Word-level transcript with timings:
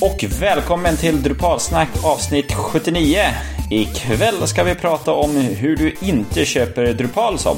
och 0.00 0.24
välkommen 0.40 0.96
till 0.96 1.22
Drupalsnack 1.22 1.88
avsnitt 2.04 2.52
79. 2.52 3.18
Ikväll 3.70 4.48
ska 4.48 4.64
vi 4.64 4.74
prata 4.74 5.12
om 5.12 5.36
hur 5.36 5.76
du 5.76 5.94
inte 6.00 6.44
köper 6.44 6.92
Drupal 6.92 7.38
som. 7.38 7.56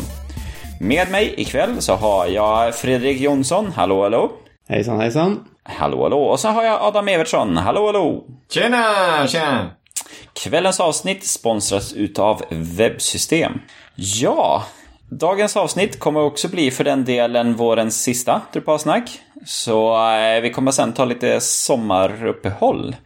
Med 0.81 1.11
mig 1.11 1.35
ikväll 1.37 1.83
så 1.83 1.95
har 1.95 2.27
jag 2.27 2.75
Fredrik 2.75 3.21
Jonsson, 3.21 3.73
hallå 3.77 4.03
hallå. 4.03 4.33
Hejsan 4.69 5.01
hejsan. 5.01 5.45
Hallå 5.63 6.03
hallå. 6.03 6.23
Och 6.23 6.41
så 6.41 6.49
har 6.49 6.63
jag 6.63 6.83
Adam 6.83 7.09
Evertsson, 7.09 7.57
hallå 7.57 7.87
hallå. 7.87 8.25
Tjena, 8.51 9.27
tjena. 9.27 9.71
Kvällens 10.33 10.81
avsnitt 10.81 11.27
sponsras 11.27 11.93
utav 11.93 12.43
Webbsystem. 12.51 13.53
Ja, 13.95 14.65
dagens 15.11 15.57
avsnitt 15.57 15.99
kommer 15.99 16.21
också 16.21 16.49
bli 16.49 16.71
för 16.71 16.85
den 16.85 17.05
delen 17.05 17.55
vårens 17.55 18.03
sista 18.03 18.41
Drupalsnack. 18.53 19.21
Så 19.47 20.09
eh, 20.13 20.41
vi 20.41 20.51
kommer 20.51 20.71
sen 20.71 20.93
ta 20.93 21.05
lite 21.05 21.41
sommaruppehåll. 21.41 22.97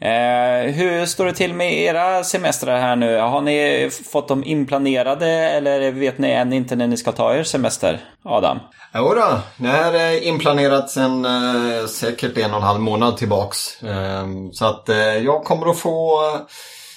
Eh, 0.00 0.72
hur 0.72 1.06
står 1.06 1.26
det 1.26 1.32
till 1.32 1.54
med 1.54 1.72
era 1.72 2.24
semestrar 2.24 2.80
här 2.80 2.96
nu? 2.96 3.18
Har 3.18 3.40
ni 3.40 3.90
fått 4.12 4.28
dem 4.28 4.44
inplanerade 4.44 5.28
eller 5.28 5.92
vet 5.92 6.18
ni 6.18 6.30
än 6.30 6.52
inte 6.52 6.76
när 6.76 6.86
ni 6.86 6.96
ska 6.96 7.12
ta 7.12 7.34
er 7.34 7.42
semester? 7.42 8.00
Adam? 8.24 8.58
Jo 8.94 9.14
då, 9.14 9.38
det 9.56 9.68
här 9.68 9.92
är 9.92 10.24
inplanerat 10.24 10.90
sedan 10.90 11.24
eh, 11.24 11.86
säkert 11.86 12.38
en 12.38 12.50
och 12.50 12.56
en 12.56 12.62
halv 12.62 12.80
månad 12.80 13.16
tillbaks. 13.16 13.82
Eh, 13.82 14.26
så 14.52 14.66
att 14.66 14.88
eh, 14.88 14.96
jag 14.96 15.44
kommer 15.44 15.70
att 15.70 15.78
få 15.78 16.20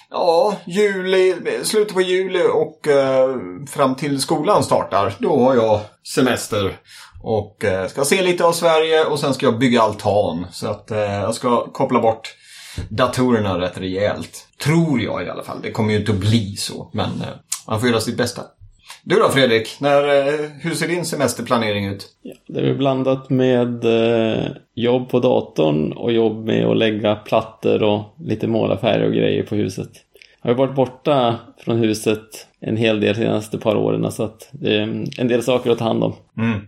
Ja, 0.09 0.55
juli, 0.65 1.35
slutet 1.63 1.93
på 1.93 2.01
juli 2.01 2.43
och 2.53 2.87
eh, 2.87 3.35
fram 3.69 3.95
till 3.95 4.21
skolan 4.21 4.63
startar. 4.63 5.13
Då 5.19 5.39
har 5.39 5.55
jag 5.55 5.79
semester. 6.13 6.77
Och 7.21 7.65
eh, 7.65 7.87
ska 7.87 8.05
se 8.05 8.21
lite 8.21 8.45
av 8.45 8.51
Sverige 8.51 9.05
och 9.05 9.19
sen 9.19 9.33
ska 9.33 9.45
jag 9.45 9.59
bygga 9.59 9.81
altan. 9.81 10.45
Så 10.51 10.67
att 10.67 10.91
eh, 10.91 10.99
jag 10.99 11.35
ska 11.35 11.65
koppla 11.71 11.99
bort 11.99 12.35
datorerna 12.89 13.59
rätt 13.59 13.77
rejält. 13.77 14.47
Tror 14.63 15.01
jag 15.01 15.23
i 15.23 15.29
alla 15.29 15.43
fall. 15.43 15.57
Det 15.63 15.71
kommer 15.71 15.93
ju 15.93 15.99
inte 15.99 16.11
att 16.11 16.17
bli 16.17 16.55
så. 16.55 16.89
Men 16.93 17.05
eh, 17.05 17.27
man 17.67 17.79
får 17.79 17.89
göra 17.89 17.99
sitt 17.99 18.17
bästa. 18.17 18.41
Du 19.03 19.15
då 19.15 19.29
Fredrik, 19.29 19.77
när, 19.79 20.03
hur 20.63 20.75
ser 20.75 20.87
din 20.87 21.05
semesterplanering 21.05 21.87
ut? 21.87 22.07
Ja, 22.21 22.33
det 22.47 22.69
är 22.69 22.75
blandat 22.75 23.29
med 23.29 23.85
eh, 23.85 24.45
jobb 24.75 25.09
på 25.09 25.19
datorn 25.19 25.91
och 25.91 26.11
jobb 26.11 26.45
med 26.45 26.65
att 26.65 26.77
lägga 26.77 27.15
plattor 27.15 27.83
och 27.83 28.15
lite 28.19 28.47
målarfärger 28.47 29.05
och 29.05 29.13
grejer 29.13 29.43
på 29.43 29.55
huset. 29.55 29.89
Jag 30.41 30.49
har 30.49 30.55
varit 30.55 30.75
borta 30.75 31.35
från 31.57 31.77
huset 31.77 32.47
en 32.59 32.77
hel 32.77 32.99
del 32.99 33.15
de 33.15 33.21
senaste 33.21 33.57
par 33.57 33.75
åren 33.75 34.11
så 34.11 34.23
att 34.23 34.49
det 34.51 34.75
är 34.75 35.05
en 35.17 35.27
del 35.27 35.43
saker 35.43 35.71
att 35.71 35.77
ta 35.77 35.85
hand 35.85 36.03
om. 36.03 36.15
Mm. 36.37 36.59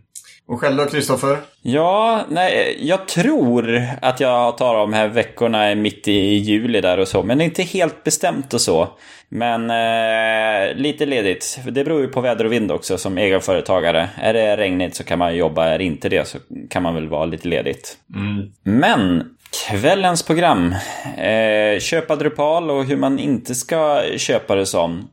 Och 0.49 0.59
själv 0.59 0.77
då, 0.77 0.85
Kristoffer? 0.85 1.37
Ja, 1.61 2.25
nej, 2.29 2.77
jag 2.81 3.07
tror 3.07 3.81
att 4.01 4.19
jag 4.19 4.57
tar 4.57 4.75
de 4.75 4.93
här 4.93 5.07
veckorna 5.07 5.75
mitt 5.75 6.07
i 6.07 6.35
juli 6.35 6.81
där 6.81 6.97
och 6.97 7.07
så. 7.07 7.23
Men 7.23 7.37
det 7.37 7.43
är 7.43 7.45
inte 7.45 7.63
helt 7.63 8.03
bestämt 8.03 8.53
och 8.53 8.61
så. 8.61 8.87
Men 9.29 9.69
eh, 9.69 10.75
lite 10.75 11.05
ledigt. 11.05 11.59
Det 11.65 11.83
beror 11.83 12.01
ju 12.01 12.07
på 12.07 12.21
väder 12.21 12.45
och 12.45 12.51
vind 12.51 12.71
också 12.71 12.97
som 12.97 13.17
egenföretagare. 13.17 14.09
Är 14.21 14.33
det 14.33 14.57
regnigt 14.57 14.95
så 14.95 15.03
kan 15.03 15.19
man 15.19 15.35
jobba. 15.35 15.65
Är 15.65 15.77
det 15.77 15.83
inte 15.83 16.09
det 16.09 16.27
så 16.27 16.37
kan 16.69 16.83
man 16.83 16.95
väl 16.95 17.07
vara 17.07 17.25
lite 17.25 17.47
ledigt. 17.47 17.97
Mm. 18.15 18.51
Men 18.63 19.23
kvällens 19.67 20.23
program. 20.23 20.75
Eh, 21.17 21.79
köpa 21.79 22.15
Drupal 22.15 22.71
och 22.71 22.85
hur 22.85 22.97
man 22.97 23.19
inte 23.19 23.55
ska 23.55 24.01
köpa 24.17 24.55
det 24.55 24.65
som. 24.65 25.09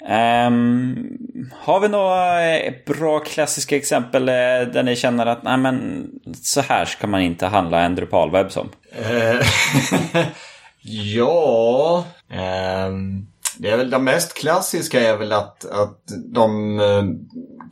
Um, 0.00 1.18
har 1.52 1.80
vi 1.80 1.88
några 1.88 2.50
eh, 2.56 2.72
bra 2.86 3.20
klassiska 3.20 3.76
exempel 3.76 4.28
eh, 4.28 4.34
där 4.72 4.82
ni 4.82 4.96
känner 4.96 5.26
att 5.26 5.42
nej 5.42 5.58
men 5.58 6.06
så 6.42 6.60
här 6.60 6.84
ska 6.84 7.06
man 7.06 7.20
inte 7.20 7.46
handla 7.46 7.80
en 7.80 7.94
Drupalwebb 7.94 8.52
som? 8.52 8.68
Eh, 8.92 9.46
ja, 11.14 12.04
um, 12.88 13.26
det 13.58 13.70
är 13.70 13.76
väl 13.76 13.90
det 13.90 13.98
mest 13.98 14.34
klassiska 14.34 15.00
är 15.00 15.16
väl 15.16 15.32
att, 15.32 15.64
att 15.64 16.02
de 16.34 16.80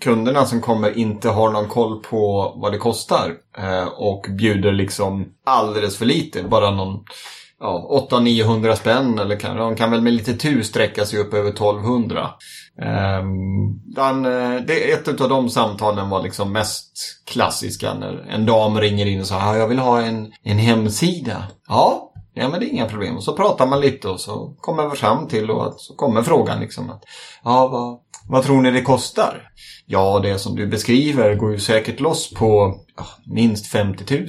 kunderna 0.01 0.47
som 0.47 0.61
kommer 0.61 0.99
inte 0.99 1.29
har 1.29 1.51
någon 1.51 1.69
koll 1.69 2.03
på 2.03 2.53
vad 2.57 2.73
det 2.73 2.79
kostar 2.79 3.33
och 3.97 4.27
bjuder 4.39 4.73
liksom 4.73 5.33
alldeles 5.45 5.99
för 5.99 6.05
lite. 6.05 6.43
Bara 6.43 6.71
någon 6.71 7.05
ja, 7.61 8.09
800-900 8.11 8.75
spänn 8.75 9.19
eller 9.19 9.37
kan, 9.37 9.57
de 9.57 9.77
kan 9.77 9.91
väl 9.91 10.01
med 10.01 10.13
lite 10.13 10.35
tur 10.35 10.63
sträcka 10.63 11.05
sig 11.05 11.19
upp 11.19 11.35
över 11.35 11.51
1200. 11.51 12.31
Um, 13.21 13.83
den, 13.85 14.23
det, 14.67 14.93
ett 14.93 15.21
av 15.21 15.29
de 15.29 15.51
samtalen 15.51 16.09
var 16.09 16.23
liksom 16.23 16.53
mest 16.53 16.93
klassiska 17.27 17.95
när 17.95 18.27
en 18.31 18.47
dam 18.47 18.81
ringer 18.81 19.07
in 19.07 19.21
och 19.21 19.27
säger 19.27 19.55
jag 19.55 19.69
vill 19.69 19.79
ha 19.79 20.03
en, 20.03 20.33
en 20.43 20.59
hemsida. 20.59 21.45
Ja, 21.69 22.13
ja 22.35 22.49
men 22.49 22.61
det 22.61 22.67
är 22.67 22.73
inga 22.73 22.89
problem. 22.89 23.17
Och 23.17 23.25
så 23.25 23.37
pratar 23.37 23.67
man 23.67 23.81
lite 23.81 24.09
och 24.09 24.21
så 24.21 24.55
kommer 24.61 24.89
vi 24.89 24.97
fram 24.97 25.29
till 25.29 25.51
och 25.51 25.67
att, 25.67 25.81
så 25.81 25.95
kommer 25.95 26.23
frågan 26.23 26.61
liksom 26.61 26.91
att 26.91 27.03
ja, 27.45 27.69
vad, 27.69 27.99
vad 28.29 28.45
tror 28.45 28.63
ni 28.63 28.71
det 28.71 28.83
kostar? 28.83 29.49
Ja, 29.87 30.21
det 30.23 30.39
som 30.39 30.57
du 30.57 30.67
beskriver 30.67 31.35
går 31.35 31.53
ju 31.53 31.59
säkert 31.59 32.01
loss 32.01 32.35
på 32.35 32.81
ja, 32.97 33.07
minst 33.27 33.67
50 33.67 34.19
000. 34.19 34.29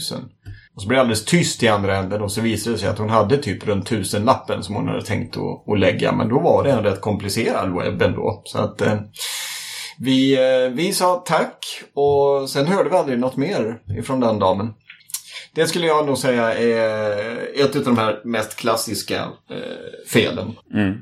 Och 0.78 0.84
så 0.84 0.88
blir 0.88 0.96
det 0.96 1.02
alldeles 1.02 1.26
tyst 1.26 1.64
i 1.64 1.68
andra 1.68 1.98
änden 1.98 2.22
och 2.22 2.32
så 2.32 2.42
visade 2.42 2.76
det 2.76 2.80
sig 2.80 2.90
att 2.90 2.98
hon 2.98 3.10
hade 3.10 3.38
typ 3.38 3.68
runt 3.68 3.88
tusenlappen 3.88 4.64
som 4.64 4.76
hon 4.76 4.88
hade 4.88 5.02
tänkt 5.02 5.38
att, 5.38 5.70
att 5.70 5.80
lägga. 5.80 6.12
Men 6.12 6.30
då 6.30 6.40
var 6.40 6.64
det 6.64 6.72
en 6.72 6.84
rätt 6.84 7.02
komplicerad 7.02 7.74
webb 7.74 8.02
ändå. 8.02 8.42
Så 8.46 8.58
att 8.58 8.82
eh, 8.82 9.00
vi, 10.00 10.34
eh, 10.34 10.70
vi 10.72 10.94
sa 10.94 11.24
tack 11.26 11.66
och 11.94 12.50
sen 12.50 12.68
hörde 12.68 12.90
vi 12.90 12.96
aldrig 12.96 13.20
något 13.20 13.36
mer 13.38 13.80
ifrån 14.00 14.20
den 14.20 14.40
damen. 14.40 14.74
Det 15.56 15.68
skulle 15.68 15.88
jag 15.88 16.06
nog 16.06 16.18
säga 16.18 16.54
är 16.54 17.66
ett 17.66 17.76
av 17.76 17.84
de 17.84 17.98
här 17.98 18.22
mest 18.24 18.56
klassiska 18.56 19.18
eh, 19.50 20.08
felen. 20.08 20.56
Mm. 20.74 20.98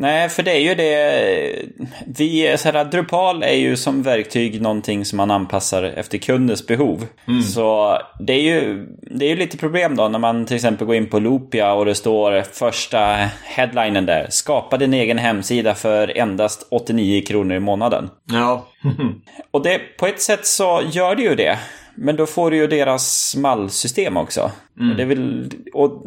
Nej, 0.00 0.28
för 0.28 0.42
det 0.42 0.52
är 0.52 0.60
ju 0.60 0.74
det. 0.74 1.62
Vi, 2.06 2.56
så 2.58 2.70
här, 2.70 2.84
Drupal 2.84 3.42
är 3.42 3.54
ju 3.54 3.76
som 3.76 4.02
verktyg 4.02 4.62
någonting 4.62 5.04
som 5.04 5.16
man 5.16 5.30
anpassar 5.30 5.82
efter 5.82 6.18
kundens 6.18 6.66
behov. 6.66 7.06
Mm. 7.28 7.42
Så 7.42 7.98
det 8.20 8.32
är, 8.32 8.40
ju, 8.40 8.86
det 9.00 9.24
är 9.24 9.28
ju 9.28 9.36
lite 9.36 9.56
problem 9.56 9.96
då 9.96 10.08
när 10.08 10.18
man 10.18 10.46
till 10.46 10.56
exempel 10.56 10.86
går 10.86 10.96
in 10.96 11.06
på 11.06 11.18
Loopia 11.18 11.72
och 11.72 11.84
det 11.84 11.94
står 11.94 12.42
första 12.42 13.28
headlinen 13.44 14.06
där. 14.06 14.26
Skapa 14.30 14.76
din 14.76 14.94
egen 14.94 15.18
hemsida 15.18 15.74
för 15.74 16.18
endast 16.18 16.66
89 16.70 17.22
kronor 17.26 17.56
i 17.56 17.60
månaden. 17.60 18.10
Ja. 18.24 18.66
och 19.50 19.62
det, 19.62 19.78
på 19.98 20.06
ett 20.06 20.22
sätt 20.22 20.46
så 20.46 20.82
gör 20.90 21.14
det 21.14 21.22
ju 21.22 21.34
det. 21.34 21.58
Men 21.94 22.16
då 22.16 22.26
får 22.26 22.50
du 22.50 22.56
ju 22.56 22.66
deras 22.66 23.36
mallsystem 23.36 24.16
också. 24.16 24.50
Mm. 24.80 24.96
Det, 24.96 25.02
är 25.02 25.06
väl, 25.06 25.50
och 25.72 26.02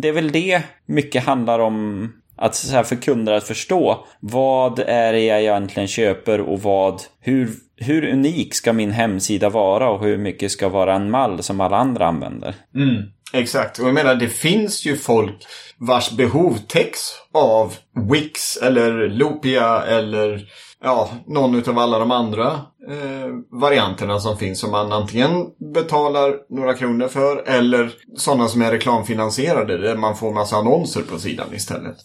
det 0.00 0.08
är 0.08 0.12
väl 0.12 0.32
det 0.32 0.62
mycket 0.86 1.24
handlar 1.24 1.58
om 1.58 2.08
att 2.40 2.54
så 2.54 2.72
här 2.72 2.82
för 2.82 2.96
kunder 2.96 3.32
att 3.32 3.44
förstå 3.44 4.06
vad 4.20 4.78
är 4.78 5.12
det 5.12 5.20
jag 5.20 5.40
egentligen 5.40 5.88
köper 5.88 6.40
och 6.40 6.62
vad, 6.62 7.02
hur, 7.20 7.50
hur 7.76 8.08
unik 8.08 8.54
ska 8.54 8.72
min 8.72 8.90
hemsida 8.90 9.48
vara 9.48 9.90
och 9.90 10.04
hur 10.04 10.18
mycket 10.18 10.50
ska 10.50 10.68
vara 10.68 10.94
en 10.94 11.10
mall 11.10 11.42
som 11.42 11.60
alla 11.60 11.76
andra 11.76 12.06
använder. 12.06 12.54
Mm, 12.74 13.02
exakt, 13.32 13.78
och 13.78 13.86
jag 13.86 13.94
menar 13.94 14.14
det 14.14 14.28
finns 14.28 14.86
ju 14.86 14.96
folk 14.96 15.46
vars 15.78 16.10
behov 16.10 16.58
täcks 16.66 17.00
av 17.34 17.74
Wix 18.10 18.56
eller 18.56 19.08
Lopia 19.08 19.82
eller 19.82 20.40
ja, 20.82 21.10
någon 21.26 21.68
av 21.68 21.78
alla 21.78 21.98
de 21.98 22.10
andra 22.10 22.60
eh, 22.88 23.58
varianterna 23.60 24.20
som 24.20 24.38
finns 24.38 24.60
som 24.60 24.70
man 24.70 24.92
antingen 24.92 25.46
betalar 25.74 26.34
några 26.48 26.74
kronor 26.74 27.08
för 27.08 27.36
eller 27.46 27.92
sådana 28.16 28.48
som 28.48 28.62
är 28.62 28.70
reklamfinansierade 28.70 29.78
där 29.78 29.96
man 29.96 30.16
får 30.16 30.32
massa 30.32 30.56
annonser 30.56 31.02
på 31.02 31.18
sidan 31.18 31.54
istället. 31.54 31.96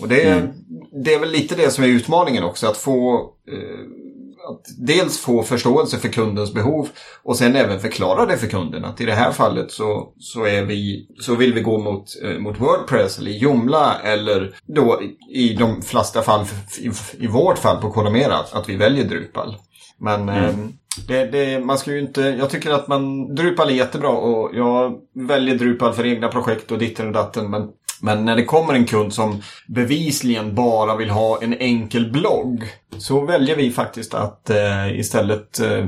Och 0.00 0.08
det, 0.08 0.22
mm. 0.22 0.48
det 1.04 1.14
är 1.14 1.18
väl 1.18 1.30
lite 1.30 1.54
det 1.54 1.70
som 1.70 1.84
är 1.84 1.88
utmaningen 1.88 2.44
också, 2.44 2.66
att 2.66 2.76
få 2.76 3.30
eh, 3.48 4.02
att 4.48 4.66
dels 4.78 5.18
få 5.18 5.42
förståelse 5.42 5.98
för 5.98 6.08
kundens 6.08 6.54
behov 6.54 6.88
och 7.22 7.36
sen 7.36 7.56
även 7.56 7.80
förklara 7.80 8.26
det 8.26 8.36
för 8.36 8.46
kunden. 8.46 8.84
Att 8.84 9.00
i 9.00 9.04
det 9.04 9.14
här 9.14 9.32
fallet 9.32 9.70
så, 9.70 10.12
så, 10.18 10.44
är 10.44 10.62
vi, 10.62 11.06
så 11.20 11.34
vill 11.34 11.54
vi 11.54 11.60
gå 11.60 11.78
mot, 11.78 12.04
eh, 12.22 12.38
mot 12.38 12.60
Wordpress 12.60 13.18
eller 13.18 13.30
Joomla 13.30 13.98
eller 14.04 14.54
då 14.66 15.00
i 15.30 15.54
de 15.54 15.82
flesta 15.82 16.22
fall, 16.22 16.46
i, 16.80 16.90
i 17.24 17.26
vårt 17.26 17.58
fall 17.58 17.80
på 17.80 17.90
Konomera, 17.90 18.36
att 18.52 18.68
vi 18.68 18.76
väljer 18.76 19.04
Drupal. 19.04 19.56
Men 20.02 20.28
mm. 20.28 20.44
eh, 20.44 20.54
det, 21.08 21.24
det, 21.24 21.64
man 21.64 21.78
ska 21.78 21.92
ju 21.92 22.00
inte, 22.00 22.20
jag 22.20 22.50
tycker 22.50 22.70
att 22.70 22.88
man, 22.88 23.34
Drupal 23.34 23.68
är 23.68 23.74
jättebra 23.74 24.10
och 24.10 24.50
jag 24.54 24.98
väljer 25.14 25.54
Drupal 25.58 25.92
för 25.92 26.06
egna 26.06 26.28
projekt 26.28 26.70
och 26.70 26.78
ditten 26.78 27.06
och 27.06 27.12
datten. 27.12 27.50
Men 27.50 27.68
men 28.04 28.24
när 28.24 28.36
det 28.36 28.44
kommer 28.44 28.74
en 28.74 28.86
kund 28.86 29.14
som 29.14 29.42
bevisligen 29.68 30.54
bara 30.54 30.96
vill 30.96 31.10
ha 31.10 31.42
en 31.42 31.54
enkel 31.54 32.12
blogg 32.12 32.64
så 32.98 33.24
väljer 33.24 33.56
vi 33.56 33.70
faktiskt 33.70 34.14
att 34.14 34.50
eh, 34.50 34.98
istället 34.98 35.60
eh, 35.60 35.86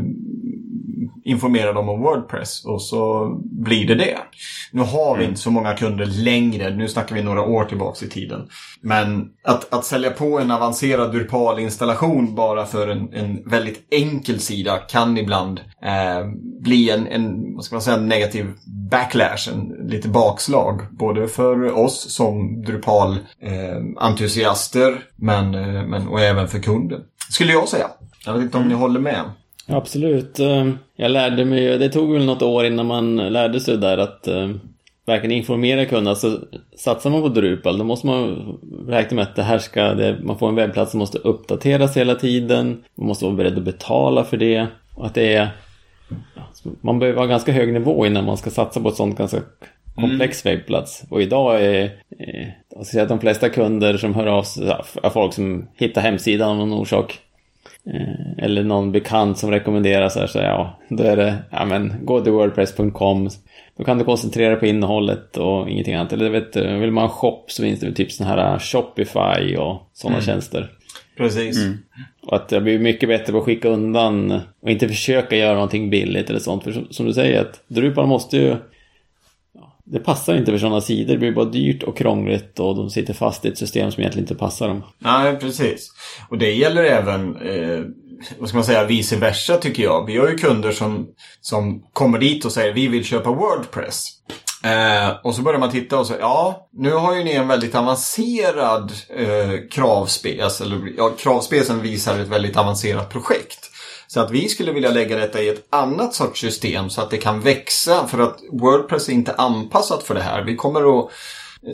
informera 1.25 1.73
dem 1.73 1.89
om 1.89 2.01
Wordpress 2.01 2.65
och 2.65 2.83
så 2.83 3.29
blir 3.43 3.87
det 3.87 3.95
det. 3.95 4.19
Nu 4.71 4.83
har 4.83 5.19
vi 5.19 5.25
inte 5.25 5.41
så 5.41 5.51
många 5.51 5.75
kunder 5.75 6.07
längre, 6.07 6.77
nu 6.77 6.89
snackar 6.89 7.15
vi 7.15 7.23
några 7.23 7.43
år 7.43 7.65
tillbaks 7.65 8.03
i 8.03 8.09
tiden. 8.09 8.49
Men 8.81 9.29
att, 9.45 9.75
att 9.75 9.85
sälja 9.85 10.11
på 10.11 10.39
en 10.39 10.51
avancerad 10.51 11.13
Drupal-installation 11.13 12.35
bara 12.35 12.67
för 12.67 12.89
en, 12.89 13.15
en 13.15 13.51
väldigt 13.51 13.87
enkel 13.91 14.41
sida 14.41 14.77
kan 14.77 15.19
ibland 15.19 15.61
eh, 15.83 16.27
bli 16.61 16.91
en, 16.91 17.07
en, 17.07 17.55
vad 17.55 17.65
ska 17.65 17.75
man 17.75 17.83
säga, 17.83 17.97
negativ 17.97 18.53
backlash, 18.91 19.49
en 19.53 19.89
lite 19.89 20.09
bakslag. 20.09 20.81
Både 20.91 21.29
för 21.29 21.79
oss 21.79 22.15
som 22.15 22.65
Drupal-entusiaster 22.65 24.93
eh, 24.93 24.99
men, 25.17 25.55
eh, 25.55 25.87
men, 25.87 26.09
och 26.09 26.21
även 26.21 26.49
för 26.49 26.59
kunden. 26.59 27.01
Skulle 27.31 27.53
jag 27.53 27.69
säga. 27.69 27.87
Jag 28.27 28.33
vet 28.33 28.43
inte 28.43 28.59
om 28.59 28.69
ni 28.69 28.75
håller 28.75 29.01
med. 29.01 29.23
Absolut. 29.69 30.39
Eh, 30.39 30.71
jag 30.97 31.11
lärde 31.11 31.45
mig, 31.45 31.79
det 31.79 31.89
tog 31.89 32.13
väl 32.13 32.25
något 32.25 32.43
år 32.43 32.67
innan 32.67 32.87
man 32.87 33.17
lärde 33.17 33.61
sig 33.61 33.77
där 33.77 33.99
att 33.99 34.29
uh, 34.29 34.57
verkligen 35.07 35.37
informera 35.37 35.85
kunderna. 35.85 36.11
Alltså, 36.11 36.41
satsar 36.77 37.11
man 37.11 37.23
på 37.23 37.29
Drupal 37.29 37.79
då 37.79 37.85
måste 37.85 38.07
man 38.07 38.59
räkna 38.89 39.15
med 39.15 39.23
att 39.23 39.37
det 39.37 39.43
här 39.43 39.59
ska, 39.59 39.95
det, 39.95 40.19
man 40.23 40.39
får 40.39 40.49
en 40.49 40.55
webbplats 40.55 40.91
som 40.91 40.99
måste 40.99 41.19
uppdateras 41.19 41.97
hela 41.97 42.15
tiden. 42.15 42.85
Man 42.95 43.07
måste 43.07 43.25
vara 43.25 43.35
beredd 43.35 43.59
att 43.59 43.65
betala 43.65 44.25
för 44.25 44.37
det. 44.37 44.67
Och 44.95 45.07
att 45.07 45.15
det 45.15 45.35
är, 45.35 45.49
man 46.81 46.99
behöver 46.99 47.19
ha 47.19 47.27
ganska 47.27 47.53
hög 47.53 47.73
nivå 47.73 48.07
innan 48.07 48.25
man 48.25 48.37
ska 48.37 48.51
satsa 48.51 48.81
på 48.81 48.89
ett 48.89 48.97
sånt 48.97 49.19
ganska 49.19 49.41
komplex 49.95 50.47
mm. 50.47 50.57
webbplats. 50.57 51.05
Och 51.11 51.23
idag 51.23 51.65
är, 51.65 51.91
är 52.19 53.03
att 53.03 53.09
de 53.09 53.21
flesta 53.21 53.49
kunder 53.49 53.97
som 53.97 54.15
hör 54.15 54.27
av 54.27 54.43
sig, 54.43 54.75
är 55.03 55.11
folk 55.11 55.35
som 55.35 55.69
hittar 55.77 56.03
hemsidan 56.03 56.51
av 56.51 56.57
någon 56.57 56.73
orsak. 56.73 57.21
Eh, 57.87 58.45
eller 58.45 58.63
någon 58.63 58.93
bekant 58.93 59.39
som 59.39 59.51
rekommenderar 59.51 60.09
så 60.09 60.21
här, 60.21 60.27
så 60.27 60.39
ja, 60.39 60.79
då 60.89 61.03
är 61.05 61.17
det, 61.17 61.35
ja 61.51 61.65
men, 61.65 61.95
gå 62.03 62.21
till 62.21 62.33
wordpress.com. 62.33 63.29
Då 63.77 63.85
kan 63.85 63.99
du 63.99 64.05
koncentrera 64.05 64.51
dig 64.51 64.61
på 64.61 64.67
innehållet 64.67 65.37
och 65.37 65.69
ingenting 65.69 65.95
annat. 65.95 66.13
Eller 66.13 66.31
vet 66.31 66.53
du, 66.53 66.79
vill 66.79 66.91
man 66.91 67.09
shop 67.09 67.45
så 67.49 67.63
finns 67.63 67.81
det 67.81 67.93
typ 67.93 68.13
sådana 68.13 68.35
här 68.35 68.59
Shopify 68.59 69.57
och 69.57 69.91
sådana 69.93 70.17
mm. 70.17 70.27
tjänster. 70.27 70.71
Precis. 71.17 71.65
Mm. 71.65 71.79
Och 72.23 72.37
att 72.37 72.53
jag 72.53 72.63
blir 72.63 72.79
mycket 72.79 73.09
bättre 73.09 73.33
på 73.33 73.39
att 73.39 73.45
skicka 73.45 73.69
undan 73.69 74.41
och 74.61 74.71
inte 74.71 74.89
försöka 74.89 75.37
göra 75.37 75.55
någonting 75.55 75.91
billigt 75.91 76.31
eller 76.31 76.41
sånt. 76.41 76.65
För 76.65 76.73
som, 76.73 76.87
som 76.91 77.07
du 77.07 77.13
säger, 77.13 77.41
att 77.41 77.65
Drupal 77.69 78.07
måste 78.07 78.37
ju 78.37 78.57
det 79.85 79.99
passar 79.99 80.37
inte 80.37 80.53
för 80.53 80.59
sådana 80.59 80.81
sidor. 80.81 81.13
Det 81.13 81.19
blir 81.19 81.33
bara 81.33 81.45
dyrt 81.45 81.83
och 81.83 81.97
krångligt 81.97 82.61
och 82.61 82.77
de 82.77 82.91
sitter 82.91 83.15
fast 83.15 83.45
i 83.45 83.49
ett 83.49 83.59
system 83.59 83.91
som 83.91 84.01
egentligen 84.01 84.25
inte 84.25 84.35
passar 84.35 84.69
dem. 84.69 84.83
Nej, 84.99 85.37
precis. 85.37 85.91
Och 86.29 86.39
det 86.39 86.53
gäller 86.53 86.85
även, 86.85 87.37
eh, 87.37 87.81
vad 88.39 88.49
ska 88.49 88.59
man 88.59 88.65
säga, 88.65 88.85
vice 88.85 89.17
versa 89.17 89.57
tycker 89.57 89.83
jag. 89.83 90.07
Vi 90.07 90.17
har 90.17 90.29
ju 90.29 90.39
kunder 90.39 90.73
som, 90.73 91.09
som 91.41 91.83
kommer 91.93 92.19
dit 92.19 92.45
och 92.45 92.53
säger 92.53 92.73
vi 92.73 92.89
vill 92.89 93.05
köpa 93.05 93.31
Wordpress. 93.31 94.09
Eh, 94.65 95.17
och 95.23 95.35
så 95.35 95.43
börjar 95.43 95.61
man 95.61 95.71
titta 95.71 95.99
och 95.99 96.07
säger 96.07 96.21
ja, 96.21 96.69
nu 96.73 96.93
har 96.93 97.17
ju 97.17 97.25
ni 97.25 97.33
en 97.33 97.49
väldigt 97.49 97.75
avancerad 97.75 98.93
eh, 99.17 99.69
kravspec, 99.71 100.61
eller 100.61 100.81
ja, 100.97 101.11
kravspecen 101.19 101.81
visar 101.81 102.19
ett 102.19 102.29
väldigt 102.29 102.57
avancerat 102.57 103.11
projekt. 103.13 103.71
Så 104.07 104.21
att 104.21 104.31
vi 104.31 104.49
skulle 104.49 104.73
vilja 104.73 104.91
lägga 104.91 105.17
detta 105.17 105.43
i 105.43 105.49
ett 105.49 105.67
annat 105.71 106.15
sorts 106.15 106.41
system 106.41 106.91
så 106.91 107.01
att 107.01 107.11
det 107.11 107.17
kan 107.17 107.41
växa 107.41 108.07
för 108.07 108.19
att 108.19 108.39
Wordpress 108.53 109.09
är 109.09 109.13
inte 109.13 109.35
anpassat 109.35 110.03
för 110.03 110.15
det 110.15 110.23
här. 110.23 110.43
Vi 110.43 110.57
kommer 110.57 110.99
att 110.99 111.11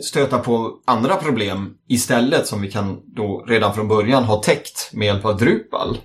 stöta 0.03 0.39
på 0.39 0.71
andra 0.85 1.15
problem 1.15 1.73
istället 1.89 2.47
som 2.47 2.61
vi 2.61 2.71
kan 2.71 3.01
då 3.15 3.45
redan 3.47 3.73
från 3.73 3.87
början 3.87 4.23
ha 4.23 4.43
täckt 4.43 4.89
med 4.93 5.05
hjälp 5.05 5.25
av 5.25 5.37
Drupal. 5.37 5.97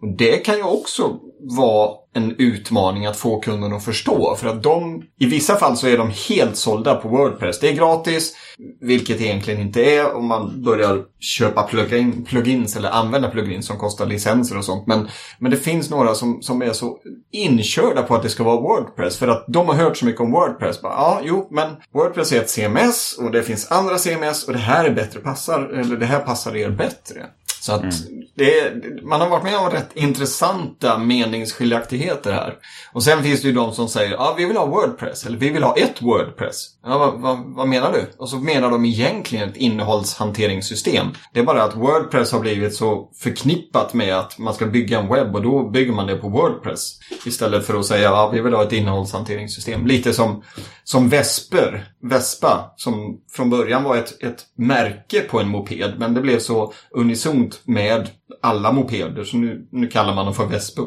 Och 0.00 0.16
det 0.16 0.36
kan 0.36 0.56
ju 0.56 0.62
också 0.62 1.18
vara 1.40 2.03
en 2.14 2.34
utmaning 2.38 3.06
att 3.06 3.16
få 3.16 3.40
kunden 3.40 3.72
att 3.72 3.84
förstå. 3.84 4.36
För 4.36 4.48
att 4.48 4.62
de, 4.62 5.02
i 5.18 5.26
vissa 5.26 5.56
fall 5.56 5.76
så 5.76 5.86
är 5.86 5.98
de 5.98 6.12
helt 6.28 6.56
sålda 6.56 6.94
på 6.94 7.08
Wordpress. 7.08 7.60
Det 7.60 7.68
är 7.68 7.72
gratis, 7.72 8.36
vilket 8.80 9.18
det 9.18 9.24
egentligen 9.24 9.60
inte 9.60 9.82
är 9.84 10.14
om 10.14 10.26
man 10.26 10.62
börjar 10.62 11.02
köpa 11.20 11.62
plugin, 11.62 12.24
plugins 12.24 12.76
eller 12.76 12.90
använda 12.90 13.30
plugins 13.30 13.66
som 13.66 13.76
kostar 13.76 14.06
licenser 14.06 14.58
och 14.58 14.64
sånt. 14.64 14.86
Men, 14.86 15.08
men 15.38 15.50
det 15.50 15.56
finns 15.56 15.90
några 15.90 16.14
som, 16.14 16.42
som 16.42 16.62
är 16.62 16.72
så 16.72 16.98
inkörda 17.32 18.02
på 18.02 18.14
att 18.14 18.22
det 18.22 18.28
ska 18.28 18.44
vara 18.44 18.60
Wordpress. 18.60 19.16
För 19.16 19.28
att 19.28 19.44
de 19.48 19.68
har 19.68 19.74
hört 19.74 19.96
så 19.96 20.04
mycket 20.06 20.20
om 20.20 20.32
Wordpress. 20.32 20.82
Bara, 20.82 20.92
ja, 20.92 21.20
jo, 21.24 21.48
men 21.50 21.70
Wordpress 21.94 22.32
är 22.32 22.40
ett 22.40 22.50
CMS 22.50 23.18
och 23.18 23.30
det 23.30 23.42
finns 23.42 23.70
andra 23.70 23.98
CMS 23.98 24.44
och 24.44 24.52
det 24.52 24.58
här 24.58 24.84
är 24.84 24.90
bättre 24.90 25.20
passar, 25.20 25.60
eller 25.60 25.96
det 25.96 26.06
här 26.06 26.20
passar 26.20 26.56
er 26.56 26.70
bättre. 26.70 27.26
Så 27.60 27.72
att 27.72 27.82
mm 27.82 28.23
det, 28.36 28.74
man 29.02 29.20
har 29.20 29.28
varit 29.28 29.44
med 29.44 29.58
om 29.58 29.70
rätt 29.70 29.90
intressanta 29.94 30.98
meningsskiljaktigheter 30.98 32.32
här. 32.32 32.54
Och 32.92 33.02
sen 33.02 33.22
finns 33.22 33.42
det 33.42 33.48
ju 33.48 33.54
de 33.54 33.72
som 33.72 33.88
säger 33.88 34.16
ah, 34.16 34.34
vi 34.38 34.44
vill 34.44 34.56
ha 34.56 34.66
Wordpress 34.66 35.26
eller 35.26 35.38
vi 35.38 35.50
vill 35.50 35.62
ha 35.62 35.76
ett 35.76 36.02
Wordpress. 36.02 36.66
Ja, 36.84 36.98
vad, 36.98 37.20
vad, 37.20 37.38
vad, 37.56 37.68
menar 37.68 37.92
du? 37.92 38.10
Och 38.18 38.28
så 38.28 38.36
menar 38.36 38.70
de 38.70 38.84
egentligen 38.84 39.48
ett 39.48 39.56
innehållshanteringssystem. 39.56 41.06
Det 41.32 41.40
är 41.40 41.44
bara 41.44 41.62
att 41.62 41.76
Wordpress 41.76 42.32
har 42.32 42.40
blivit 42.40 42.74
så 42.74 43.10
förknippat 43.18 43.94
med 43.94 44.18
att 44.18 44.38
man 44.38 44.54
ska 44.54 44.66
bygga 44.66 44.98
en 44.98 45.08
webb 45.08 45.34
och 45.34 45.42
då 45.42 45.70
bygger 45.70 45.92
man 45.92 46.06
det 46.06 46.16
på 46.16 46.28
Wordpress. 46.28 46.98
Istället 47.26 47.66
för 47.66 47.78
att 47.78 47.86
säga 47.86 48.12
ah, 48.12 48.30
vi 48.30 48.40
vill 48.40 48.54
ha 48.54 48.62
ett 48.62 48.72
innehållshanteringssystem. 48.72 49.86
Lite 49.86 50.12
som, 50.12 50.42
som 50.84 51.08
Vesper, 51.08 51.88
Vespa, 52.04 52.72
som 52.76 53.20
från 53.32 53.50
början 53.50 53.84
var 53.84 53.96
ett, 53.96 54.22
ett 54.22 54.46
märke 54.56 55.20
på 55.20 55.40
en 55.40 55.48
moped 55.48 55.94
men 55.98 56.14
det 56.14 56.20
blev 56.20 56.38
så 56.38 56.72
unisont 56.90 57.60
med 57.64 58.08
alla 58.42 58.72
mopeder. 58.72 59.24
Så 59.24 59.36
nu, 59.36 59.68
nu 59.72 59.86
kallar 59.86 60.14
man 60.14 60.24
dem 60.24 60.34
för 60.34 60.46
Vespa. 60.46 60.82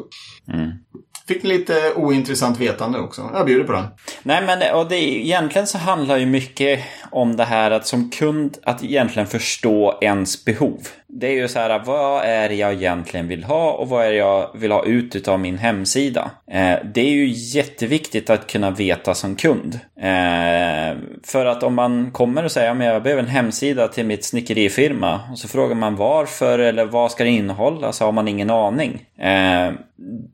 Mm. 0.52 0.70
Fick 1.28 1.42
ni 1.42 1.48
lite 1.48 1.92
ointressant 1.96 2.60
vetande 2.60 2.98
också. 2.98 3.30
Jag 3.34 3.46
bjuder 3.46 3.64
på 3.64 3.72
den. 3.72 3.86
Nej 4.22 4.46
men 4.46 4.74
och 4.74 4.88
det, 4.88 4.96
egentligen 4.96 5.66
så 5.66 5.78
handlar 5.78 6.16
ju 6.16 6.26
mycket 6.26 6.80
om 7.10 7.36
det 7.36 7.44
här 7.44 7.70
att 7.70 7.86
som 7.86 8.10
kund 8.10 8.58
att 8.62 8.84
egentligen 8.84 9.26
förstå 9.26 9.98
ens 10.00 10.44
behov. 10.44 10.78
Det 11.20 11.26
är 11.26 11.32
ju 11.32 11.48
så 11.48 11.58
här, 11.58 11.82
vad 11.84 12.24
är 12.24 12.48
det 12.48 12.54
jag 12.54 12.72
egentligen 12.72 13.28
vill 13.28 13.44
ha 13.44 13.72
och 13.72 13.88
vad 13.88 14.06
är 14.06 14.10
det 14.10 14.16
jag 14.16 14.50
vill 14.54 14.72
ha 14.72 14.84
ut 14.84 15.28
av 15.28 15.40
min 15.40 15.58
hemsida? 15.58 16.30
Eh, 16.50 16.76
det 16.94 17.00
är 17.00 17.10
ju 17.10 17.26
jätteviktigt 17.28 18.30
att 18.30 18.46
kunna 18.46 18.70
veta 18.70 19.14
som 19.14 19.36
kund. 19.36 19.80
Eh, 20.00 20.96
för 21.26 21.46
att 21.46 21.62
om 21.62 21.74
man 21.74 22.10
kommer 22.10 22.44
och 22.44 22.52
säger 22.52 22.84
jag 22.84 23.02
behöver 23.02 23.22
en 23.22 23.28
hemsida 23.28 23.88
till 23.88 24.06
mitt 24.06 24.24
snickerifirma 24.24 25.20
och 25.32 25.38
så 25.38 25.48
frågar 25.48 25.74
man 25.74 25.96
varför 25.96 26.58
eller 26.58 26.84
vad 26.84 27.10
ska 27.10 27.24
det 27.24 27.30
innehålla 27.30 27.92
så 27.92 28.04
har 28.04 28.12
man 28.12 28.28
ingen 28.28 28.50
aning. 28.50 29.04
Eh, 29.18 29.72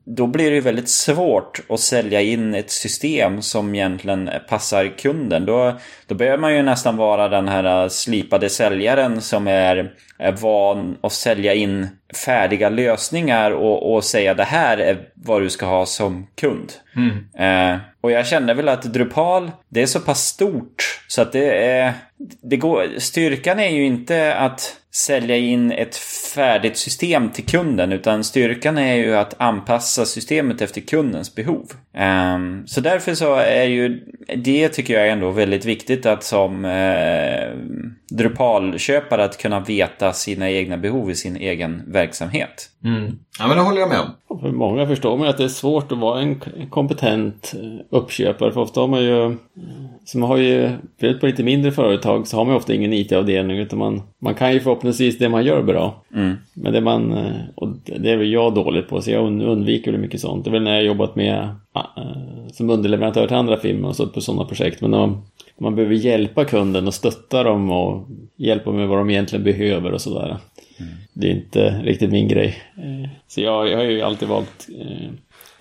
då 0.05 0.27
blir 0.27 0.49
det 0.49 0.55
ju 0.55 0.61
väldigt 0.61 0.89
svårt 0.89 1.61
att 1.69 1.79
sälja 1.79 2.21
in 2.21 2.55
ett 2.55 2.71
system 2.71 3.41
som 3.41 3.75
egentligen 3.75 4.29
passar 4.49 4.97
kunden. 4.97 5.45
Då, 5.45 5.73
då 6.07 6.15
behöver 6.15 6.37
man 6.37 6.55
ju 6.55 6.63
nästan 6.63 6.97
vara 6.97 7.27
den 7.27 7.47
här 7.47 7.89
slipade 7.89 8.49
säljaren 8.49 9.21
som 9.21 9.47
är, 9.47 9.93
är 10.17 10.31
van 10.31 10.74
att 11.01 11.11
sälja 11.11 11.53
in 11.53 11.87
färdiga 12.25 12.69
lösningar 12.69 13.51
och, 13.51 13.93
och 13.93 14.03
säga 14.03 14.33
det 14.33 14.43
här 14.43 14.77
är 14.77 15.09
vad 15.13 15.41
du 15.41 15.49
ska 15.49 15.65
ha 15.65 15.85
som 15.85 16.27
kund. 16.35 16.73
Mm. 16.95 17.73
Eh, 17.73 17.79
och 18.01 18.11
jag 18.11 18.27
känner 18.27 18.53
väl 18.53 18.69
att 18.69 18.83
Drupal, 18.83 19.51
det 19.69 19.81
är 19.81 19.85
så 19.85 19.99
pass 19.99 20.25
stort 20.25 21.01
så 21.07 21.21
att 21.21 21.31
det 21.31 21.65
är... 21.65 21.93
Det 22.41 22.57
går, 22.57 22.87
styrkan 22.97 23.59
är 23.59 23.69
ju 23.69 23.85
inte 23.85 24.35
att 24.35 24.75
sälja 24.95 25.37
in 25.37 25.71
ett 25.71 25.95
färdigt 26.35 26.77
system 26.77 27.29
till 27.29 27.45
kunden 27.45 27.91
utan 27.91 28.23
styrkan 28.23 28.77
är 28.77 28.95
ju 28.95 29.15
att 29.15 29.33
anpassa 29.37 30.05
systemet 30.05 30.61
efter 30.61 30.81
kundens 30.81 31.35
behov. 31.35 31.71
Um, 32.35 32.67
så 32.67 32.81
därför 32.81 33.13
så 33.13 33.35
är 33.35 33.63
ju 33.63 34.03
det 34.35 34.69
tycker 34.69 34.93
jag 34.93 35.07
är 35.07 35.11
ändå 35.11 35.31
väldigt 35.31 35.65
viktigt 35.65 36.05
att 36.05 36.23
som 36.23 36.65
uh, 36.65 36.71
Drupal-köpare 38.11 39.23
att 39.23 39.37
kunna 39.37 39.59
veta 39.59 40.13
sina 40.13 40.49
egna 40.49 40.77
behov 40.77 41.11
i 41.11 41.15
sin 41.15 41.37
egen 41.37 41.83
verksamhet. 41.87 42.69
Mm. 42.83 43.19
Ja 43.39 43.47
men 43.47 43.57
det 43.57 43.63
håller 43.63 43.79
jag 43.79 43.89
med 43.89 43.99
om. 43.99 44.39
För 44.39 44.51
många 44.51 44.87
förstår 44.87 45.17
man 45.17 45.27
att 45.27 45.37
det 45.37 45.43
är 45.43 45.47
svårt 45.47 45.91
att 45.91 45.97
vara 45.97 46.21
en 46.21 46.41
kompetent 46.69 47.53
eh, 47.55 47.97
uppköpare 47.97 48.51
för 48.51 48.61
ofta 48.61 48.79
har 48.79 48.87
man 48.87 49.03
ju 49.03 49.37
som 50.05 50.23
har 50.23 50.37
ju, 50.37 50.69
på 51.19 51.25
lite 51.25 51.43
mindre 51.43 51.71
företag 51.71 52.27
så 52.27 52.37
har 52.37 52.45
man 52.45 52.55
ofta 52.55 52.73
ingen 52.73 52.93
IT-avdelning 52.93 53.57
utan 53.57 53.79
man, 53.79 54.01
man 54.19 54.35
kan 54.35 54.53
ju 54.53 54.59
förhoppningsvis 54.59 55.17
det 55.17 55.29
man 55.29 55.45
gör 55.45 55.63
bra. 55.63 56.03
Mm. 56.15 56.35
Men 56.53 56.73
det 56.73 56.81
man, 56.81 57.13
eh, 57.13 57.41
och 57.55 57.67
det 57.85 58.11
är 58.11 58.17
väl 58.17 58.31
jag 58.31 58.53
dåligt 58.53 58.89
på 58.89 59.01
så 59.01 59.11
jag 59.11 59.41
undviker 59.41 59.91
väl 59.91 60.01
mycket 60.01 60.21
sånt. 60.21 60.43
Det 60.43 60.49
är 60.49 60.51
väl 60.51 60.63
när 60.63 60.75
jag 60.75 60.83
jobbat 60.83 61.15
med 61.15 61.49
äh, 61.75 62.47
som 62.51 62.69
underleverantör 62.69 63.27
till 63.27 63.35
andra 63.35 63.57
firmor 63.57 63.89
och 63.89 63.95
så 63.95 64.07
på 64.07 64.21
sådana 64.21 64.45
projekt. 64.45 64.81
Men 64.81 64.91
när 64.91 65.13
man 65.59 65.75
behöver 65.75 65.95
hjälpa 65.95 66.45
kunden 66.45 66.87
och 66.87 66.93
stötta 66.93 67.43
dem 67.43 67.71
och 67.71 68.07
hjälpa 68.35 68.71
med 68.71 68.87
vad 68.87 68.97
de 68.97 69.09
egentligen 69.09 69.43
behöver 69.45 69.91
och 69.91 70.01
sådär. 70.01 70.37
Mm. 70.79 70.93
Det 71.13 71.27
är 71.27 71.31
inte 71.31 71.81
riktigt 71.83 72.11
min 72.11 72.27
grej. 72.27 72.57
Så 73.27 73.41
jag, 73.41 73.69
jag 73.69 73.77
har 73.77 73.83
ju 73.83 74.01
alltid 74.01 74.27
valt 74.27 74.67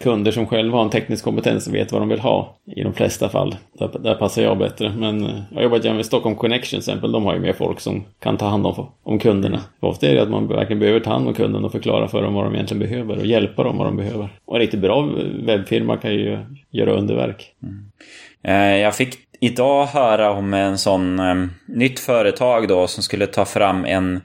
kunder 0.04 0.32
som 0.32 0.46
själva 0.46 0.76
har 0.76 0.84
en 0.84 0.90
teknisk 0.90 1.24
kompetens 1.24 1.66
och 1.66 1.74
vet 1.74 1.92
vad 1.92 2.02
de 2.02 2.08
vill 2.08 2.20
ha 2.20 2.56
i 2.76 2.82
de 2.82 2.94
flesta 2.94 3.28
fall. 3.28 3.56
Där, 3.78 3.90
där 3.98 4.14
passar 4.14 4.42
jag 4.42 4.58
bättre. 4.58 4.92
Men 4.96 5.26
eh, 5.26 5.42
jag 5.50 5.56
har 5.56 5.62
jobbat 5.62 5.84
med 5.84 6.06
Stockholm 6.06 6.36
Connection 6.36 6.80
till 6.80 6.90
exempel. 6.90 7.12
De 7.12 7.24
har 7.24 7.34
ju 7.34 7.40
mer 7.40 7.52
folk 7.52 7.80
som 7.80 8.04
kan 8.20 8.36
ta 8.36 8.46
hand 8.46 8.66
om, 8.66 8.86
om 9.02 9.18
kunderna. 9.18 9.60
För 9.80 9.86
ofta 9.86 10.06
är 10.06 10.14
det 10.14 10.22
att 10.22 10.30
man 10.30 10.48
verkligen 10.48 10.80
behöver 10.80 11.00
ta 11.00 11.10
hand 11.10 11.28
om 11.28 11.34
kunden 11.34 11.64
och 11.64 11.72
förklara 11.72 12.08
för 12.08 12.22
dem 12.22 12.34
vad 12.34 12.44
de 12.44 12.54
egentligen 12.54 12.88
behöver 12.88 13.18
och 13.18 13.26
hjälpa 13.26 13.64
dem 13.64 13.78
vad 13.78 13.86
de 13.86 13.96
behöver. 13.96 14.28
Och 14.44 14.54
en 14.54 14.60
riktigt 14.60 14.80
bra 14.80 15.08
webbfirma 15.44 15.96
kan 15.96 16.12
ju 16.12 16.38
göra 16.70 16.92
underverk. 16.92 17.52
Mm. 17.62 17.84
Eh, 18.42 18.80
jag 18.80 18.96
fick 18.96 19.18
idag 19.40 19.86
höra 19.86 20.30
om 20.30 20.54
en 20.54 20.78
sån 20.78 21.20
um, 21.20 21.50
nytt 21.66 22.00
företag 22.00 22.68
då 22.68 22.86
som 22.86 23.02
skulle 23.02 23.26
ta 23.26 23.44
fram 23.44 23.84
en 23.84 24.20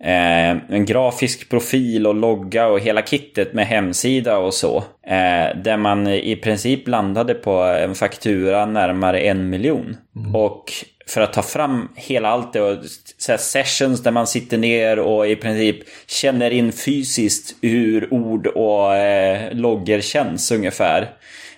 en 0.00 0.84
grafisk 0.84 1.48
profil 1.48 2.06
och 2.06 2.14
logga 2.14 2.66
och 2.66 2.80
hela 2.80 3.02
kittet 3.02 3.52
med 3.52 3.66
hemsida 3.66 4.38
och 4.38 4.54
så. 4.54 4.76
Eh, 5.06 5.56
där 5.62 5.76
man 5.76 6.06
i 6.06 6.36
princip 6.36 6.88
landade 6.88 7.34
på 7.34 7.52
en 7.62 7.94
faktura 7.94 8.66
närmare 8.66 9.20
en 9.20 9.50
miljon. 9.50 9.96
Mm. 10.16 10.36
Och 10.36 10.72
för 11.08 11.20
att 11.20 11.32
ta 11.32 11.42
fram 11.42 11.88
hela 11.94 12.28
allt 12.28 12.52
det 12.52 12.60
och 12.60 12.78
så 13.18 13.38
sessions 13.38 14.02
där 14.02 14.10
man 14.10 14.26
sitter 14.26 14.58
ner 14.58 14.98
och 14.98 15.28
i 15.28 15.36
princip 15.36 15.76
känner 16.06 16.50
in 16.50 16.72
fysiskt 16.72 17.56
hur 17.62 18.14
ord 18.14 18.46
och 18.46 18.96
eh, 18.96 19.52
logger 19.52 20.00
känns 20.00 20.50
ungefär. 20.50 21.02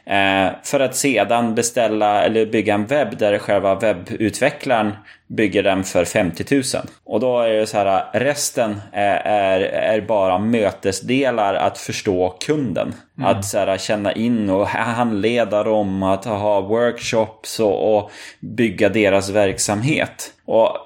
Eh, 0.06 0.52
för 0.64 0.80
att 0.80 0.96
sedan 0.96 1.54
beställa 1.54 2.24
eller 2.24 2.46
bygga 2.46 2.74
en 2.74 2.86
webb 2.86 3.18
där 3.18 3.38
själva 3.38 3.74
webbutvecklaren 3.74 4.92
bygger 5.36 5.62
den 5.62 5.84
för 5.84 6.04
50 6.04 6.54
000. 6.54 6.62
Och 7.04 7.20
då 7.20 7.40
är 7.40 7.52
det 7.52 7.66
så 7.66 7.76
här, 7.76 8.04
resten 8.12 8.80
är, 8.92 9.16
är, 9.24 9.60
är 9.60 10.00
bara 10.00 10.38
mötesdelar 10.38 11.54
att 11.54 11.78
förstå 11.78 12.36
kunden. 12.40 12.94
Mm. 13.18 13.30
Att 13.30 13.44
så 13.44 13.58
här, 13.58 13.78
känna 13.78 14.12
in 14.12 14.50
och 14.50 14.66
handleda 14.66 15.62
dem, 15.62 16.02
att 16.02 16.24
ha 16.24 16.60
workshops 16.60 17.60
och, 17.60 17.96
och 17.96 18.10
bygga 18.40 18.88
deras 18.88 19.30
verksamhet. 19.30 20.32
Och 20.44 20.76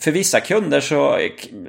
för 0.00 0.10
vissa 0.10 0.40
kunder 0.40 0.80
så, 0.80 1.18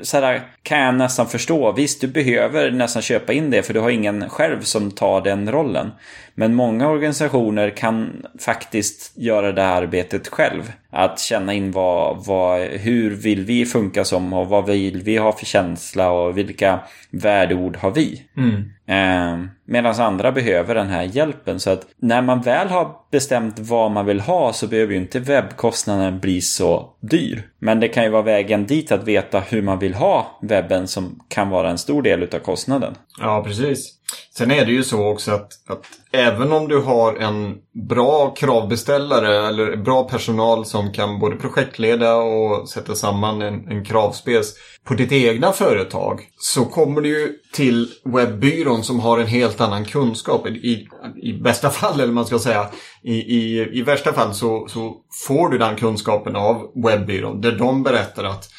så 0.01 0.19
här, 0.19 0.41
kan 0.63 0.79
jag 0.79 0.95
nästan 0.95 1.27
förstå. 1.27 1.71
Visst, 1.71 2.01
du 2.01 2.07
behöver 2.07 2.71
nästan 2.71 3.01
köpa 3.01 3.33
in 3.33 3.51
det 3.51 3.63
för 3.63 3.73
du 3.73 3.79
har 3.79 3.89
ingen 3.89 4.29
själv 4.29 4.61
som 4.61 4.91
tar 4.91 5.21
den 5.21 5.51
rollen. 5.51 5.91
Men 6.35 6.55
många 6.55 6.89
organisationer 6.89 7.69
kan 7.69 8.25
faktiskt 8.39 9.11
göra 9.17 9.51
det 9.51 9.61
här 9.61 9.81
arbetet 9.81 10.27
själv. 10.27 10.71
Att 10.89 11.19
känna 11.19 11.53
in 11.53 11.71
vad, 11.71 12.25
vad, 12.25 12.61
hur 12.61 13.15
vill 13.15 13.45
vi 13.45 13.65
funka 13.65 14.05
som 14.05 14.33
och 14.33 14.47
vad 14.47 14.65
vill 14.65 15.01
vi 15.01 15.17
ha 15.17 15.31
för 15.31 15.45
känsla 15.45 16.11
och 16.11 16.37
vilka 16.37 16.79
värdeord 17.09 17.77
har 17.77 17.91
vi. 17.91 18.23
Mm. 18.37 18.63
Eh, 18.87 19.37
Medan 19.69 20.01
andra 20.01 20.31
behöver 20.31 20.75
den 20.75 20.87
här 20.87 21.03
hjälpen. 21.03 21.59
Så 21.59 21.69
att 21.69 21.87
när 21.97 22.21
man 22.21 22.41
väl 22.41 22.67
har 22.67 22.91
bestämt 23.11 23.59
vad 23.59 23.91
man 23.91 24.05
vill 24.05 24.19
ha 24.19 24.53
så 24.53 24.67
behöver 24.67 24.93
ju 24.93 24.99
inte 24.99 25.19
webbkostnaden 25.19 26.19
bli 26.19 26.41
så 26.41 26.89
dyr. 27.01 27.49
Men 27.59 27.79
det 27.79 27.87
kan 27.87 28.03
ju 28.03 28.09
vara 28.09 28.21
vägen 28.21 28.65
dit 28.65 28.91
att 28.91 29.03
veta 29.03 29.39
hur 29.39 29.61
man 29.61 29.79
vill 29.79 29.93
ha 29.93 30.39
webben 30.41 30.87
som 30.87 31.19
kan 31.27 31.49
vara 31.49 31.69
en 31.69 31.77
stor 31.77 32.01
del 32.01 32.23
av 32.23 32.39
kostnaden. 32.39 32.95
Ja, 33.19 33.43
precis. 33.43 33.93
Sen 34.37 34.51
är 34.51 34.65
det 34.65 34.71
ju 34.71 34.83
så 34.83 35.07
också 35.07 35.31
att, 35.31 35.51
att 35.69 35.85
även 36.11 36.51
om 36.51 36.67
du 36.67 36.81
har 36.81 37.15
en 37.15 37.57
bra 37.87 38.29
kravbeställare 38.29 39.47
eller 39.47 39.75
bra 39.75 40.03
personal 40.03 40.65
som 40.65 40.93
kan 40.93 41.19
både 41.19 41.35
projektleda 41.35 42.15
och 42.15 42.69
sätta 42.69 42.95
samman 42.95 43.41
en, 43.41 43.67
en 43.67 43.85
kravspec 43.85 44.55
på 44.87 44.93
ditt 44.93 45.11
egna 45.11 45.51
företag 45.51 46.21
så 46.37 46.65
kommer 46.65 47.01
du 47.01 47.09
ju 47.09 47.33
till 47.53 47.87
webbyrån 48.05 48.83
som 48.83 48.99
har 48.99 49.19
en 49.19 49.27
helt 49.27 49.61
annan 49.61 49.85
kunskap. 49.85 50.47
I, 50.47 50.87
i 51.21 51.33
bästa 51.33 51.69
fall, 51.69 51.99
eller 51.99 52.13
man 52.13 52.25
ska 52.25 52.39
säga, 52.39 52.67
i, 53.03 53.13
i, 53.13 53.69
i 53.79 53.81
värsta 53.81 54.13
fall 54.13 54.33
så, 54.33 54.67
så 54.67 54.95
får 55.27 55.49
du 55.49 55.57
den 55.57 55.75
kunskapen 55.75 56.35
av 56.35 56.71
webbyrån 56.75 57.41
där 57.41 57.51
de 57.51 57.83
berättar 57.83 58.23
att 58.23 58.49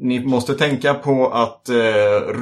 ni 0.00 0.24
måste 0.24 0.54
tänka 0.54 0.94
på 0.94 1.28
att 1.28 1.68
eh, 1.68 1.74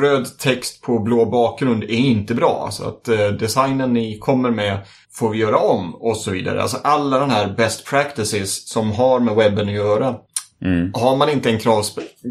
röd 0.01 0.39
text 0.39 0.83
på 0.83 0.99
blå 0.99 1.25
bakgrund 1.25 1.83
är 1.83 1.89
inte 1.89 2.35
bra. 2.35 2.69
Så 2.71 2.89
att 2.89 3.09
eh, 3.09 3.29
designen 3.29 3.93
ni 3.93 4.19
kommer 4.19 4.51
med 4.51 4.79
får 5.13 5.31
vi 5.31 5.39
göra 5.39 5.57
om 5.57 5.95
och 5.95 6.17
så 6.17 6.31
vidare. 6.31 6.63
Alltså 6.63 6.79
alla 6.85 7.19
de 7.19 7.31
här 7.31 7.55
best 7.57 7.87
practices 7.87 8.69
som 8.69 8.93
har 8.93 9.21
med 9.21 9.35
webben 9.35 9.69
att 9.69 9.75
göra. 9.75 10.15
Mm. 10.63 10.91
Har 10.95 11.17
man 11.17 11.31
inte 11.31 11.51
en 11.51 11.61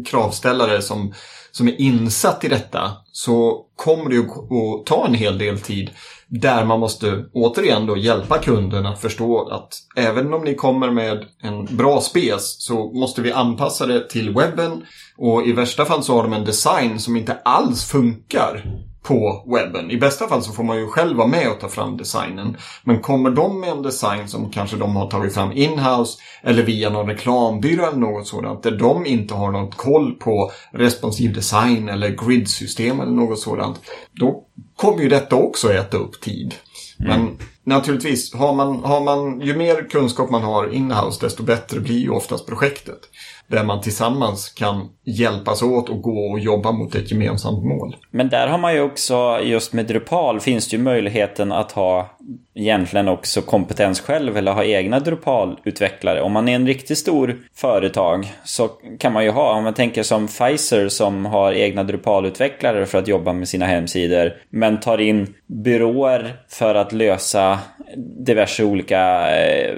kravställare 0.04 0.82
som, 0.82 1.14
som 1.52 1.68
är 1.68 1.80
insatt 1.80 2.44
i 2.44 2.48
detta 2.48 2.92
så 3.12 3.64
kommer 3.76 4.10
det 4.10 4.18
att 4.18 4.86
ta 4.86 5.06
en 5.06 5.14
hel 5.14 5.38
del 5.38 5.60
tid 5.60 5.90
där 6.28 6.64
man 6.64 6.80
måste 6.80 7.24
återigen 7.32 7.86
då 7.86 7.96
hjälpa 7.96 8.38
kunden 8.38 8.86
att 8.86 9.00
förstå 9.00 9.48
att 9.48 9.68
även 9.96 10.34
om 10.34 10.44
ni 10.44 10.54
kommer 10.54 10.90
med 10.90 11.24
en 11.42 11.76
bra 11.76 12.00
spes 12.00 12.62
så 12.62 12.92
måste 12.92 13.22
vi 13.22 13.32
anpassa 13.32 13.86
det 13.86 14.08
till 14.08 14.34
webben 14.34 14.82
och 15.18 15.46
i 15.46 15.52
värsta 15.52 15.84
fall 15.84 16.02
så 16.02 16.16
har 16.16 16.22
de 16.22 16.32
en 16.32 16.44
design 16.44 17.00
som 17.00 17.16
inte 17.16 17.38
alls 17.44 17.84
funkar 17.84 18.64
på 19.06 19.44
webben. 19.46 19.90
I 19.90 19.96
bästa 19.96 20.28
fall 20.28 20.42
så 20.42 20.52
får 20.52 20.64
man 20.64 20.78
ju 20.78 20.86
själv 20.86 21.16
vara 21.16 21.28
med 21.28 21.50
och 21.50 21.60
ta 21.60 21.68
fram 21.68 21.96
designen. 21.96 22.56
Men 22.84 23.00
kommer 23.00 23.30
de 23.30 23.60
med 23.60 23.70
en 23.70 23.82
design 23.82 24.28
som 24.28 24.50
kanske 24.50 24.76
de 24.76 24.96
har 24.96 25.10
tagit 25.10 25.34
fram 25.34 25.52
inhouse 25.52 26.18
eller 26.42 26.62
via 26.62 26.90
någon 26.90 27.06
reklambyrå 27.06 27.86
eller 27.86 27.98
något 27.98 28.26
sådant 28.26 28.62
där 28.62 28.70
de 28.70 29.06
inte 29.06 29.34
har 29.34 29.52
något 29.52 29.76
koll 29.76 30.12
på 30.12 30.50
responsiv 30.72 31.32
design 31.32 31.88
eller 31.88 32.26
gridsystem 32.26 33.00
eller 33.00 33.12
något 33.12 33.38
sådant. 33.38 33.80
Då 34.12 34.44
kommer 34.76 35.02
ju 35.02 35.08
detta 35.08 35.36
också 35.36 35.72
äta 35.72 35.96
upp 35.96 36.20
tid. 36.20 36.54
Mm. 37.00 37.10
Men 37.10 37.38
naturligtvis, 37.64 38.34
har 38.34 38.54
man, 38.54 38.84
har 38.84 39.00
man, 39.00 39.40
ju 39.40 39.56
mer 39.56 39.90
kunskap 39.90 40.30
man 40.30 40.42
har 40.42 40.74
inhouse 40.74 41.26
desto 41.26 41.42
bättre 41.42 41.80
blir 41.80 41.98
ju 41.98 42.10
oftast 42.10 42.46
projektet 42.46 43.00
där 43.48 43.64
man 43.64 43.80
tillsammans 43.80 44.48
kan 44.48 44.88
hjälpas 45.04 45.62
åt 45.62 45.88
och 45.88 46.02
gå 46.02 46.30
och 46.30 46.40
jobba 46.40 46.72
mot 46.72 46.94
ett 46.94 47.10
gemensamt 47.10 47.64
mål. 47.64 47.96
Men 48.10 48.28
där 48.28 48.46
har 48.46 48.58
man 48.58 48.74
ju 48.74 48.80
också, 48.80 49.40
just 49.42 49.72
med 49.72 49.86
Drupal, 49.86 50.40
finns 50.40 50.68
det 50.68 50.76
ju 50.76 50.82
möjligheten 50.82 51.52
att 51.52 51.72
ha 51.72 52.15
egentligen 52.54 53.08
också 53.08 53.42
kompetens 53.42 54.00
själv 54.00 54.36
eller 54.36 54.52
ha 54.52 54.64
egna 54.64 55.00
Drupal-utvecklare. 55.00 56.20
Om 56.20 56.32
man 56.32 56.48
är 56.48 56.54
en 56.54 56.66
riktigt 56.66 56.98
stor 56.98 57.36
företag 57.54 58.32
så 58.44 58.68
kan 58.98 59.12
man 59.12 59.24
ju 59.24 59.30
ha, 59.30 59.52
om 59.52 59.64
man 59.64 59.74
tänker 59.74 60.02
som 60.02 60.26
Pfizer 60.26 60.88
som 60.88 61.26
har 61.26 61.52
egna 61.52 61.82
Drupal-utvecklare 61.82 62.86
för 62.86 62.98
att 62.98 63.08
jobba 63.08 63.32
med 63.32 63.48
sina 63.48 63.66
hemsidor 63.66 64.32
men 64.50 64.80
tar 64.80 65.00
in 65.00 65.34
byråer 65.46 66.36
för 66.48 66.74
att 66.74 66.92
lösa 66.92 67.58
diverse 67.96 68.64
olika 68.64 69.30
eh, 69.36 69.76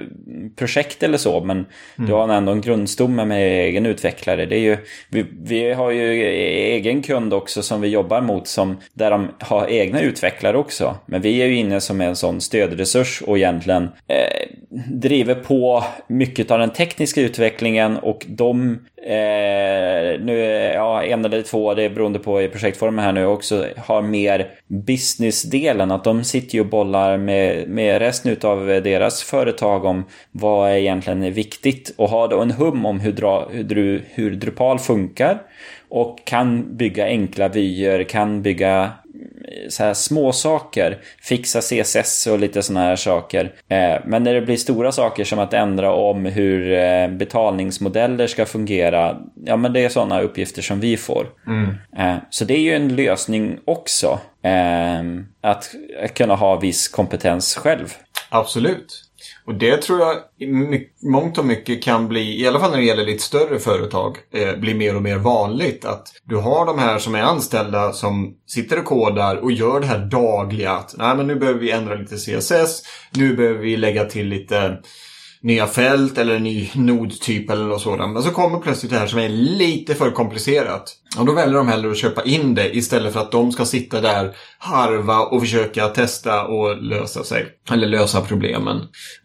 projekt 0.55 1.03
eller 1.03 1.17
så. 1.17 1.43
Men 1.43 1.57
mm. 1.57 2.09
du 2.09 2.13
har 2.13 2.29
ändå 2.29 2.51
en 2.51 2.61
grundstomme 2.61 3.25
med 3.25 3.67
egen 3.67 3.85
utvecklare. 3.85 4.45
Det 4.45 4.55
är 4.55 4.59
ju, 4.59 4.77
vi, 5.09 5.25
vi, 5.41 5.73
har 5.73 5.91
ju 5.91 6.23
egen 6.75 7.01
kund 7.01 7.33
också 7.33 7.61
som 7.61 7.81
vi 7.81 7.87
jobbar 7.87 8.21
mot 8.21 8.47
som, 8.47 8.77
där 8.93 9.11
de 9.11 9.27
har 9.39 9.67
egna 9.67 10.01
utvecklare 10.01 10.57
också. 10.57 10.95
Men 11.05 11.21
vi 11.21 11.41
är 11.41 11.45
ju 11.45 11.55
inne 11.55 11.81
som 11.81 12.01
en 12.01 12.15
sån 12.15 12.38
stödresurs 12.41 13.21
och 13.21 13.37
egentligen 13.37 13.83
eh, 13.83 14.49
driver 14.91 15.35
på 15.35 15.83
mycket 16.07 16.51
av 16.51 16.59
den 16.59 16.69
tekniska 16.69 17.21
utvecklingen 17.21 17.97
och 17.97 18.25
de 18.27 18.79
eh, 19.03 20.21
nu, 20.21 20.39
ja, 20.73 21.03
en 21.03 21.25
eller 21.25 21.41
två, 21.41 21.73
det 21.73 21.83
är 21.83 21.89
beroende 21.89 22.19
på 22.19 22.41
i 22.41 22.47
projektformen 22.47 23.05
här 23.05 23.11
nu 23.11 23.25
också, 23.25 23.65
har 23.77 24.01
mer 24.01 24.51
businessdelen. 24.67 25.91
Att 25.91 26.03
de 26.03 26.23
sitter 26.23 26.55
ju 26.55 26.61
och 26.61 26.67
bollar 26.69 27.17
med, 27.17 27.67
med 27.69 27.99
resten 27.99 28.37
av 28.41 28.65
deras 28.65 29.23
företag 29.23 29.85
om 29.85 30.05
vad 30.31 30.69
är 30.71 30.75
egentligen 30.75 31.23
är 31.23 31.31
viktigt 31.31 31.93
och 31.97 32.09
har 32.09 32.27
då 32.27 32.41
en 32.41 32.51
hum 32.51 32.85
om 32.85 32.99
hur, 32.99 33.11
dra, 33.11 33.49
hur, 33.51 34.03
hur 34.09 34.31
Drupal 34.31 34.79
funkar 34.79 35.41
och 35.89 36.25
kan 36.25 36.77
bygga 36.77 37.05
enkla 37.05 37.47
vyer, 37.47 38.03
kan 38.03 38.41
bygga 38.41 38.91
så 39.69 39.83
här 39.83 39.93
små 39.93 40.31
saker, 40.31 40.97
fixa 41.21 41.61
CSS 41.61 42.27
och 42.27 42.39
lite 42.39 42.61
sådana 42.61 42.85
här 42.85 42.95
saker. 42.95 43.53
Eh, 43.67 44.01
men 44.05 44.23
när 44.23 44.33
det 44.33 44.41
blir 44.41 44.57
stora 44.57 44.91
saker 44.91 45.23
som 45.23 45.39
att 45.39 45.53
ändra 45.53 45.93
om 45.93 46.25
hur 46.25 46.73
eh, 46.73 47.07
betalningsmodeller 47.07 48.27
ska 48.27 48.45
fungera, 48.45 49.17
ja 49.45 49.55
men 49.55 49.73
det 49.73 49.79
är 49.79 49.89
sådana 49.89 50.21
uppgifter 50.21 50.61
som 50.61 50.79
vi 50.79 50.97
får. 50.97 51.27
Mm. 51.47 51.69
Eh, 51.97 52.21
så 52.29 52.45
det 52.45 52.53
är 52.53 52.61
ju 52.61 52.73
en 52.73 52.95
lösning 52.95 53.59
också, 53.65 54.19
att 55.41 55.75
kunna 56.15 56.35
ha 56.35 56.55
viss 56.55 56.87
kompetens 56.87 57.55
själv. 57.55 57.93
Absolut. 58.29 59.08
Och 59.45 59.55
det 59.55 59.77
tror 59.77 59.99
jag 59.99 60.15
i 60.39 60.47
mångt 61.07 61.37
och 61.37 61.45
mycket 61.45 61.83
kan 61.83 62.07
bli, 62.07 62.41
i 62.41 62.47
alla 62.47 62.59
fall 62.59 62.71
när 62.71 62.77
det 62.77 62.83
gäller 62.83 63.05
lite 63.05 63.23
större 63.23 63.59
företag, 63.59 64.17
eh, 64.33 64.55
bli 64.55 64.73
mer 64.73 64.95
och 64.95 65.01
mer 65.01 65.17
vanligt. 65.17 65.85
Att 65.85 66.07
du 66.23 66.35
har 66.35 66.65
de 66.65 66.79
här 66.79 66.99
som 66.99 67.15
är 67.15 67.21
anställda 67.21 67.93
som 67.93 68.33
sitter 68.47 68.79
och 68.79 68.85
kodar 68.85 69.35
och 69.35 69.51
gör 69.51 69.79
det 69.79 69.87
här 69.87 70.05
dagliga. 70.05 70.71
Att 70.71 70.95
Nej, 70.97 71.15
men 71.15 71.27
nu 71.27 71.35
behöver 71.35 71.59
vi 71.59 71.71
ändra 71.71 71.95
lite 71.95 72.15
CSS. 72.15 72.81
Nu 73.11 73.35
behöver 73.35 73.59
vi 73.59 73.77
lägga 73.77 74.05
till 74.05 74.27
lite 74.27 74.77
nya 75.41 75.67
fält 75.67 76.17
eller 76.17 76.35
en 76.35 76.43
ny 76.43 76.69
nodtyp 76.73 77.49
eller 77.49 77.65
något 77.65 77.81
sådant. 77.81 78.13
Men 78.13 78.23
så 78.23 78.31
kommer 78.31 78.59
plötsligt 78.59 78.91
det 78.91 78.99
här 78.99 79.07
som 79.07 79.19
är 79.19 79.29
lite 79.29 79.95
för 79.95 80.11
komplicerat. 80.11 80.95
Och 81.17 81.25
då 81.25 81.33
väljer 81.33 81.57
de 81.57 81.67
hellre 81.67 81.91
att 81.91 81.97
köpa 81.97 82.23
in 82.23 82.55
det 82.55 82.75
istället 82.75 83.13
för 83.13 83.19
att 83.19 83.31
de 83.31 83.51
ska 83.51 83.65
sitta 83.65 84.01
där, 84.01 84.35
harva 84.59 85.19
och 85.19 85.41
försöka 85.41 85.87
testa 85.87 86.45
och 86.45 86.83
lösa 86.83 87.23
sig. 87.23 87.45
Eller 87.71 87.87
lösa 87.87 88.21
problemen. 88.21 88.77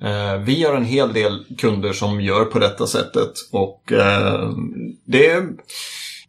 Eh, 0.02 0.36
vi 0.36 0.64
har 0.64 0.74
en 0.74 0.84
hel 0.84 1.12
del 1.12 1.44
kunder 1.58 1.92
som 1.92 2.20
gör 2.20 2.44
på 2.44 2.58
detta 2.58 2.86
sättet 2.86 3.32
och 3.52 3.92
eh, 3.92 4.50
det 5.06 5.30
är 5.30 5.42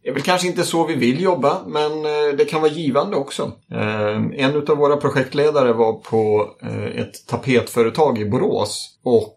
är 0.06 0.12
väl 0.12 0.22
kanske 0.22 0.46
inte 0.48 0.64
så 0.64 0.86
vi 0.86 0.94
vill 0.94 1.22
jobba, 1.22 1.62
men 1.66 1.92
eh, 1.92 2.36
det 2.38 2.44
kan 2.44 2.60
vara 2.60 2.72
givande 2.72 3.16
också. 3.16 3.52
Eh, 3.72 4.44
en 4.44 4.56
av 4.68 4.76
våra 4.76 4.96
projektledare 4.96 5.72
var 5.72 5.92
på 5.92 6.50
eh, 6.62 7.00
ett 7.00 7.26
tapetföretag 7.26 8.18
i 8.18 8.24
Borås. 8.24 8.92
Och 9.04 9.32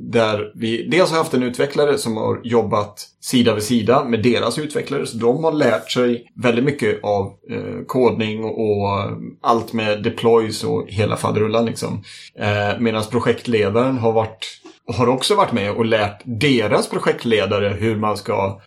där 0.00 0.52
vi 0.54 0.88
dels 0.88 1.10
har 1.10 1.18
haft 1.18 1.34
en 1.34 1.42
utvecklare 1.42 1.98
som 1.98 2.16
har 2.16 2.40
jobbat 2.44 3.08
sida 3.20 3.54
vid 3.54 3.62
sida 3.62 4.04
med 4.04 4.22
deras 4.22 4.58
utvecklare. 4.58 5.06
Så 5.06 5.16
de 5.16 5.44
har 5.44 5.52
lärt 5.52 5.90
sig 5.90 6.32
väldigt 6.34 6.64
mycket 6.64 7.04
av 7.04 7.32
kodning 7.86 8.44
och 8.44 8.86
allt 9.42 9.72
med 9.72 10.02
deploys 10.02 10.64
och 10.64 10.84
hela 10.88 11.16
faderullan 11.16 11.66
liksom. 11.66 12.02
Medan 12.78 13.04
projektledaren 13.10 13.98
har 13.98 14.12
varit 14.12 14.60
har 14.94 15.08
också 15.08 15.34
varit 15.34 15.52
med 15.52 15.70
och 15.70 15.84
lärt 15.84 16.20
deras 16.24 16.88
projektledare 16.88 17.68
hur 17.68 17.96
man 17.96 18.16
ska 18.16 18.34
ah, 18.34 18.60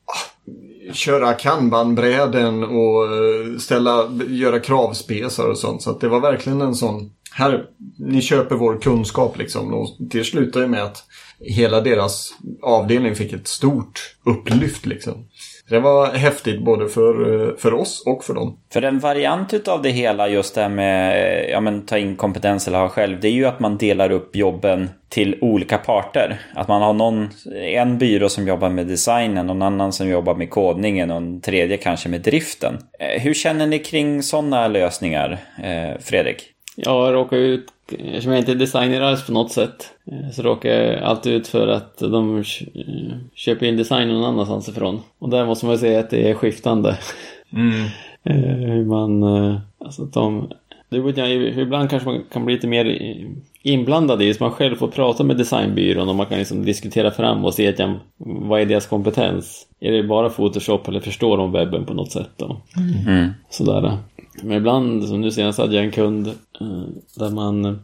köra 0.94 1.34
kanbanbräden 1.34 2.64
och 2.64 3.06
eh, 3.06 3.58
ställa, 3.60 4.12
göra 4.28 4.60
kravspesar 4.60 5.48
och 5.48 5.58
sånt. 5.58 5.82
Så 5.82 5.92
att 5.92 6.02
det 6.02 6.10
var 6.10 6.20
verkligen 6.20 6.62
en 6.62 6.76
sån, 6.76 7.12
här, 7.32 7.66
ni 7.98 8.22
köper 8.22 8.56
vår 8.56 8.82
kunskap 8.82 9.38
liksom. 9.38 9.74
Och 9.74 9.96
det 10.00 10.24
slutade 10.24 10.68
med 10.68 10.84
att 10.84 11.04
hela 11.40 11.82
deras 11.82 12.34
avdelning 12.62 13.16
fick 13.16 13.34
ett 13.34 13.48
stort 13.48 14.16
upplyft 14.26 14.86
liksom. 14.86 15.14
Det 15.70 15.80
var 15.80 16.08
häftigt 16.08 16.62
både 16.62 16.90
för, 16.90 17.48
eh, 17.50 17.56
för 17.58 17.74
oss 17.74 18.04
och 18.06 18.24
för 18.24 18.34
dem. 18.34 18.58
För 18.74 18.82
en 18.82 19.00
variant 19.00 19.68
av 19.68 19.82
det 19.82 19.90
hela, 19.90 20.30
just 20.30 20.56
det 20.56 20.62
här 20.62 20.70
med 20.70 21.12
eh, 21.12 21.52
ja, 21.52 21.60
men, 21.60 21.86
ta 21.86 21.98
in 21.98 22.16
kompetens 22.16 22.68
eller 22.68 22.80
ha 22.80 22.90
själv, 22.90 23.20
det 23.20 23.28
är 23.28 23.32
ju 23.32 23.46
att 23.46 23.60
man 23.60 23.78
delar 23.78 24.12
upp 24.12 24.36
jobben 24.36 24.90
till 25.10 25.38
olika 25.42 25.78
parter. 25.78 26.42
Att 26.56 26.68
man 26.68 26.82
har 26.82 26.94
någon, 26.94 27.30
en 27.56 27.98
byrå 27.98 28.30
som 28.30 28.48
jobbar 28.48 28.70
med 28.70 28.88
designen, 28.88 29.48
någon 29.48 29.62
annan 29.62 29.94
som 29.94 30.10
jobbar 30.10 30.36
med 30.36 30.50
kodningen 30.50 31.12
och 31.12 31.18
en 31.18 31.42
tredje 31.42 31.78
kanske 31.78 32.10
med 32.10 32.22
driften. 32.22 32.78
Eh, 33.00 33.22
hur 33.22 33.34
känner 33.34 33.68
ni 33.68 33.80
kring 33.80 34.24
sådana 34.24 34.68
lösningar, 34.68 35.38
Fredrik? 36.00 36.38
Jag 36.76 37.14
råkar 37.14 37.38
ut 37.38 37.66
Eftersom 37.94 38.32
jag 38.32 38.42
inte 38.42 38.52
är 38.52 38.56
designer 38.56 39.02
alls 39.02 39.26
på 39.26 39.32
något 39.32 39.52
sätt 39.52 39.94
eh, 40.12 40.32
så 40.32 40.42
råkar 40.42 40.70
jag 40.70 41.04
alltid 41.04 41.34
ut 41.34 41.48
för 41.48 41.68
att 41.68 41.98
de 41.98 42.38
eh, 42.38 42.44
köper 43.34 43.66
in 43.66 43.78
design 43.78 44.08
någon 44.08 44.24
annanstans 44.24 44.70
ifrån. 44.70 45.02
Och 45.20 45.30
där 45.30 45.46
måste 45.46 45.66
man 45.66 45.78
säga 45.78 46.00
att 46.00 46.10
det 46.10 46.30
är 46.30 46.34
skiftande. 46.34 46.98
Mm. 47.54 47.86
Eh, 48.24 48.36
hur 48.36 48.86
man, 48.86 49.24
alltså 49.86 50.04
att 50.04 50.14
de, 50.14 50.52
det 50.90 51.00
vet 51.00 51.18
jag, 51.18 51.32
ibland 51.32 51.90
kanske 51.90 52.10
man 52.10 52.24
kan 52.32 52.46
bli 52.46 52.54
lite 52.54 52.68
mer 52.68 52.86
inblandad 53.62 54.22
i 54.22 54.34
så 54.34 54.44
man 54.44 54.52
själv 54.52 54.76
får 54.76 54.88
prata 54.88 55.24
med 55.24 55.38
designbyrån 55.38 56.10
och 56.10 56.16
man 56.16 56.26
kan 56.26 56.38
liksom 56.38 56.66
diskutera 56.66 57.12
fram 57.12 57.46
och 57.46 57.54
se 57.54 57.68
att 57.68 57.80
ja, 57.80 57.96
vad 58.18 58.62
är 58.62 58.66
deras 58.66 58.88
kompetens? 58.88 59.68
Är 59.80 59.92
det 59.92 60.04
bara 60.04 60.30
Photoshop 60.30 60.88
eller 60.88 61.00
förstår 61.00 61.38
de 61.38 61.52
webben 61.52 61.86
på 61.86 61.94
något 61.94 62.12
sätt? 62.12 62.30
Då? 62.38 62.62
Mm. 63.08 63.30
Sådär. 63.50 63.98
Men 64.44 64.58
ibland, 64.58 65.04
som 65.04 65.22
nu 65.22 65.32
senast 65.32 65.60
hade 65.60 65.76
jag 65.76 65.86
en 65.86 65.92
kund 65.92 66.28
eh, 66.28 66.84
där 67.16 67.30
man 67.30 67.80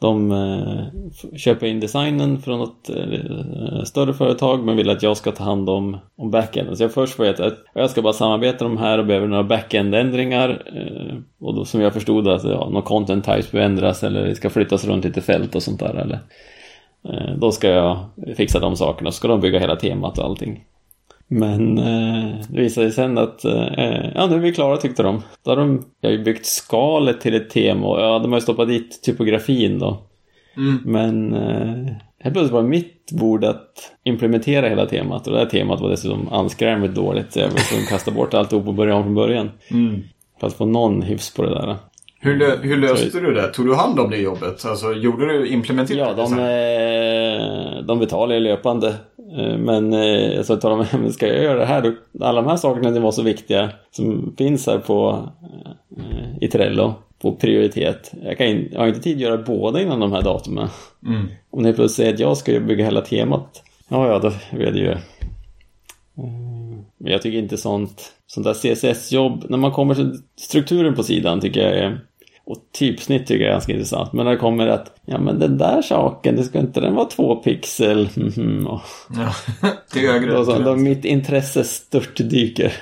de 0.00 0.32
eh, 0.32 1.36
köper 1.36 1.66
in 1.66 1.80
designen 1.80 2.38
från 2.38 2.58
något 2.58 2.90
eh, 2.90 3.82
större 3.84 4.14
företag 4.14 4.64
men 4.64 4.76
vill 4.76 4.90
att 4.90 5.02
jag 5.02 5.16
ska 5.16 5.32
ta 5.32 5.44
hand 5.44 5.70
om, 5.70 5.96
om 6.16 6.30
backenden. 6.30 6.76
Så 6.76 6.84
jag 6.84 6.92
först 6.92 7.14
får 7.14 7.24
veta 7.24 7.46
att 7.46 7.58
jag 7.74 7.90
ska 7.90 8.02
bara 8.02 8.12
samarbeta 8.12 8.64
de 8.64 8.78
här 8.78 8.98
och 8.98 9.06
behöver 9.06 9.26
några 9.26 9.42
backend-ändringar. 9.42 10.62
Eh, 10.74 11.16
och 11.46 11.54
då, 11.54 11.64
som 11.64 11.80
jag 11.80 11.92
förstod 11.92 12.28
att 12.28 12.32
alltså, 12.32 12.50
ja, 12.50 12.68
någon 12.68 12.82
content 12.82 13.24
types 13.24 13.50
behöver 13.50 13.70
ändras 13.70 14.04
eller 14.04 14.26
det 14.26 14.34
ska 14.34 14.50
flyttas 14.50 14.84
runt 14.84 15.04
lite 15.04 15.20
fält 15.20 15.54
och 15.54 15.62
sånt 15.62 15.80
där. 15.80 15.94
Eller, 15.94 16.18
eh, 17.08 17.36
då 17.36 17.52
ska 17.52 17.68
jag 17.68 17.98
fixa 18.36 18.60
de 18.60 18.76
sakerna, 18.76 19.10
så 19.10 19.16
ska 19.16 19.28
de 19.28 19.40
bygga 19.40 19.58
hela 19.58 19.76
temat 19.76 20.18
och 20.18 20.24
allting. 20.24 20.64
Men 21.28 21.78
eh, 21.78 22.34
det 22.48 22.60
visade 22.60 22.90
sig 22.90 22.92
sen 22.92 23.18
att 23.18 23.44
eh, 23.44 24.10
ja, 24.14 24.26
nu 24.26 24.34
är 24.34 24.38
vi 24.38 24.52
klara 24.52 24.76
tyckte 24.76 25.02
de. 25.02 25.22
Då 25.42 25.50
har 25.50 25.56
de 25.56 25.84
jag 26.00 26.10
har 26.10 26.16
ju 26.16 26.24
byggt 26.24 26.46
skalet 26.46 27.20
till 27.20 27.34
ett 27.34 27.50
tema 27.50 27.86
och 27.86 28.00
ja, 28.00 28.18
de 28.18 28.32
har 28.32 28.38
ju 28.38 28.42
stoppat 28.42 28.68
dit 28.68 29.02
typografin 29.02 29.78
då. 29.78 30.02
Mm. 30.56 30.78
Men 30.84 31.34
eh, 31.34 31.92
helt 32.20 32.34
plötsligt 32.34 32.52
var 32.52 32.62
det 32.62 32.68
mitt 32.68 33.12
bord 33.12 33.44
att 33.44 33.92
implementera 34.04 34.68
hela 34.68 34.86
temat 34.86 35.26
och 35.26 35.32
det 35.32 35.38
här 35.38 35.46
temat 35.46 35.80
var 35.80 35.90
dessutom 35.90 36.28
anskrämligt 36.32 36.94
dåligt 36.94 37.32
så 37.32 37.38
jag 37.38 37.48
var 37.48 37.68
tvungen 37.68 37.84
att 37.84 37.90
kasta 37.90 38.10
bort 38.10 38.34
alltihop 38.34 38.68
och 38.68 38.74
börja 38.74 38.94
om 38.94 39.02
från 39.02 39.14
början. 39.14 39.50
Mm. 39.70 40.02
För 40.40 40.46
att 40.46 40.54
få 40.54 40.66
någon 40.66 41.02
hyfs 41.02 41.34
på 41.34 41.42
det 41.42 41.50
där. 41.50 41.76
Hur, 42.20 42.36
lö 42.36 42.56
hur 42.56 42.76
löste 42.76 43.10
så, 43.10 43.20
du 43.20 43.34
det? 43.34 43.48
Tog 43.48 43.66
du 43.66 43.74
hand 43.74 44.00
om 44.00 44.10
det 44.10 44.16
jobbet? 44.16 44.64
Alltså, 44.64 44.92
gjorde 44.92 45.26
du 45.26 45.48
implementeringen? 45.48 46.14
Ja, 46.18 46.28
de, 46.28 46.32
eh, 46.38 47.84
de 47.84 47.98
betalar 47.98 48.34
ju 48.34 48.40
löpande. 48.40 48.94
Eh, 49.36 49.58
men 49.58 49.92
eh, 49.92 50.42
så 50.42 50.56
tar 50.56 50.70
de 50.70 50.86
men 51.00 51.12
ska 51.12 51.26
jag 51.26 51.44
göra 51.44 51.58
det 51.58 51.66
här? 51.66 51.94
Alla 52.20 52.42
de 52.42 52.48
här 52.48 52.56
sakerna 52.56 52.94
som 52.94 53.02
var 53.02 53.12
så 53.12 53.22
viktiga 53.22 53.70
som 53.90 54.34
finns 54.38 54.66
här 54.66 54.78
på 54.78 55.28
i 56.40 56.48
Trello 56.48 56.94
på 57.22 57.32
prioritet. 57.32 58.12
Jag, 58.22 58.38
kan 58.38 58.46
in, 58.46 58.68
jag 58.72 58.80
har 58.80 58.88
inte 58.88 59.00
tid 59.00 59.16
att 59.16 59.22
göra 59.22 59.36
båda 59.36 59.82
innan 59.82 60.00
de 60.00 60.12
här 60.12 60.22
datumen. 60.22 60.68
Mm. 61.06 61.26
Om 61.50 61.62
ni 61.62 61.72
plötsligt 61.72 61.96
säger 61.96 62.14
att 62.14 62.20
jag 62.20 62.36
ska 62.36 62.60
bygga 62.60 62.84
hela 62.84 63.00
temat. 63.00 63.62
Ja, 63.88 64.08
ja, 64.08 64.18
då 64.18 64.28
är 64.58 64.72
det 64.72 64.78
ju... 64.78 64.96
Men 66.98 67.12
jag 67.12 67.22
tycker 67.22 67.38
inte 67.38 67.56
sånt, 67.56 68.12
sånt 68.26 68.46
där 68.46 68.54
CSS-jobb, 68.54 69.44
när 69.48 69.58
man 69.58 69.72
kommer 69.72 69.94
till 69.94 70.12
strukturen 70.36 70.94
på 70.94 71.02
sidan 71.02 71.40
tycker 71.40 71.60
jag 71.60 71.78
är 71.78 72.00
och 72.48 72.58
typsnitt 72.72 73.26
tycker 73.26 73.44
jag 73.44 73.48
är 73.48 73.52
ganska 73.52 73.72
intressant. 73.72 74.12
Men 74.12 74.24
när 74.24 74.32
det 74.32 74.38
kommer 74.38 74.66
att, 74.66 75.00
ja 75.04 75.18
men 75.18 75.38
den 75.38 75.58
där 75.58 75.82
saken, 75.82 76.36
det 76.36 76.44
ska 76.44 76.58
inte 76.58 76.80
den 76.80 76.94
vara 76.94 77.04
två 77.04 77.36
pixel? 77.36 78.08
Mm 78.16 78.28
-hmm. 78.28 78.66
och, 78.66 78.80
ja, 79.16 79.34
till 79.92 80.08
höger. 80.08 80.28
Då, 80.28 80.44
då, 80.44 80.58
då 80.58 80.76
mitt 80.76 81.04
intresse 81.04 81.64
störtdyker. 81.64 82.72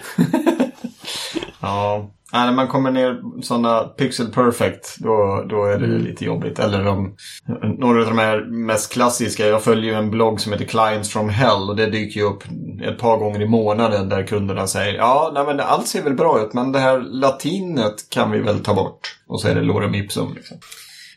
ja, 1.61 2.11
Ja, 2.37 2.45
när 2.45 2.53
man 2.53 2.69
kommer 2.69 2.91
ner 2.91 3.21
sådana 3.43 3.81
pixel 3.81 4.27
perfect 4.27 4.97
då, 4.99 5.47
då 5.51 5.65
är 5.65 5.79
det 5.79 5.87
mm. 5.87 6.05
lite 6.05 6.25
jobbigt. 6.25 6.59
Eller 6.59 6.85
de, 6.85 7.17
några 7.79 8.01
av 8.01 8.07
de 8.07 8.19
här 8.19 8.45
mest 8.51 8.93
klassiska. 8.93 9.47
Jag 9.47 9.63
följer 9.63 9.93
ju 9.93 9.99
en 9.99 10.11
blogg 10.11 10.41
som 10.41 10.53
heter 10.53 10.65
Clients 10.65 11.09
from 11.09 11.29
Hell 11.29 11.71
och 11.71 11.77
det 11.77 11.87
dyker 11.87 12.21
ju 12.21 12.27
upp 12.27 12.45
ett 12.83 12.99
par 12.99 13.17
gånger 13.17 13.43
i 13.43 13.49
månaden 13.49 14.09
där 14.09 14.23
kunderna 14.23 14.67
säger 14.67 14.95
ja, 14.95 15.31
nej, 15.35 15.45
men 15.47 15.61
allt 15.61 15.87
ser 15.87 16.03
väl 16.03 16.15
bra 16.15 16.41
ut 16.41 16.55
men 16.55 16.73
det 16.73 16.79
här 16.79 17.01
latinet 17.01 18.11
kan 18.11 18.31
vi 18.31 18.39
väl 18.39 18.59
ta 18.59 18.75
bort. 18.75 19.17
Och 19.29 19.41
så 19.41 19.49
är 19.49 19.55
det 19.55 19.63
lorem 19.63 19.95
ipsum. 19.95 20.35
Liksom. 20.35 20.57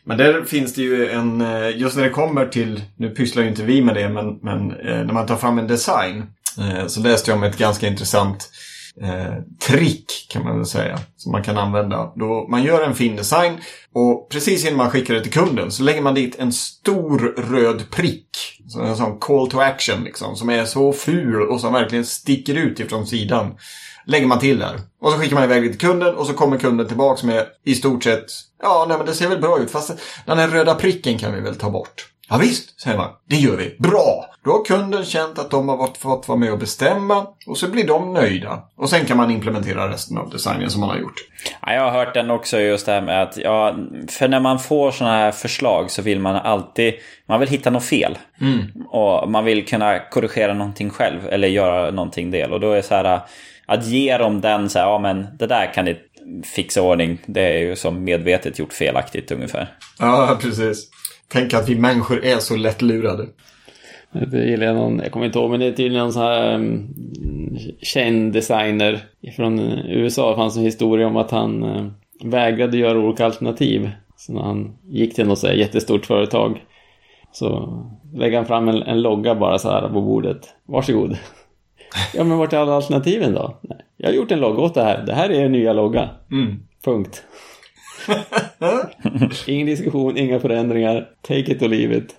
Men 0.04 0.18
där 0.18 0.42
finns 0.44 0.74
det 0.74 0.82
ju 0.82 1.10
en, 1.10 1.40
eh, 1.40 1.78
just 1.78 1.96
när 1.96 2.04
det 2.04 2.10
kommer 2.10 2.46
till, 2.46 2.82
nu 2.96 3.10
pysslar 3.10 3.42
ju 3.42 3.48
inte 3.48 3.62
vi 3.62 3.82
med 3.82 3.94
det, 3.94 4.08
men, 4.08 4.38
men 4.42 4.70
eh, 4.70 5.04
när 5.04 5.12
man 5.12 5.26
tar 5.26 5.36
fram 5.36 5.58
en 5.58 5.66
design 5.66 6.26
eh, 6.58 6.86
så 6.86 7.00
läste 7.00 7.30
jag 7.30 7.38
om 7.38 7.44
ett 7.44 7.58
ganska 7.58 7.86
intressant 7.86 8.50
eh, 9.02 9.34
trick 9.68 10.28
kan 10.30 10.44
man 10.44 10.56
väl 10.56 10.66
säga. 10.66 10.98
Som 11.16 11.32
man 11.32 11.42
kan 11.42 11.58
använda. 11.58 12.12
Då 12.16 12.46
man 12.50 12.62
gör 12.62 12.82
en 12.82 12.94
fin 12.94 13.16
design 13.16 13.58
och 13.94 14.28
precis 14.30 14.64
innan 14.64 14.76
man 14.76 14.90
skickar 14.90 15.14
det 15.14 15.22
till 15.22 15.32
kunden 15.32 15.70
så 15.70 15.82
lägger 15.82 16.02
man 16.02 16.14
dit 16.14 16.38
en 16.38 16.52
stor 16.52 17.18
röd 17.36 17.90
prick. 17.90 18.28
Så 18.68 18.80
en 18.80 18.96
sån 18.96 19.18
call 19.18 19.50
to 19.50 19.58
action 19.60 20.04
liksom. 20.04 20.36
Som 20.36 20.50
är 20.50 20.64
så 20.64 20.92
ful 20.92 21.42
och 21.42 21.60
som 21.60 21.72
verkligen 21.72 22.04
sticker 22.04 22.54
ut 22.54 22.80
ifrån 22.80 23.06
sidan. 23.06 23.54
Lägger 24.06 24.26
man 24.26 24.38
till 24.38 24.58
där. 24.58 24.80
Och 25.00 25.12
så 25.12 25.18
skickar 25.18 25.34
man 25.34 25.44
iväg 25.44 25.62
det 25.62 25.68
till 25.68 25.78
kunden 25.78 26.14
och 26.14 26.26
så 26.26 26.32
kommer 26.32 26.58
kunden 26.58 26.88
tillbaks 26.88 27.22
med 27.22 27.46
i 27.64 27.74
stort 27.74 28.04
sett 28.04 28.24
Ja, 28.62 28.86
nej 28.88 28.96
men 28.96 29.06
det 29.06 29.14
ser 29.14 29.28
väl 29.28 29.40
bra 29.40 29.58
ut. 29.58 29.70
Fast 29.70 29.90
den 30.26 30.38
här 30.38 30.48
röda 30.48 30.74
pricken 30.74 31.18
kan 31.18 31.34
vi 31.34 31.40
väl 31.40 31.56
ta 31.56 31.70
bort. 31.70 32.06
Ja, 32.30 32.36
visst, 32.36 32.80
säger 32.80 32.96
man. 32.96 33.10
Det 33.28 33.36
gör 33.36 33.56
vi. 33.56 33.76
Bra! 33.78 34.26
Då 34.44 34.50
har 34.50 34.64
kunden 34.64 35.04
känt 35.04 35.38
att 35.38 35.50
de 35.50 35.68
har 35.68 35.88
fått 35.98 36.28
vara 36.28 36.38
med 36.38 36.52
och 36.52 36.58
bestämma 36.58 37.26
och 37.46 37.56
så 37.58 37.70
blir 37.70 37.86
de 37.86 38.12
nöjda. 38.12 38.62
Och 38.76 38.90
sen 38.90 39.06
kan 39.06 39.16
man 39.16 39.30
implementera 39.30 39.88
resten 39.88 40.18
av 40.18 40.30
designen 40.30 40.70
som 40.70 40.80
man 40.80 40.90
har 40.90 40.96
gjort. 40.96 41.14
Ja, 41.62 41.74
jag 41.74 41.82
har 41.82 41.90
hört 41.90 42.14
den 42.14 42.30
också 42.30 42.60
just 42.60 42.86
det 42.86 42.92
här 42.92 43.02
med 43.02 43.22
att, 43.22 43.36
ja, 43.36 43.76
för 44.08 44.28
när 44.28 44.40
man 44.40 44.58
får 44.58 44.90
sådana 44.90 45.16
här 45.16 45.32
förslag 45.32 45.90
så 45.90 46.02
vill 46.02 46.20
man 46.20 46.36
alltid, 46.36 46.94
man 47.26 47.40
vill 47.40 47.48
hitta 47.48 47.70
något 47.70 47.84
fel. 47.84 48.18
Mm. 48.40 48.86
Och 48.88 49.30
man 49.30 49.44
vill 49.44 49.66
kunna 49.66 49.98
korrigera 49.98 50.54
någonting 50.54 50.90
själv 50.90 51.28
eller 51.28 51.48
göra 51.48 51.90
någonting 51.90 52.30
del. 52.30 52.52
Och 52.52 52.60
då 52.60 52.72
är 52.72 52.82
så 52.82 52.94
här 52.94 53.20
att 53.66 53.86
ge 53.86 54.18
dem 54.18 54.40
den 54.40 54.70
så 54.70 54.78
här, 54.78 54.86
ja 54.86 54.98
men 54.98 55.26
det 55.38 55.46
där 55.46 55.74
kan 55.74 55.84
ni 55.84 55.96
fixa 56.44 56.82
ordning. 56.82 57.18
Det 57.26 57.42
är 57.42 57.58
ju 57.58 57.76
som 57.76 58.04
medvetet 58.04 58.58
gjort 58.58 58.72
felaktigt 58.72 59.32
ungefär. 59.32 59.74
Ja, 59.98 60.38
precis. 60.42 60.90
Tänk 61.32 61.54
att 61.54 61.68
vi 61.68 61.78
människor 61.78 62.24
är 62.24 62.38
så 62.38 62.56
lättlurade. 62.56 63.26
Det 64.12 64.44
gillar 64.44 64.66
jag 64.66 64.76
någon, 64.76 64.98
jag 64.98 65.12
kommer 65.12 65.26
inte 65.26 65.38
ihåg, 65.38 65.50
men 65.50 65.60
det 65.60 65.66
är 65.66 65.72
tydligen 65.72 66.02
någon 66.02 66.12
sån 66.12 66.22
här 66.22 66.54
um, 66.54 66.88
känd 67.82 68.32
designer 68.32 69.00
från 69.36 69.58
USA. 69.88 70.30
Det 70.30 70.36
fanns 70.36 70.56
en 70.56 70.62
historia 70.62 71.06
om 71.06 71.16
att 71.16 71.30
han 71.30 71.62
uh, 71.64 71.90
vägrade 72.24 72.76
göra 72.76 72.98
olika 72.98 73.24
alternativ. 73.24 73.90
Så 74.16 74.32
när 74.32 74.42
han 74.42 74.76
gick 74.88 75.14
till 75.14 75.26
något 75.26 75.38
så 75.38 75.46
här 75.46 75.54
jättestort 75.54 76.06
företag 76.06 76.64
Så 77.32 77.78
lägger 78.14 78.36
han 78.36 78.46
fram 78.46 78.68
en, 78.68 78.82
en 78.82 79.02
logga 79.02 79.34
bara 79.34 79.58
så 79.58 79.70
här 79.70 79.88
på 79.88 80.00
bordet. 80.00 80.48
Varsågod. 80.66 81.16
Ja, 82.14 82.24
men 82.24 82.38
vart 82.38 82.52
är 82.52 82.58
alla 82.58 82.72
alternativen 82.72 83.34
då? 83.34 83.58
Nej, 83.60 83.78
jag 83.96 84.08
har 84.08 84.14
gjort 84.14 84.30
en 84.30 84.40
logga 84.40 84.62
åt 84.62 84.74
det 84.74 84.82
här. 84.82 85.06
Det 85.06 85.14
här 85.14 85.30
är 85.30 85.44
er 85.44 85.48
nya 85.48 85.72
logga. 85.72 86.08
Mm. 86.30 86.62
Punkt. 86.84 87.24
Ingen 89.46 89.66
diskussion, 89.66 90.16
inga 90.16 90.40
förändringar. 90.40 91.08
Take 91.22 91.52
it 91.52 91.62
or 91.62 91.68
leave 91.68 91.96
it. 91.96 92.14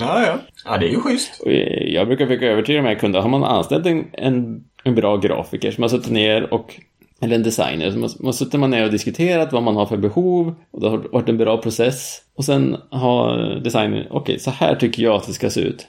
Ja, 0.00 0.26
ja. 0.26 0.38
Ja, 0.64 0.78
det 0.78 0.86
är 0.86 0.90
ju 0.90 1.00
schysst. 1.00 1.40
Och 1.40 1.52
jag 1.86 2.06
brukar 2.06 2.26
försöka 2.26 2.46
övertyga 2.46 2.82
de 2.82 2.88
här 2.88 2.94
kunderna. 2.94 3.22
Har 3.22 3.30
man 3.30 3.44
anställt 3.44 3.86
en, 3.86 4.04
en, 4.12 4.64
en 4.84 4.94
bra 4.94 5.16
grafiker 5.16 5.70
som 5.70 5.82
har 5.82 5.88
suttit 5.88 6.10
ner 6.10 6.54
och 6.54 6.80
eller 7.20 7.36
en 7.36 7.42
designer. 7.42 7.90
Så 7.90 7.98
man, 7.98 8.10
man 8.20 8.32
suttit 8.32 8.60
man 8.60 8.70
ner 8.70 8.84
och 8.84 8.90
diskuterat 8.90 9.52
vad 9.52 9.62
man 9.62 9.76
har 9.76 9.86
för 9.86 9.96
behov 9.96 10.54
och 10.70 10.80
det 10.80 10.88
har 10.88 10.98
varit 10.98 11.28
en 11.28 11.38
bra 11.38 11.56
process. 11.58 12.22
Och 12.36 12.44
sen 12.44 12.76
har 12.90 13.60
designern, 13.64 14.06
okej, 14.10 14.20
okay, 14.20 14.38
så 14.38 14.50
här 14.50 14.74
tycker 14.74 15.02
jag 15.02 15.14
att 15.14 15.26
det 15.26 15.32
ska 15.32 15.50
se 15.50 15.60
ut. 15.60 15.86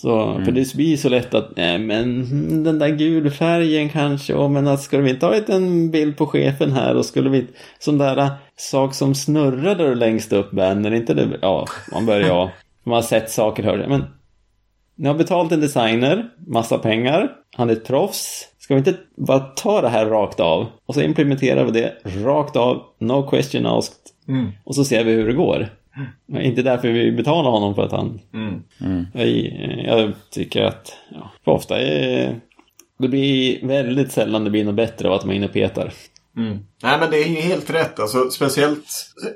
Så, 0.00 0.22
mm. 0.22 0.44
För 0.44 0.52
det 0.52 0.74
blir 0.74 0.96
så 0.96 1.08
lätt 1.08 1.34
att, 1.34 1.56
nej 1.56 1.78
men 1.78 2.64
den 2.64 2.78
där 2.78 2.88
gulfärgen 2.88 3.88
kanske, 3.88 4.34
och 4.34 4.50
men 4.50 4.66
att 4.66 4.82
skulle 4.82 5.02
vi 5.02 5.10
inte 5.10 5.26
ha 5.26 5.34
en 5.34 5.90
bild 5.90 6.16
på 6.16 6.26
chefen 6.26 6.72
här 6.72 6.96
och 6.96 7.04
skulle 7.04 7.30
vi 7.30 7.38
inte, 7.38 7.52
sån 7.78 7.98
där 7.98 8.16
äh, 8.16 8.30
sak 8.56 8.94
som 8.94 9.14
snurrar 9.14 9.74
där 9.74 9.94
längst 9.94 10.32
upp 10.32 10.50
banner, 10.50 10.94
inte 10.94 11.14
det, 11.14 11.38
ja, 11.42 11.66
man 11.92 12.06
börjar, 12.06 12.28
ja, 12.28 12.50
man 12.84 12.94
har 12.94 13.02
sett 13.02 13.30
saker, 13.30 13.62
hör 13.62 13.86
men 13.88 14.04
ni 14.94 15.08
har 15.08 15.14
betalt 15.14 15.52
en 15.52 15.60
designer, 15.60 16.28
massa 16.46 16.78
pengar, 16.78 17.30
han 17.56 17.70
är 17.70 17.72
ett 17.72 17.86
proffs, 17.86 18.48
Ska 18.66 18.74
vi 18.74 18.78
inte 18.78 18.94
bara 19.16 19.40
ta 19.40 19.80
det 19.80 19.88
här 19.88 20.06
rakt 20.06 20.40
av 20.40 20.66
och 20.86 20.94
så 20.94 21.00
implementerar 21.02 21.64
vi 21.64 21.70
det 21.70 21.92
rakt 22.24 22.56
av, 22.56 22.82
no 22.98 23.30
question 23.30 23.66
asked. 23.66 23.94
Mm. 24.28 24.52
Och 24.64 24.74
så 24.74 24.84
ser 24.84 25.04
vi 25.04 25.12
hur 25.12 25.26
det 25.26 25.32
går. 25.32 25.68
Mm. 25.96 26.42
Inte 26.42 26.62
därför 26.62 26.88
vi 26.88 27.12
betalar 27.12 27.50
honom 27.50 27.74
för 27.74 27.82
att 27.82 27.92
han... 27.92 28.20
Mm. 28.34 28.62
mm. 28.80 29.06
Jag, 29.12 29.28
jag, 29.98 30.12
tycker 30.30 30.62
att, 30.62 30.96
ja, 31.10 31.30
för 31.44 31.50
ofta 31.50 31.78
är... 31.78 32.40
Det 32.98 33.08
blir 33.08 33.66
väldigt 33.66 34.12
sällan 34.12 34.44
det 34.44 34.50
blir 34.50 34.64
något 34.64 34.74
bättre 34.74 35.08
av 35.08 35.14
att 35.14 35.24
man 35.24 35.32
är 35.32 35.36
inne 35.36 35.46
och 35.46 35.52
petar. 35.52 35.92
Mm. 36.36 36.58
Nej 36.82 36.98
men 37.00 37.10
det 37.10 37.16
är 37.16 37.28
ju 37.28 37.40
helt 37.40 37.70
rätt. 37.70 38.00
Alltså, 38.00 38.30
speciellt 38.30 38.86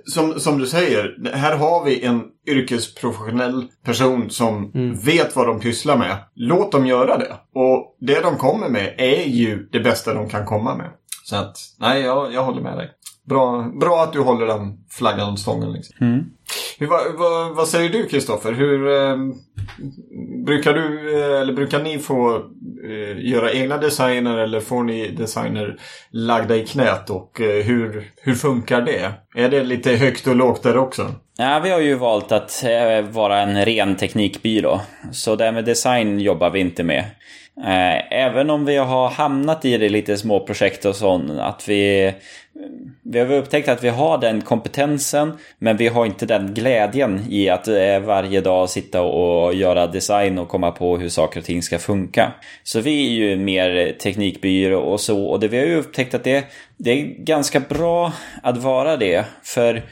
som, 0.04 0.40
som 0.40 0.58
du 0.58 0.66
säger. 0.66 1.30
Här 1.34 1.56
har 1.56 1.84
vi 1.84 2.04
en 2.04 2.22
yrkesprofessionell 2.48 3.64
person 3.84 4.30
som 4.30 4.72
mm. 4.74 4.94
vet 4.94 5.36
vad 5.36 5.46
de 5.46 5.60
pysslar 5.60 5.96
med. 5.96 6.16
Låt 6.34 6.72
dem 6.72 6.86
göra 6.86 7.18
det. 7.18 7.32
Och 7.54 7.96
det 8.00 8.20
de 8.20 8.36
kommer 8.36 8.68
med 8.68 8.94
är 8.98 9.24
ju 9.24 9.68
det 9.72 9.80
bästa 9.80 10.14
de 10.14 10.28
kan 10.28 10.46
komma 10.46 10.76
med. 10.76 10.90
Så 11.24 11.36
att, 11.36 11.56
nej 11.78 12.02
jag, 12.02 12.32
jag 12.32 12.44
håller 12.44 12.62
med 12.62 12.78
dig. 12.78 12.90
Bra, 13.28 13.72
bra 13.80 14.02
att 14.02 14.12
du 14.12 14.20
håller 14.20 14.46
den 14.46 14.78
flaggan 14.90 15.36
stången. 15.36 15.72
Liksom. 15.72 16.06
Mm. 16.06 16.24
Hur, 16.78 16.86
vad, 16.86 17.56
vad, 17.56 17.68
säger 17.68 17.88
du 17.88 18.06
Kristoffer? 18.06 18.52
Hur 18.52 18.88
eh, 18.88 19.16
brukar 20.46 20.74
du 20.74 21.14
eh, 21.20 21.40
eller 21.40 21.52
brukar 21.52 21.82
ni 21.82 21.98
få 21.98 22.36
eh, 22.84 23.30
göra 23.30 23.52
egna 23.52 23.76
designer 23.76 24.38
eller 24.38 24.60
får 24.60 24.82
ni 24.82 25.08
designer 25.08 25.76
lagda 26.10 26.56
i 26.56 26.66
knät 26.66 27.10
och 27.10 27.40
eh, 27.40 27.64
hur, 27.64 28.10
hur 28.16 28.34
funkar 28.34 28.80
det? 28.80 29.12
Är 29.34 29.48
det 29.48 29.64
lite 29.64 29.92
högt 29.92 30.26
och 30.26 30.36
lågt 30.36 30.62
där 30.62 30.76
också? 30.76 31.14
Ja, 31.38 31.60
vi 31.64 31.70
har 31.70 31.80
ju 31.80 31.94
valt 31.94 32.32
att 32.32 32.64
eh, 32.64 33.10
vara 33.10 33.40
en 33.40 33.64
ren 33.64 33.96
teknikbyrå. 33.96 34.80
Så 35.12 35.36
det 35.36 35.52
med 35.52 35.64
design 35.64 36.20
jobbar 36.20 36.50
vi 36.50 36.60
inte 36.60 36.82
med. 36.82 37.04
Eh, 37.58 38.12
även 38.12 38.50
om 38.50 38.64
vi 38.64 38.76
har 38.76 39.08
hamnat 39.08 39.64
i 39.64 39.78
det 39.78 39.88
lite 39.88 40.16
små 40.16 40.40
projekt 40.40 40.84
och 40.84 40.96
sånt, 40.96 41.30
att 41.30 41.68
vi 41.68 42.12
vi 43.02 43.18
har 43.18 43.32
upptäckt 43.32 43.68
att 43.68 43.84
vi 43.84 43.88
har 43.88 44.18
den 44.18 44.40
kompetensen 44.40 45.32
men 45.58 45.76
vi 45.76 45.88
har 45.88 46.06
inte 46.06 46.26
den 46.26 46.54
glädjen 46.54 47.20
i 47.30 47.48
att 47.48 47.68
eh, 47.68 48.00
varje 48.00 48.40
dag 48.40 48.70
sitta 48.70 49.02
och 49.02 49.54
göra 49.54 49.86
design 49.86 50.38
och 50.38 50.48
komma 50.48 50.70
på 50.70 50.98
hur 50.98 51.08
saker 51.08 51.40
och 51.40 51.46
ting 51.46 51.62
ska 51.62 51.78
funka. 51.78 52.32
Så 52.62 52.80
vi 52.80 53.06
är 53.06 53.10
ju 53.10 53.36
mer 53.36 53.92
teknikbyrå 53.92 54.80
och 54.80 55.00
så 55.00 55.24
och 55.24 55.40
det 55.40 55.48
vi 55.48 55.58
har 55.58 55.66
ju 55.66 55.76
upptäckt 55.76 56.14
att 56.14 56.24
det, 56.24 56.44
det 56.76 56.90
är 56.90 57.04
ganska 57.04 57.60
bra 57.60 58.12
att 58.42 58.56
vara 58.56 58.96
det 58.96 59.24
för 59.42 59.82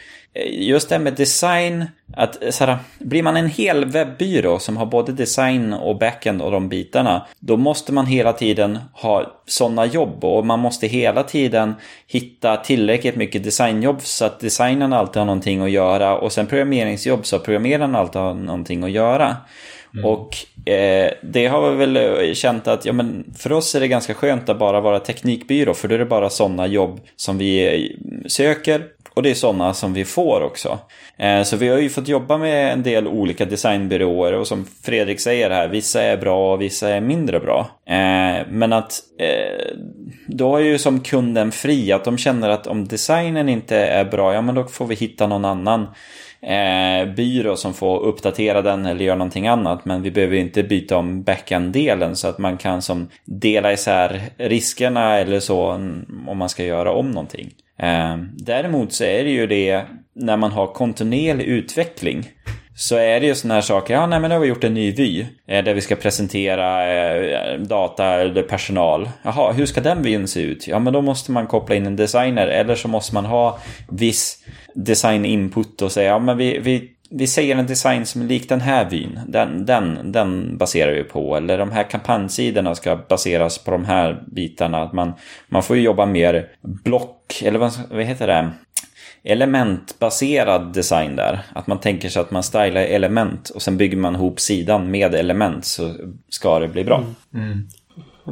just 0.46 0.88
det 0.88 0.98
med 0.98 1.14
design, 1.14 1.84
att 2.16 2.54
så 2.54 2.64
här, 2.64 2.78
blir 2.98 3.22
man 3.22 3.36
en 3.36 3.48
hel 3.48 3.84
webbyrå 3.84 4.58
som 4.58 4.76
har 4.76 4.86
både 4.86 5.12
design 5.12 5.72
och 5.72 5.98
backend 5.98 6.42
och 6.42 6.50
de 6.50 6.68
bitarna, 6.68 7.26
då 7.38 7.56
måste 7.56 7.92
man 7.92 8.06
hela 8.06 8.32
tiden 8.32 8.78
ha 8.92 9.42
sådana 9.46 9.86
jobb 9.86 10.24
och 10.24 10.46
man 10.46 10.58
måste 10.58 10.86
hela 10.86 11.22
tiden 11.22 11.74
hitta 12.06 12.56
tillräckligt 12.56 13.16
mycket 13.16 13.44
designjobb 13.44 14.00
så 14.00 14.24
att 14.24 14.40
designen 14.40 14.92
alltid 14.92 15.16
har 15.16 15.26
någonting 15.26 15.62
att 15.62 15.70
göra 15.70 16.18
och 16.18 16.32
sen 16.32 16.46
programmeringsjobb 16.46 17.26
så 17.26 17.36
att 17.36 17.44
programmeraren 17.44 17.96
alltid 17.96 18.20
har 18.20 18.34
någonting 18.34 18.84
att 18.84 18.90
göra. 18.90 19.36
Mm. 19.94 20.04
Och 20.04 20.36
eh, 20.70 21.10
det 21.22 21.46
har 21.46 21.70
vi 21.70 21.76
väl 21.76 22.34
känt 22.34 22.68
att 22.68 22.84
ja, 22.84 22.92
men 22.92 23.24
för 23.38 23.52
oss 23.52 23.74
är 23.74 23.80
det 23.80 23.88
ganska 23.88 24.14
skönt 24.14 24.48
att 24.48 24.58
bara 24.58 24.80
vara 24.80 25.00
teknikbyrå 25.00 25.74
för 25.74 25.88
då 25.88 25.94
är 25.94 25.98
det 25.98 26.04
bara 26.04 26.30
sådana 26.30 26.66
jobb 26.66 27.00
som 27.16 27.38
vi 27.38 27.96
söker 28.26 28.84
och 29.18 29.22
det 29.22 29.30
är 29.30 29.34
sådana 29.34 29.74
som 29.74 29.94
vi 29.94 30.04
får 30.04 30.40
också. 30.42 30.78
Eh, 31.16 31.42
så 31.42 31.56
vi 31.56 31.68
har 31.68 31.78
ju 31.78 31.88
fått 31.88 32.08
jobba 32.08 32.38
med 32.38 32.72
en 32.72 32.82
del 32.82 33.06
olika 33.06 33.44
designbyråer 33.44 34.32
och 34.32 34.46
som 34.46 34.66
Fredrik 34.82 35.20
säger 35.20 35.50
här, 35.50 35.68
vissa 35.68 36.02
är 36.02 36.16
bra 36.16 36.52
och 36.52 36.62
vissa 36.62 36.88
är 36.88 37.00
mindre 37.00 37.40
bra. 37.40 37.70
Eh, 37.86 38.46
men 38.48 38.72
att 38.72 38.92
eh, 39.18 39.76
då 40.26 40.56
är 40.56 40.60
ju 40.60 40.78
som 40.78 41.00
kunden 41.00 41.52
fri, 41.52 41.92
att 41.92 42.04
de 42.04 42.18
känner 42.18 42.48
att 42.48 42.66
om 42.66 42.88
designen 42.88 43.48
inte 43.48 43.76
är 43.76 44.04
bra, 44.04 44.34
ja 44.34 44.42
men 44.42 44.54
då 44.54 44.64
får 44.64 44.86
vi 44.86 44.94
hitta 44.94 45.26
någon 45.26 45.44
annan 45.44 45.86
byrå 47.16 47.56
som 47.56 47.74
får 47.74 48.00
uppdatera 48.00 48.62
den 48.62 48.86
eller 48.86 49.04
göra 49.04 49.16
någonting 49.16 49.46
annat. 49.46 49.84
Men 49.84 50.02
vi 50.02 50.10
behöver 50.10 50.36
inte 50.36 50.62
byta 50.62 50.96
om 50.96 51.22
backend-delen 51.22 52.16
så 52.16 52.28
att 52.28 52.38
man 52.38 52.56
kan 52.56 52.82
som 52.82 53.08
dela 53.24 53.72
isär 53.72 54.20
riskerna 54.36 55.18
eller 55.18 55.40
så 55.40 55.66
om 56.28 56.38
man 56.38 56.48
ska 56.48 56.64
göra 56.64 56.92
om 56.92 57.10
någonting. 57.10 57.54
Ehm, 57.78 58.28
däremot 58.32 58.92
så 58.92 59.04
är 59.04 59.24
det 59.24 59.30
ju 59.30 59.46
det 59.46 59.84
när 60.14 60.36
man 60.36 60.52
har 60.52 60.66
kontinuerlig 60.66 61.44
utveckling 61.44 62.28
så 62.78 62.96
är 62.96 63.20
det 63.20 63.26
ju 63.26 63.34
sådana 63.34 63.54
här 63.54 63.60
saker, 63.60 63.94
ja 63.94 64.06
nej 64.06 64.20
men 64.20 64.28
nu 64.28 64.34
har 64.34 64.40
vi 64.40 64.48
gjort 64.48 64.64
en 64.64 64.74
ny 64.74 64.92
vy 64.92 65.26
eh, 65.46 65.64
där 65.64 65.74
vi 65.74 65.80
ska 65.80 65.96
presentera 65.96 66.92
eh, 66.92 67.60
data 67.60 68.04
eller 68.04 68.42
personal. 68.42 69.08
Jaha, 69.22 69.52
hur 69.52 69.66
ska 69.66 69.80
den 69.80 70.02
vyn 70.02 70.28
se 70.28 70.40
ut? 70.40 70.66
Ja 70.68 70.78
men 70.78 70.92
då 70.92 71.02
måste 71.02 71.32
man 71.32 71.46
koppla 71.46 71.74
in 71.74 71.86
en 71.86 71.96
designer 71.96 72.46
eller 72.46 72.74
så 72.74 72.88
måste 72.88 73.14
man 73.14 73.24
ha 73.24 73.58
viss 73.88 74.38
design 74.74 75.24
input 75.24 75.82
och 75.82 75.92
säga, 75.92 76.08
ja 76.08 76.18
men 76.18 76.36
vi, 76.36 76.58
vi 76.58 76.90
vi 77.10 77.26
säger 77.26 77.56
en 77.56 77.66
design 77.66 78.06
som 78.06 78.22
är 78.22 78.26
lik 78.26 78.48
den 78.48 78.60
här 78.60 78.90
vyn. 78.90 79.20
Den, 79.28 79.66
den, 79.66 80.12
den 80.12 80.58
baserar 80.58 80.92
vi 80.92 81.04
på. 81.04 81.36
Eller 81.36 81.58
de 81.58 81.70
här 81.70 81.82
kampanjsidorna 81.90 82.74
ska 82.74 82.96
baseras 82.96 83.58
på 83.58 83.70
de 83.70 83.84
här 83.84 84.22
bitarna. 84.26 84.90
man, 84.92 85.12
man 85.48 85.62
får 85.62 85.76
ju 85.76 85.82
jobba 85.82 86.06
mer 86.06 86.48
block, 86.84 87.42
eller 87.44 87.58
vad, 87.58 87.72
vad 87.90 88.04
heter 88.04 88.26
det? 88.26 88.50
elementbaserad 89.22 90.72
design 90.72 91.16
där. 91.16 91.40
Att 91.52 91.66
man 91.66 91.80
tänker 91.80 92.08
sig 92.08 92.20
att 92.20 92.30
man 92.30 92.42
stylar 92.42 92.80
element 92.80 93.48
och 93.48 93.62
sen 93.62 93.76
bygger 93.76 93.96
man 93.96 94.14
ihop 94.14 94.40
sidan 94.40 94.90
med 94.90 95.14
element 95.14 95.64
så 95.64 95.94
ska 96.28 96.58
det 96.58 96.68
bli 96.68 96.84
bra. 96.84 97.04
Mm. 97.34 97.46
Mm. 97.50 97.68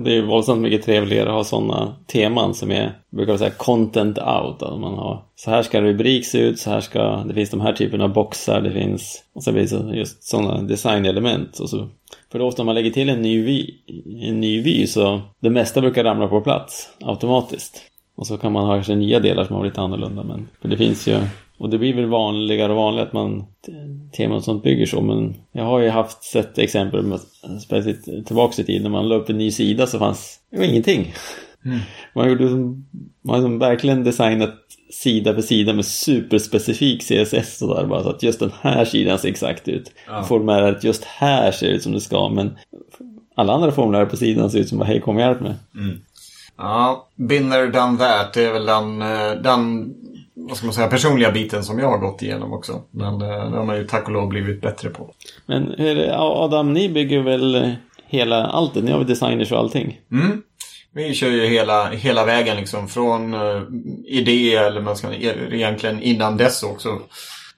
Det 0.05 0.11
är 0.11 0.15
ju 0.15 0.27
våldsamt 0.27 0.61
mycket 0.61 0.85
trevligare 0.85 1.29
att 1.29 1.35
ha 1.35 1.45
sådana 1.45 1.97
teman 2.07 2.55
som 2.55 2.71
är, 2.71 2.99
brukar 3.11 3.33
vi 3.33 3.39
säga, 3.39 3.51
content 3.51 4.19
out. 4.19 4.63
Att 4.63 4.81
man 4.81 4.95
har, 4.95 5.23
så 5.35 5.51
här 5.51 5.63
ska 5.63 5.79
en 5.79 5.85
rubrik 5.85 6.27
se 6.27 6.39
ut, 6.39 6.59
så 6.59 6.71
här 6.71 6.81
ska, 6.81 7.17
det 7.17 7.35
finns 7.35 7.51
de 7.51 7.61
här 7.61 7.73
typerna 7.73 8.05
av 8.05 8.13
boxar, 8.13 8.61
det 8.61 8.73
finns, 8.73 9.25
och 9.35 9.43
så 9.43 9.53
blir 9.53 9.91
det 9.91 9.97
just 9.97 10.25
sådana 10.25 10.63
designelement. 10.63 11.59
Och 11.59 11.71
så, 11.71 11.89
för 12.33 12.41
ofta 12.41 12.63
om 12.63 12.67
man 12.67 12.75
lägger 12.75 12.91
till 12.91 13.09
en 13.09 13.23
ny, 13.23 13.43
vy, 13.43 13.71
en 14.23 14.41
ny 14.41 14.63
vy 14.63 14.87
så 14.87 15.21
det 15.41 15.51
mesta 15.51 15.81
brukar 15.81 16.05
ramla 16.05 16.29
på 16.29 16.41
plats 16.41 16.89
automatiskt. 17.01 17.83
Och 18.17 18.27
så 18.27 18.37
kan 18.37 18.53
man 18.53 18.67
ha 18.67 18.75
kanske 18.75 18.95
nya 18.95 19.21
delar 19.21 19.45
som 19.45 19.57
har 19.57 19.65
lite 19.65 19.81
annorlunda. 19.81 20.23
Men, 20.23 20.49
för 20.63 20.69
det 20.69 20.77
finns 20.77 21.09
ju 21.09 21.19
och 21.59 21.71
det 21.71 21.79
blir 21.79 21.95
väl 21.95 22.07
vanligare 22.07 22.73
och 22.73 22.79
vanligare 22.79 23.07
att 23.07 23.13
man 23.13 23.45
teman 24.13 24.43
sånt 24.43 24.63
bygger 24.63 24.87
så. 24.87 25.01
Men 25.01 25.35
jag 25.53 25.65
har 25.65 25.81
ju 25.81 25.89
haft 25.89 26.25
sett 26.25 26.59
exempel 26.59 27.03
med, 27.03 27.21
speciellt 27.61 28.27
tillbaka 28.27 28.63
i 28.63 28.65
tiden 28.65 28.83
när 28.83 28.91
man 28.91 29.09
la 29.09 29.15
upp 29.15 29.31
en 29.31 29.39
ny 29.39 29.51
sida 29.51 29.87
så 29.87 29.99
fanns 29.99 30.41
det 30.51 30.59
var 30.59 30.65
ingenting. 30.65 31.15
Mm. 31.65 31.79
Man 32.15 32.29
gjorde 32.29 32.45
man 33.23 33.43
har 33.43 33.59
verkligen 33.59 34.05
designat 34.05 34.55
sida 34.93 35.35
för 35.35 35.43
sida 35.43 35.73
med 35.73 35.85
superspecifik 35.85 37.03
CSS 37.03 37.63
och 37.63 37.75
där 37.75 37.87
bara 37.87 38.03
så 38.03 38.09
att 38.09 38.23
just 38.23 38.41
den 38.41 38.53
här 38.61 38.85
sidan 38.85 39.19
ser 39.19 39.29
exakt 39.29 39.69
ut. 39.69 39.93
Ja. 40.07 40.23
Formuläret 40.23 40.85
just 40.85 41.05
här 41.05 41.53
ser 41.53 41.67
ut 41.67 41.83
som 41.83 41.93
det 41.93 42.01
ska 42.01 42.29
men 42.29 42.59
alla 43.35 43.53
andra 43.53 43.73
formulär 43.73 44.07
på 44.07 44.17
sidan 44.17 44.51
ser 44.51 44.59
ut 44.59 44.69
som 44.69 44.79
bara 44.79 44.85
hej 44.85 45.01
kom 45.01 45.17
och 45.17 45.23
hjälp 45.23 45.41
mig. 45.41 45.55
Mm. 45.75 46.01
Ja, 46.59 47.09
Binner 47.17 47.67
done 47.67 47.99
that 47.99 48.33
det 48.35 48.45
är 48.45 48.53
väl 48.53 48.67
den, 48.67 49.03
eh, 49.03 49.43
den 49.43 49.95
vad 50.37 50.57
ska 50.57 50.67
man 50.67 50.75
säga, 50.75 50.89
personliga 50.89 51.33
biten 51.33 51.65
som 51.65 51.79
jag 51.79 51.89
har 51.89 51.99
gått 51.99 52.23
igenom 52.23 52.53
också. 52.53 52.83
Men 52.91 53.23
eh, 53.23 53.51
det 53.51 53.57
har 53.57 53.65
man 53.65 53.77
ju 53.77 53.87
tack 53.87 54.05
och 54.05 54.13
lov 54.13 54.29
blivit 54.29 54.61
bättre 54.61 54.91
på. 54.91 55.11
Men 55.47 55.75
hur, 55.79 56.11
Adam, 56.45 56.73
ni 56.73 56.89
bygger 56.89 57.21
väl 57.21 57.77
hela 58.07 58.47
alltet? 58.47 58.85
Ni 58.85 58.91
har 58.91 58.99
väl 58.99 59.07
designers 59.07 59.53
och 59.53 59.59
allting? 59.59 60.01
Mm. 60.13 60.43
Vi 60.93 61.15
kör 61.15 61.31
ju 61.31 61.47
hela, 61.47 61.89
hela 61.89 62.25
vägen 62.25 62.57
liksom 62.57 62.89
från 62.89 63.35
uh, 63.35 63.63
idé 64.07 64.55
eller 64.55 64.81
man 64.81 64.97
ska 64.97 65.15
egentligen 65.15 66.03
innan 66.03 66.37
dess 66.37 66.63
också 66.63 66.99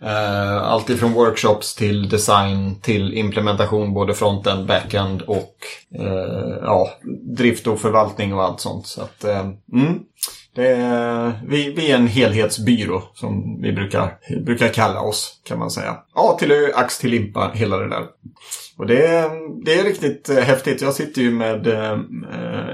Eh, 0.00 0.62
allt 0.62 0.90
ifrån 0.90 1.12
workshops 1.12 1.74
till 1.74 2.08
design 2.08 2.80
till 2.80 3.14
implementation 3.14 3.94
både 3.94 4.14
frontend, 4.14 4.66
backend 4.66 5.22
och 5.22 5.54
eh, 5.94 6.58
ja, 6.62 6.90
drift 7.36 7.66
och 7.66 7.80
förvaltning 7.80 8.34
och 8.34 8.42
allt 8.42 8.60
sånt. 8.60 8.86
Så 8.86 9.02
att, 9.02 9.24
eh, 9.24 9.48
mm, 9.72 10.00
är, 10.66 11.32
vi, 11.46 11.72
vi 11.72 11.90
är 11.90 11.96
en 11.96 12.06
helhetsbyrå 12.06 13.02
som 13.14 13.62
vi 13.62 13.72
brukar, 13.72 14.18
brukar 14.44 14.68
kalla 14.68 15.00
oss 15.00 15.40
kan 15.44 15.58
man 15.58 15.70
säga. 15.70 15.96
A 16.14 16.36
till 16.38 16.52
Ö, 16.52 16.70
ax 16.74 16.98
till 16.98 17.10
limpa, 17.10 17.50
hela 17.54 17.76
det 17.76 17.88
där. 17.88 18.04
Och 18.78 18.86
det 18.86 19.06
är, 19.06 19.30
det 19.64 19.74
är 19.74 19.84
riktigt 19.84 20.28
eh, 20.28 20.36
häftigt. 20.36 20.82
Jag 20.82 20.94
sitter 20.94 21.22
ju 21.22 21.30
med 21.30 21.66
eh, 21.66 21.92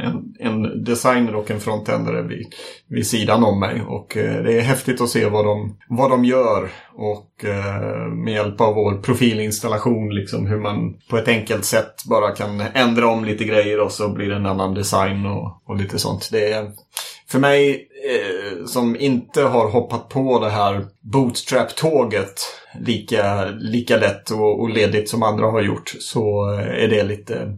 en, 0.04 0.34
en 0.38 0.84
designer 0.84 1.34
och 1.34 1.50
en 1.50 1.60
frontendare 1.60 2.22
vid, 2.22 2.46
vid 2.88 3.06
sidan 3.06 3.44
om 3.44 3.60
mig. 3.60 3.82
Och 3.88 4.16
eh, 4.16 4.42
det 4.42 4.58
är 4.58 4.60
häftigt 4.60 5.00
att 5.00 5.08
se 5.08 5.26
vad 5.26 5.44
de, 5.44 5.76
vad 5.88 6.10
de 6.10 6.24
gör. 6.24 6.70
Och 6.96 7.30
med 8.12 8.34
hjälp 8.34 8.60
av 8.60 8.74
vår 8.74 9.02
profilinstallation, 9.02 10.14
liksom 10.14 10.46
hur 10.46 10.58
man 10.58 10.94
på 11.10 11.18
ett 11.18 11.28
enkelt 11.28 11.64
sätt 11.64 12.04
bara 12.04 12.30
kan 12.30 12.60
ändra 12.60 13.06
om 13.06 13.24
lite 13.24 13.44
grejer 13.44 13.80
och 13.80 13.92
så 13.92 14.08
blir 14.08 14.28
det 14.28 14.36
en 14.36 14.46
annan 14.46 14.74
design 14.74 15.26
och, 15.26 15.62
och 15.66 15.76
lite 15.76 15.98
sånt. 15.98 16.28
Det 16.32 16.52
är, 16.52 16.70
för 17.28 17.38
mig 17.38 17.88
som 18.66 18.96
inte 18.96 19.42
har 19.42 19.70
hoppat 19.70 20.08
på 20.08 20.40
det 20.40 20.50
här 20.50 20.86
bootstrap-tåget 21.00 22.40
lika, 22.80 23.44
lika 23.44 23.96
lätt 23.96 24.30
och, 24.30 24.60
och 24.60 24.70
ledigt 24.70 25.08
som 25.08 25.22
andra 25.22 25.46
har 25.46 25.62
gjort 25.62 25.94
så 26.00 26.44
är 26.54 26.88
det 26.88 27.02
lite 27.02 27.56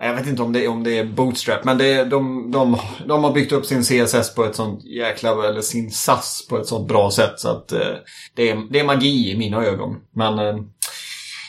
jag 0.00 0.14
vet 0.14 0.26
inte 0.26 0.42
om 0.42 0.52
det, 0.52 0.68
om 0.68 0.84
det 0.84 0.98
är 0.98 1.04
bootstrap, 1.04 1.64
men 1.64 1.78
det, 1.78 2.04
de, 2.04 2.50
de, 2.50 2.76
de 3.06 3.24
har 3.24 3.32
byggt 3.32 3.52
upp 3.52 3.66
sin 3.66 3.82
CSS 3.82 4.34
på 4.34 4.44
ett 4.44 4.56
sånt 4.56 4.84
jäkla, 4.84 5.48
eller 5.48 5.60
sin 5.60 5.90
SAS 5.90 6.46
på 6.50 6.58
ett 6.58 6.66
sånt 6.66 6.88
bra 6.88 7.10
sätt 7.10 7.32
så 7.36 7.48
att 7.48 7.72
eh, 7.72 7.96
det, 8.34 8.50
är, 8.50 8.72
det 8.72 8.80
är 8.80 8.84
magi 8.84 9.30
i 9.30 9.38
mina 9.38 9.64
ögon. 9.64 9.96
Men 10.14 10.38
eh, 10.38 10.56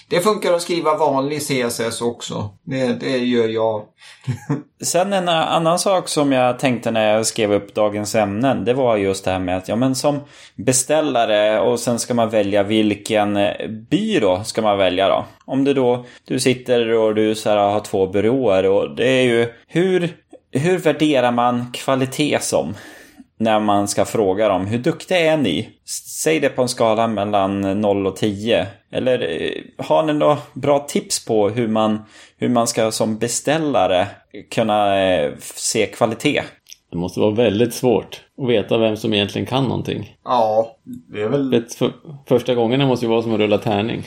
det 0.09 0.19
funkar 0.19 0.53
att 0.53 0.61
skriva 0.61 0.97
vanlig 0.97 1.41
CSS 1.41 2.01
också. 2.01 2.49
Det, 2.63 2.99
det 2.99 3.17
gör 3.17 3.47
jag. 3.47 3.83
Sen 4.83 5.13
en 5.13 5.29
annan 5.29 5.79
sak 5.79 6.07
som 6.07 6.31
jag 6.31 6.59
tänkte 6.59 6.91
när 6.91 7.13
jag 7.13 7.25
skrev 7.25 7.53
upp 7.53 7.75
dagens 7.75 8.15
ämnen. 8.15 8.65
Det 8.65 8.73
var 8.73 8.97
just 8.97 9.25
det 9.25 9.31
här 9.31 9.39
med 9.39 9.57
att 9.57 9.67
ja, 9.67 9.75
men 9.75 9.95
som 9.95 10.19
beställare 10.55 11.59
och 11.59 11.79
sen 11.79 11.99
ska 11.99 12.13
man 12.13 12.29
välja 12.29 12.63
vilken 12.63 13.39
byrå 13.89 14.43
ska 14.43 14.61
man 14.61 14.77
välja 14.77 15.09
då. 15.09 15.25
Om 15.45 15.63
du 15.63 15.73
då 15.73 16.05
du 16.25 16.39
sitter 16.39 16.93
och 16.93 17.15
du 17.15 17.35
så 17.35 17.49
här, 17.49 17.57
har 17.57 17.79
två 17.79 18.07
byråer 18.07 18.65
och 18.65 18.95
det 18.95 19.07
är 19.07 19.23
ju 19.23 19.53
hur, 19.67 20.09
hur 20.51 20.77
värderar 20.77 21.31
man 21.31 21.71
kvalitet 21.71 22.39
som? 22.41 22.75
När 23.39 23.59
man 23.59 23.87
ska 23.87 24.05
fråga 24.05 24.47
dem 24.47 24.67
hur 24.67 24.77
duktiga 24.77 25.19
är 25.19 25.37
ni? 25.37 25.69
Säg 26.23 26.39
det 26.39 26.49
på 26.49 26.61
en 26.61 26.69
skala 26.69 27.07
mellan 27.07 27.81
0 27.81 28.07
och 28.07 28.15
10. 28.15 28.67
Eller 28.91 29.41
eh, 29.41 29.85
har 29.85 30.03
ni 30.03 30.13
några 30.13 30.37
bra 30.53 30.79
tips 30.79 31.25
på 31.25 31.49
hur 31.49 31.67
man, 31.67 31.99
hur 32.37 32.49
man 32.49 32.67
ska 32.67 32.91
som 32.91 33.17
beställare 33.17 34.07
kunna 34.51 35.01
eh, 35.01 35.31
se 35.39 35.85
kvalitet? 35.85 36.41
Det 36.91 36.97
måste 36.97 37.19
vara 37.19 37.31
väldigt 37.31 37.73
svårt 37.73 38.21
att 38.41 38.49
veta 38.49 38.77
vem 38.77 38.97
som 38.97 39.13
egentligen 39.13 39.45
kan 39.45 39.63
någonting. 39.63 40.17
Ja, 40.23 40.75
det 40.83 41.21
är 41.21 41.29
väl... 41.29 41.63
För, 41.77 41.91
första 42.27 42.55
gången 42.55 42.87
måste 42.87 43.05
ju 43.05 43.09
vara 43.09 43.21
som 43.21 43.33
att 43.33 43.39
rulla 43.39 43.57
tärning. 43.57 44.03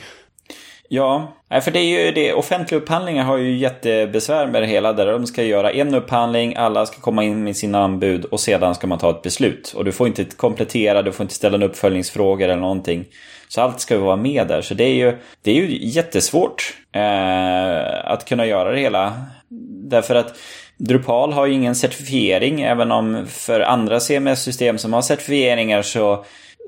Ja, 0.94 1.33
för 1.62 1.70
det 1.70 1.78
är 1.78 2.05
ju 2.05 2.12
det. 2.12 2.33
Offentliga 2.35 2.81
upphandlingar 2.81 3.24
har 3.24 3.37
ju 3.37 3.57
jättebesvär 3.57 4.46
med 4.46 4.62
det 4.62 4.66
hela. 4.66 4.92
Där 4.92 5.12
de 5.12 5.26
ska 5.26 5.42
göra 5.42 5.70
en 5.70 5.94
upphandling, 5.94 6.55
alla 6.57 6.87
ska 6.87 7.00
komma 7.00 7.24
in 7.24 7.44
med 7.44 7.57
sina 7.57 7.85
anbud 7.85 8.24
och 8.24 8.40
sedan 8.40 8.74
ska 8.74 8.87
man 8.87 8.98
ta 8.98 9.11
ett 9.11 9.22
beslut. 9.22 9.72
Och 9.76 9.85
du 9.85 9.92
får 9.92 10.07
inte 10.07 10.24
komplettera, 10.24 11.02
du 11.02 11.12
får 11.12 11.24
inte 11.24 11.35
ställa 11.35 11.55
en 11.57 11.62
uppföljningsfrågor 11.62 12.44
eller 12.44 12.61
någonting. 12.61 13.05
Så 13.48 13.61
allt 13.61 13.81
ska 13.81 13.98
vara 13.98 14.16
med 14.16 14.48
där. 14.48 14.62
Så 14.62 14.74
det 14.74 14.85
är 14.85 14.94
ju, 14.94 15.18
det 15.42 15.50
är 15.50 15.55
ju 15.55 15.78
jättesvårt 15.87 16.76
eh, 16.92 18.11
att 18.11 18.28
kunna 18.28 18.46
göra 18.46 18.72
det 18.72 18.81
hela. 18.81 19.12
Därför 19.88 20.14
att 20.14 20.35
Drupal 20.76 21.33
har 21.33 21.46
ju 21.46 21.52
ingen 21.52 21.74
certifiering, 21.74 22.62
även 22.62 22.92
om 22.92 23.26
för 23.28 23.61
andra 23.61 24.00
CMS-system 24.00 24.78
som 24.78 24.92
har 24.92 25.02
certifieringar 25.02 25.83
så 25.83 26.24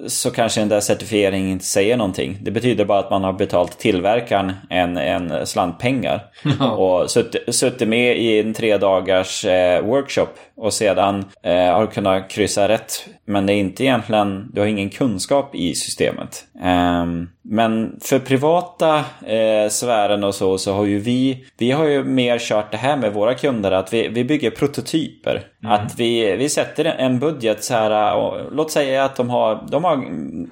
så 0.06 0.30
kanske 0.30 0.60
den 0.60 0.68
där 0.68 0.80
certifieringen 0.80 1.50
inte 1.50 1.64
säger 1.64 1.96
någonting. 1.96 2.38
Det 2.42 2.50
betyder 2.50 2.84
bara 2.84 2.98
att 2.98 3.10
man 3.10 3.24
har 3.24 3.32
betalt 3.32 3.78
tillverkaren 3.78 4.52
en, 4.70 4.96
en 4.96 5.46
slant 5.46 5.78
pengar. 5.78 6.22
och 6.76 7.10
suttit, 7.10 7.54
suttit 7.54 7.88
med 7.88 8.18
i 8.18 8.40
en 8.40 8.54
tre 8.54 8.78
dagars 8.78 9.44
eh, 9.44 9.84
workshop 9.84 10.28
och 10.56 10.72
sedan 10.72 11.24
eh, 11.42 11.52
har 11.52 11.86
kunnat 11.86 12.30
kryssa 12.30 12.68
rätt. 12.68 13.08
Men 13.24 13.46
det 13.46 13.52
är 13.52 13.56
inte 13.56 13.84
egentligen, 13.84 14.50
du 14.52 14.60
har 14.60 14.68
ingen 14.68 14.90
kunskap 14.90 15.54
i 15.54 15.74
systemet. 15.74 16.44
Um, 16.64 17.28
men 17.46 18.00
för 18.00 18.18
privata 18.18 19.04
eh, 19.26 19.68
sfären 19.68 20.24
och 20.24 20.34
så, 20.34 20.58
så 20.58 20.72
har 20.72 20.84
ju 20.84 20.98
vi, 20.98 21.44
vi 21.58 21.70
har 21.70 21.84
ju 21.84 22.04
mer 22.04 22.38
kört 22.38 22.70
det 22.70 22.76
här 22.76 22.96
med 22.96 23.12
våra 23.12 23.34
kunder 23.34 23.72
att 23.72 23.92
vi, 23.92 24.08
vi 24.08 24.24
bygger 24.24 24.50
prototyper. 24.50 25.46
Mm. 25.64 25.72
Att 25.72 25.98
vi, 25.98 26.36
vi 26.36 26.48
sätter 26.48 26.84
en 26.84 27.18
budget 27.18 27.64
så 27.64 27.74
här, 27.74 28.16
och, 28.16 28.52
låt 28.52 28.70
säga 28.70 29.04
att 29.04 29.16
de 29.16 29.30
har, 29.30 29.66
de 29.70 29.84
har 29.84 29.96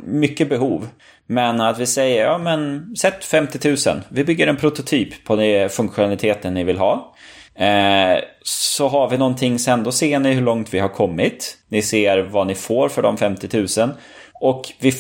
mycket 0.06 0.48
behov. 0.48 0.88
Men 1.26 1.60
att 1.60 1.78
vi 1.78 1.86
säger, 1.86 2.24
ja 2.24 2.38
men 2.38 2.94
sätt 2.96 3.24
50 3.24 3.68
000. 3.68 3.76
Vi 4.08 4.24
bygger 4.24 4.46
en 4.46 4.56
prototyp 4.56 5.24
på 5.24 5.36
den 5.36 5.70
funktionaliteten 5.70 6.54
ni 6.54 6.64
vill 6.64 6.78
ha. 6.78 7.14
Eh, 7.54 8.18
så 8.42 8.88
har 8.88 9.08
vi 9.08 9.18
någonting 9.18 9.58
sen, 9.58 9.84
då 9.84 9.92
ser 9.92 10.18
ni 10.18 10.32
hur 10.32 10.42
långt 10.42 10.74
vi 10.74 10.78
har 10.78 10.88
kommit. 10.88 11.58
Ni 11.68 11.82
ser 11.82 12.18
vad 12.18 12.46
ni 12.46 12.54
får 12.54 12.88
för 12.88 13.02
de 13.02 13.16
50 13.16 13.80
000. 13.80 13.90
Och 14.42 14.72
vi 14.78 14.92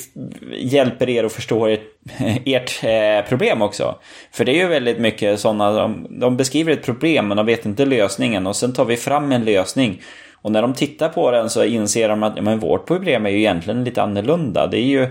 hjälper 0.56 1.08
er 1.08 1.24
att 1.24 1.32
förstå 1.32 1.66
ert, 1.66 1.80
ert 2.44 2.84
eh, 2.84 3.28
problem 3.28 3.62
också. 3.62 3.98
För 4.32 4.44
det 4.44 4.52
är 4.52 4.56
ju 4.56 4.66
väldigt 4.66 4.98
mycket 4.98 5.40
sådana, 5.40 5.72
de, 5.72 6.06
de 6.20 6.36
beskriver 6.36 6.72
ett 6.72 6.84
problem 6.84 7.28
men 7.28 7.36
de 7.36 7.46
vet 7.46 7.66
inte 7.66 7.84
lösningen 7.84 8.46
och 8.46 8.56
sen 8.56 8.72
tar 8.72 8.84
vi 8.84 8.96
fram 8.96 9.32
en 9.32 9.44
lösning. 9.44 10.00
Och 10.42 10.52
när 10.52 10.62
de 10.62 10.74
tittar 10.74 11.08
på 11.08 11.30
den 11.30 11.50
så 11.50 11.64
inser 11.64 12.08
de 12.08 12.22
att 12.22 12.32
ja, 12.36 12.42
men 12.42 12.58
vårt 12.58 12.86
problem 12.86 13.26
är 13.26 13.30
ju 13.30 13.38
egentligen 13.38 13.84
lite 13.84 14.02
annorlunda. 14.02 14.66
Det 14.66 14.78
är 14.78 14.86
ju, 14.86 15.08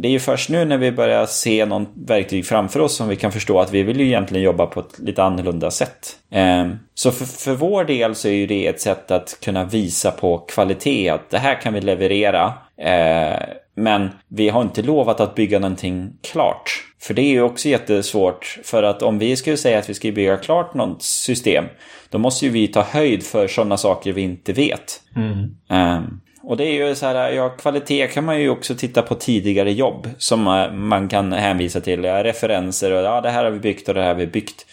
det 0.00 0.08
är 0.08 0.12
ju 0.12 0.20
först 0.20 0.50
nu 0.50 0.64
när 0.64 0.78
vi 0.78 0.92
börjar 0.92 1.26
se 1.26 1.64
någon 1.64 1.86
verktyg 1.94 2.46
framför 2.46 2.80
oss 2.80 2.96
som 2.96 3.08
vi 3.08 3.16
kan 3.16 3.32
förstå 3.32 3.60
att 3.60 3.72
vi 3.72 3.82
vill 3.82 4.00
ju 4.00 4.06
egentligen 4.06 4.44
jobba 4.44 4.66
på 4.66 4.80
ett 4.80 4.98
lite 4.98 5.22
annorlunda 5.22 5.70
sätt. 5.70 6.16
Ehm, 6.30 6.78
så 6.94 7.10
för, 7.10 7.24
för 7.24 7.54
vår 7.54 7.84
del 7.84 8.14
så 8.14 8.28
är 8.28 8.32
ju 8.32 8.46
det 8.46 8.66
ett 8.66 8.80
sätt 8.80 9.10
att 9.10 9.38
kunna 9.44 9.64
visa 9.64 10.10
på 10.10 10.38
kvalitet, 10.38 11.08
att 11.08 11.30
det 11.30 11.38
här 11.38 11.60
kan 11.60 11.74
vi 11.74 11.80
leverera. 11.80 12.52
Ehm, 12.78 13.40
men 13.76 14.10
vi 14.28 14.48
har 14.48 14.62
inte 14.62 14.82
lovat 14.82 15.20
att 15.20 15.34
bygga 15.34 15.58
någonting 15.58 16.12
klart. 16.22 16.84
För 17.00 17.14
det 17.14 17.22
är 17.22 17.30
ju 17.30 17.42
också 17.42 17.68
jättesvårt. 17.68 18.58
För 18.64 18.82
att 18.82 19.02
om 19.02 19.18
vi 19.18 19.36
skulle 19.36 19.56
säga 19.56 19.78
att 19.78 19.90
vi 19.90 19.94
ska 19.94 20.12
bygga 20.12 20.36
klart 20.36 20.74
något 20.74 21.02
system. 21.02 21.64
Då 22.10 22.18
måste 22.18 22.44
ju 22.44 22.50
vi 22.50 22.68
ta 22.68 22.82
höjd 22.82 23.22
för 23.22 23.48
sådana 23.48 23.76
saker 23.76 24.12
vi 24.12 24.22
inte 24.22 24.52
vet. 24.52 25.00
Mm. 25.16 25.56
Um, 25.68 26.20
och 26.42 26.56
det 26.56 26.64
är 26.64 26.88
ju 26.88 26.94
så 26.94 27.06
här, 27.06 27.32
ja 27.32 27.48
kvalitet 27.48 28.06
kan 28.06 28.24
man 28.24 28.40
ju 28.40 28.50
också 28.50 28.74
titta 28.74 29.02
på 29.02 29.14
tidigare 29.14 29.72
jobb. 29.72 30.08
Som 30.18 30.42
man 30.72 31.08
kan 31.08 31.32
hänvisa 31.32 31.80
till. 31.80 32.04
Ja, 32.04 32.24
referenser 32.24 32.92
och 32.92 33.02
ja 33.02 33.20
det 33.20 33.30
här 33.30 33.44
har 33.44 33.50
vi 33.50 33.58
byggt 33.58 33.88
och 33.88 33.94
det 33.94 34.00
här 34.00 34.08
har 34.08 34.14
vi 34.14 34.26
byggt. 34.26 34.66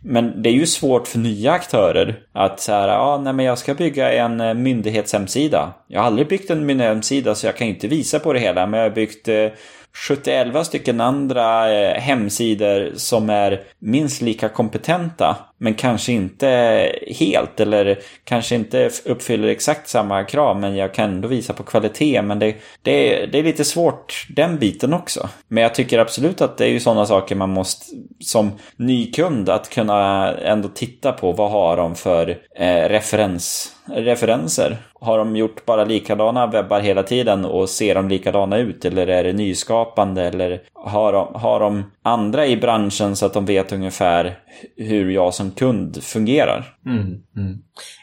Men 0.00 0.42
det 0.42 0.48
är 0.48 0.52
ju 0.52 0.66
svårt 0.66 1.08
för 1.08 1.18
nya 1.18 1.52
aktörer 1.52 2.18
att 2.32 2.60
säga 2.60 2.86
ja, 2.86 3.20
nej 3.24 3.32
men 3.32 3.44
jag 3.44 3.58
ska 3.58 3.74
bygga 3.74 4.12
en 4.12 4.40
eh, 4.40 4.54
myndighetshemsida. 4.54 5.74
Jag 5.88 6.00
har 6.00 6.06
aldrig 6.06 6.28
byggt 6.28 6.50
en 6.50 6.66
myndighetshemsida 6.66 7.34
så 7.34 7.46
jag 7.46 7.56
kan 7.56 7.66
inte 7.66 7.88
visa 7.88 8.18
på 8.18 8.32
det 8.32 8.38
hela, 8.38 8.66
men 8.66 8.80
jag 8.80 8.88
har 8.88 8.94
byggt 8.94 9.28
eh, 9.28 9.48
71 10.08 10.66
stycken 10.66 11.00
andra 11.00 11.72
eh, 11.72 12.00
hemsidor 12.00 12.92
som 12.96 13.30
är 13.30 13.62
minst 13.78 14.22
lika 14.22 14.48
kompetenta 14.48 15.36
men 15.58 15.74
kanske 15.74 16.12
inte 16.12 16.92
helt 17.18 17.60
eller 17.60 17.98
kanske 18.24 18.54
inte 18.54 18.90
uppfyller 19.04 19.48
exakt 19.48 19.88
samma 19.88 20.24
krav 20.24 20.60
men 20.60 20.76
jag 20.76 20.94
kan 20.94 21.10
ändå 21.10 21.28
visa 21.28 21.52
på 21.52 21.62
kvalitet 21.62 22.22
men 22.22 22.38
det, 22.38 22.56
det, 22.82 23.26
det 23.26 23.38
är 23.38 23.42
lite 23.42 23.64
svårt 23.64 24.26
den 24.28 24.58
biten 24.58 24.94
också. 24.94 25.28
Men 25.48 25.62
jag 25.62 25.74
tycker 25.74 25.98
absolut 25.98 26.40
att 26.40 26.58
det 26.58 26.64
är 26.64 26.70
ju 26.70 26.80
sådana 26.80 27.06
saker 27.06 27.34
man 27.34 27.50
måste 27.50 27.84
som 28.20 28.52
ny 28.76 29.12
kund 29.12 29.48
att 29.48 29.70
kunna 29.70 30.32
ändå 30.38 30.68
titta 30.68 31.12
på 31.12 31.32
vad 31.32 31.50
har 31.50 31.76
de 31.76 31.94
för 31.94 32.38
eh, 32.56 32.88
referens 32.88 33.72
referenser? 33.86 34.76
Har 35.00 35.18
de 35.18 35.36
gjort 35.36 35.66
bara 35.66 35.84
likadana 35.84 36.46
webbar 36.46 36.80
hela 36.80 37.02
tiden 37.02 37.44
och 37.44 37.68
ser 37.68 37.94
de 37.94 38.08
likadana 38.08 38.58
ut? 38.58 38.84
Eller 38.84 39.06
är 39.06 39.24
det 39.24 39.32
nyskapande? 39.32 40.22
Eller 40.22 40.60
har 40.74 41.12
de, 41.12 41.34
har 41.34 41.60
de 41.60 41.90
andra 42.06 42.46
i 42.46 42.56
branschen 42.56 43.16
så 43.16 43.26
att 43.26 43.34
de 43.34 43.46
vet 43.46 43.72
ungefär 43.72 44.38
hur 44.76 45.10
jag 45.10 45.34
som 45.34 45.50
kund 45.50 46.02
fungerar? 46.02 46.76
Mm, 46.86 47.04
mm. 47.36 47.58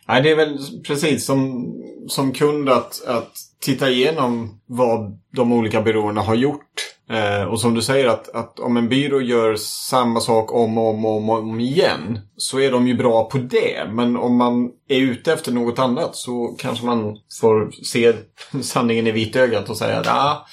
Nej, 0.08 0.22
det 0.22 0.32
är 0.32 0.36
väl 0.36 0.58
precis 0.88 1.26
som, 1.26 1.74
som 2.08 2.32
kund 2.32 2.70
att, 2.70 3.06
att 3.08 3.32
titta 3.62 3.90
igenom 3.90 4.62
vad 4.66 5.20
de 5.36 5.54
olika 5.54 5.82
byråerna 5.82 6.22
har 6.22 6.36
gjort 6.36 6.94
Eh, 7.10 7.44
och 7.44 7.62
som 7.62 7.74
du 7.74 7.82
säger 7.82 8.08
att, 8.08 8.36
att 8.36 8.60
om 8.60 8.78
en 8.78 8.90
byrå 8.90 9.22
gör 9.22 9.56
samma 9.56 10.20
sak 10.20 10.54
om 10.54 10.78
och 10.78 10.90
om, 10.90 11.06
om, 11.06 11.30
om 11.30 11.60
igen 11.60 12.20
så 12.38 12.60
är 12.60 12.72
de 12.72 12.88
ju 12.88 12.98
bra 12.98 13.30
på 13.30 13.38
det. 13.38 13.88
Men 13.92 14.18
om 14.18 14.38
man 14.38 14.70
är 14.90 14.98
ute 14.98 15.34
efter 15.34 15.52
något 15.52 15.80
annat 15.80 16.16
så 16.16 16.56
kanske 16.60 16.86
man 16.86 17.18
får 17.42 17.72
se 17.84 18.14
sanningen 18.62 19.08
i 19.08 19.12
vitögat 19.12 19.70
och 19.70 19.78
säga 19.78 20.00
att 20.00 20.08
ah, 20.08 20.46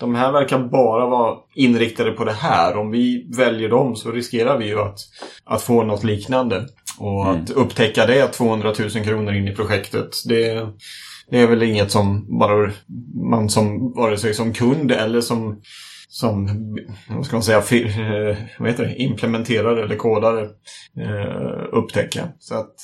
de 0.00 0.14
här 0.14 0.32
verkar 0.32 0.58
bara 0.58 1.06
vara 1.06 1.36
inriktade 1.54 2.12
på 2.12 2.24
det 2.24 2.32
här. 2.32 2.76
Om 2.76 2.90
vi 2.90 3.30
väljer 3.36 3.68
dem 3.68 3.96
så 3.96 4.10
riskerar 4.10 4.58
vi 4.58 4.66
ju 4.66 4.80
att, 4.80 4.98
att 5.44 5.62
få 5.62 5.82
något 5.82 6.04
liknande. 6.04 6.66
Och 6.98 7.26
mm. 7.26 7.42
att 7.42 7.50
upptäcka 7.50 8.06
det 8.06 8.26
200 8.26 8.74
000 8.78 8.90
kronor 8.90 9.34
in 9.34 9.48
i 9.48 9.54
projektet, 9.54 10.08
det, 10.28 10.66
det 11.30 11.38
är 11.38 11.46
väl 11.46 11.62
inget 11.62 11.90
som 11.90 12.38
bara 12.38 12.70
man 13.30 13.48
som, 13.48 13.92
vare 13.92 14.18
sig 14.18 14.34
som 14.34 14.52
kund 14.52 14.92
eller 14.92 15.20
som 15.20 15.60
som, 16.12 16.48
vad 17.08 17.26
ska 17.26 17.36
man 17.36 17.42
säga, 17.42 17.58
eh, 17.58 18.36
vad 18.58 18.68
heter 18.68 18.84
det, 18.84 18.96
implementerare 18.96 19.82
eller 19.82 19.96
kodare 19.96 20.42
eh, 21.00 21.64
upptäcka. 21.72 22.28
Så 22.38 22.54
att 22.54 22.74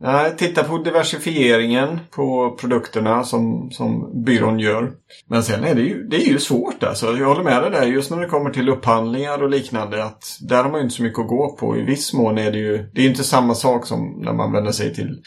Nej, 0.00 0.36
titta 0.36 0.64
på 0.64 0.78
diversifieringen 0.78 2.00
på 2.10 2.56
produkterna 2.60 3.24
som, 3.24 3.70
som 3.70 4.22
byrån 4.24 4.58
gör. 4.58 4.92
Men 5.26 5.42
sen 5.42 5.64
är 5.64 5.74
det 5.74 5.82
ju, 5.82 6.02
det 6.08 6.16
är 6.16 6.28
ju 6.28 6.38
svårt 6.38 6.82
alltså. 6.82 7.16
Jag 7.16 7.28
håller 7.28 7.42
med 7.42 7.62
dig 7.62 7.70
där 7.70 7.86
just 7.86 8.10
när 8.10 8.20
det 8.20 8.26
kommer 8.26 8.50
till 8.50 8.68
upphandlingar 8.68 9.42
och 9.42 9.50
liknande. 9.50 10.04
att 10.04 10.38
Där 10.40 10.62
har 10.62 10.70
man 10.70 10.80
ju 10.80 10.84
inte 10.84 10.96
så 10.96 11.02
mycket 11.02 11.18
att 11.18 11.28
gå 11.28 11.56
på. 11.56 11.76
I 11.76 11.82
viss 11.82 12.12
mån 12.12 12.38
är 12.38 12.52
det 12.52 12.58
ju, 12.58 12.90
det 12.94 13.02
är 13.02 13.08
inte 13.08 13.24
samma 13.24 13.54
sak 13.54 13.86
som 13.86 14.20
när 14.24 14.32
man 14.32 14.52
vänder 14.52 14.72
sig 14.72 14.94
till, 14.94 15.22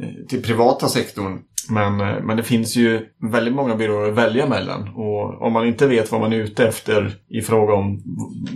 eh, 0.00 0.26
till 0.28 0.42
privata 0.42 0.88
sektorn. 0.88 1.38
Men, 1.68 2.00
eh, 2.00 2.22
men 2.22 2.36
det 2.36 2.42
finns 2.42 2.76
ju 2.76 3.00
väldigt 3.32 3.54
många 3.54 3.76
byråer 3.76 4.08
att 4.08 4.16
välja 4.16 4.46
mellan. 4.46 4.88
Och 4.88 5.42
om 5.42 5.52
man 5.52 5.66
inte 5.66 5.86
vet 5.86 6.12
vad 6.12 6.20
man 6.20 6.32
är 6.32 6.36
ute 6.36 6.64
efter 6.64 7.12
i 7.28 7.42
fråga 7.42 7.74
om 7.74 8.02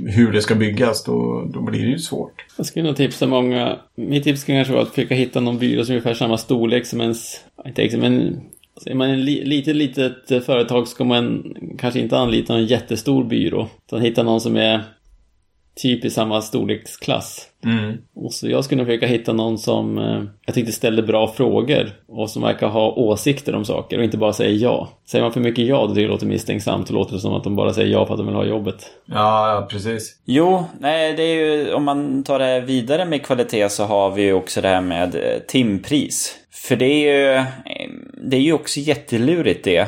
hur 0.07 0.33
det 0.33 0.43
ska 0.43 0.55
byggas, 0.55 1.05
då, 1.05 1.45
då 1.55 1.63
blir 1.63 1.83
det 1.83 1.91
ju 1.91 1.99
svårt. 1.99 2.45
Jag 2.57 2.67
skulle 2.67 2.87
nog 2.87 2.97
tipsa 2.97 3.27
många. 3.27 3.79
Mitt 3.97 4.25
tips 4.25 4.45
kan 4.45 4.57
kanske 4.57 4.73
vara 4.73 4.83
att 4.83 4.95
försöka 4.95 5.15
hitta 5.15 5.41
någon 5.41 5.59
byrå 5.59 5.85
som 5.85 5.93
är 5.93 5.97
ungefär 5.97 6.15
samma 6.15 6.39
storlek 6.39 6.87
som 6.87 7.01
ens... 7.01 7.41
Inte 7.67 7.99
men 7.99 8.41
alltså 8.75 8.91
är 8.91 8.95
man 8.95 9.11
ett 9.11 9.19
li, 9.19 9.45
litet, 9.45 9.77
litet 9.77 10.47
företag 10.47 10.89
ska 10.89 11.05
man 11.05 11.55
kanske 11.79 12.01
inte 12.01 12.19
anlita 12.19 12.55
en 12.55 12.67
jättestor 12.67 13.25
byrå. 13.25 13.69
Utan 13.87 14.01
hitta 14.01 14.23
någon 14.23 14.41
som 14.41 14.57
är 14.57 14.83
typ 15.77 16.05
i 16.05 16.11
samma 16.11 16.43
storleksklass. 16.43 17.49
Mm. 17.65 17.99
Och 18.15 18.33
så 18.33 18.49
jag 18.49 18.65
skulle 18.65 18.85
försöka 18.85 19.07
hitta 19.07 19.33
någon 19.33 19.59
som 19.59 19.99
eh, 19.99 20.23
jag 20.47 20.55
tyckte 20.55 20.73
ställde 20.73 21.03
bra 21.03 21.29
frågor 21.29 21.93
och 22.09 22.31
som 22.31 22.43
verkar 22.43 22.69
ha 22.69 22.91
åsikter 22.91 23.55
om 23.55 23.65
saker 23.65 23.99
och 23.99 24.05
inte 24.05 24.19
bara 24.19 24.33
säger 24.33 24.63
ja. 24.63 24.89
Säger 25.07 25.23
man 25.23 25.33
för 25.33 25.41
mycket 25.41 25.67
ja, 25.67 25.87
då 25.87 25.89
tycker 25.89 26.03
det 26.03 26.13
låter 26.13 26.27
misstänksamt 26.27 26.89
och 26.89 26.95
låter 26.95 27.13
det 27.15 27.21
som 27.21 27.35
att 27.35 27.45
de 27.45 27.57
bara 27.57 27.73
säger 27.73 27.93
ja 27.93 28.07
för 28.07 28.15
att 28.15 28.19
de 28.19 28.27
vill 28.27 28.37
ha 28.37 28.45
jobbet. 28.45 28.91
Ja, 29.07 29.55
ja 29.55 29.67
precis. 29.71 30.17
Jo, 30.25 30.65
nej, 30.81 31.15
det 31.15 31.23
är 31.23 31.35
ju 31.35 31.73
om 31.73 31.85
man 31.85 32.25
tar 32.25 32.39
det 32.39 32.61
vidare 32.61 33.05
med 33.05 33.23
kvalitet 33.23 33.69
så 33.69 33.85
har 33.85 34.11
vi 34.11 34.23
ju 34.23 34.33
också 34.33 34.61
det 34.61 34.69
här 34.69 34.81
med 34.81 35.15
eh, 35.15 35.39
timpris. 35.49 36.39
För 36.53 36.77
det 36.77 36.87
är 36.87 37.15
ju, 37.15 37.35
eh, 37.35 37.45
det 38.31 38.37
är 38.37 38.41
ju 38.41 38.53
också 38.53 38.81
jättelurigt 38.81 39.65
det. 39.65 39.87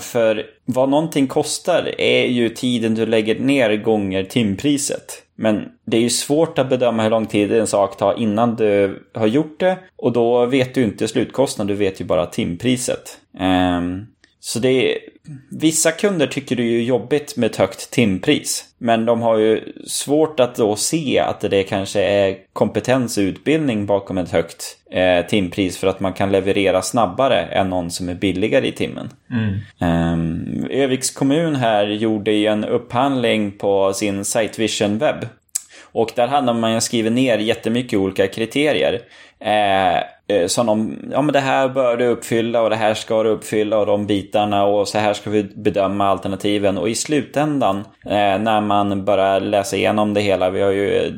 För 0.00 0.46
vad 0.64 0.88
någonting 0.88 1.26
kostar 1.26 2.00
är 2.00 2.26
ju 2.26 2.48
tiden 2.48 2.94
du 2.94 3.06
lägger 3.06 3.40
ner 3.40 3.76
gånger 3.76 4.24
timpriset. 4.24 5.22
Men 5.36 5.68
det 5.84 5.96
är 5.96 6.00
ju 6.00 6.10
svårt 6.10 6.58
att 6.58 6.70
bedöma 6.70 7.02
hur 7.02 7.10
lång 7.10 7.26
tid 7.26 7.52
en 7.52 7.66
sak 7.66 7.96
tar 7.96 8.18
innan 8.18 8.56
du 8.56 9.02
har 9.14 9.26
gjort 9.26 9.60
det. 9.60 9.78
Och 9.96 10.12
då 10.12 10.46
vet 10.46 10.74
du 10.74 10.82
inte 10.82 11.08
slutkostnaden, 11.08 11.66
du 11.66 11.84
vet 11.84 12.00
ju 12.00 12.04
bara 12.04 12.26
timpriset. 12.26 13.18
Um, 13.40 14.06
så 14.44 14.58
det 14.58 14.92
är, 14.92 14.98
vissa 15.50 15.92
kunder 15.92 16.26
tycker 16.26 16.56
det 16.56 16.62
är 16.62 16.82
jobbigt 16.82 17.36
med 17.36 17.50
ett 17.50 17.56
högt 17.56 17.90
timpris. 17.90 18.64
Men 18.78 19.06
de 19.06 19.22
har 19.22 19.38
ju 19.38 19.72
svårt 19.86 20.40
att 20.40 20.56
då 20.56 20.76
se 20.76 21.18
att 21.18 21.40
det 21.40 21.62
kanske 21.62 22.02
är 22.02 22.36
kompetens 22.52 23.18
och 23.18 23.22
utbildning 23.22 23.86
bakom 23.86 24.18
ett 24.18 24.30
högt 24.30 24.76
eh, 24.90 25.26
timpris 25.26 25.78
för 25.78 25.86
att 25.86 26.00
man 26.00 26.12
kan 26.12 26.32
leverera 26.32 26.82
snabbare 26.82 27.40
än 27.42 27.70
någon 27.70 27.90
som 27.90 28.08
är 28.08 28.14
billigare 28.14 28.68
i 28.68 28.72
timmen. 28.72 29.10
Mm. 29.30 30.12
Um, 30.12 30.66
Öviks 30.70 31.10
kommun 31.10 31.56
här 31.56 31.86
gjorde 31.86 32.32
ju 32.32 32.46
en 32.46 32.64
upphandling 32.64 33.52
på 33.52 33.92
sin 33.92 34.24
Sitevision 34.24 34.98
webb. 34.98 35.26
Och 35.92 36.12
där 36.16 36.26
hade 36.26 36.52
man 36.52 36.80
skrivit 36.80 37.12
ner 37.12 37.38
jättemycket 37.38 37.98
olika 37.98 38.26
kriterier. 38.26 39.00
Eh, 39.44 39.96
eh, 40.36 40.46
som 40.46 40.66
de, 40.66 40.98
ja 41.12 41.22
men 41.22 41.32
det 41.32 41.40
här 41.40 41.68
bör 41.68 41.96
du 41.96 42.06
uppfylla 42.06 42.62
och 42.62 42.70
det 42.70 42.76
här 42.76 42.94
ska 42.94 43.22
du 43.22 43.28
uppfylla 43.28 43.78
och 43.78 43.86
de 43.86 44.06
bitarna 44.06 44.64
och 44.64 44.88
så 44.88 44.98
här 44.98 45.12
ska 45.14 45.30
vi 45.30 45.42
bedöma 45.42 46.06
alternativen. 46.06 46.78
Och 46.78 46.88
i 46.88 46.94
slutändan 46.94 47.76
eh, 48.04 48.38
när 48.38 48.60
man 48.60 49.04
börjar 49.04 49.40
läsa 49.40 49.76
igenom 49.76 50.14
det 50.14 50.20
hela, 50.20 50.50
vi 50.50 50.62
har 50.62 50.70
ju 50.70 50.96
eh, 50.96 51.12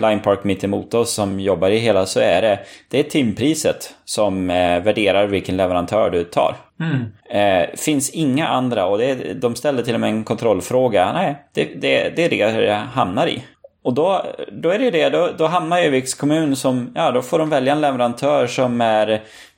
Line 0.00 0.20
Park 0.20 0.44
mitt 0.44 0.64
emot 0.64 0.94
oss 0.94 1.12
som 1.12 1.40
jobbar 1.40 1.70
i 1.70 1.78
hela, 1.78 2.06
så 2.06 2.20
är 2.20 2.42
det, 2.42 2.58
det 2.90 2.98
är 2.98 3.02
timpriset 3.02 3.94
som 4.04 4.50
eh, 4.50 4.82
värderar 4.82 5.26
vilken 5.26 5.56
leverantör 5.56 6.10
du 6.10 6.24
tar. 6.24 6.56
Mm. 6.80 7.04
Eh, 7.30 7.68
finns 7.76 8.10
inga 8.10 8.48
andra 8.48 8.86
och 8.86 8.98
det, 8.98 9.34
de 9.34 9.54
ställer 9.54 9.82
till 9.82 9.94
och 9.94 10.00
med 10.00 10.10
en 10.10 10.24
kontrollfråga. 10.24 11.12
Nej, 11.12 11.36
det, 11.54 11.64
det, 11.64 12.16
det 12.16 12.24
är 12.24 12.30
det 12.30 12.66
det 12.66 12.72
hamnar 12.72 13.26
i. 13.26 13.42
Och 13.82 13.94
då, 13.94 14.26
då 14.52 14.70
är 14.70 14.78
det 14.78 14.90
det, 14.90 15.10
då, 15.10 15.30
då 15.38 15.46
hamnar 15.46 15.78
Öviks 15.78 16.14
kommun 16.14 16.56
som, 16.56 16.92
ja 16.94 17.10
då 17.10 17.22
får 17.22 17.38
de 17.38 17.50
välja 17.50 17.72
en 17.72 17.80
leverantör 17.80 18.46
som 18.46 18.80
är 18.80 19.08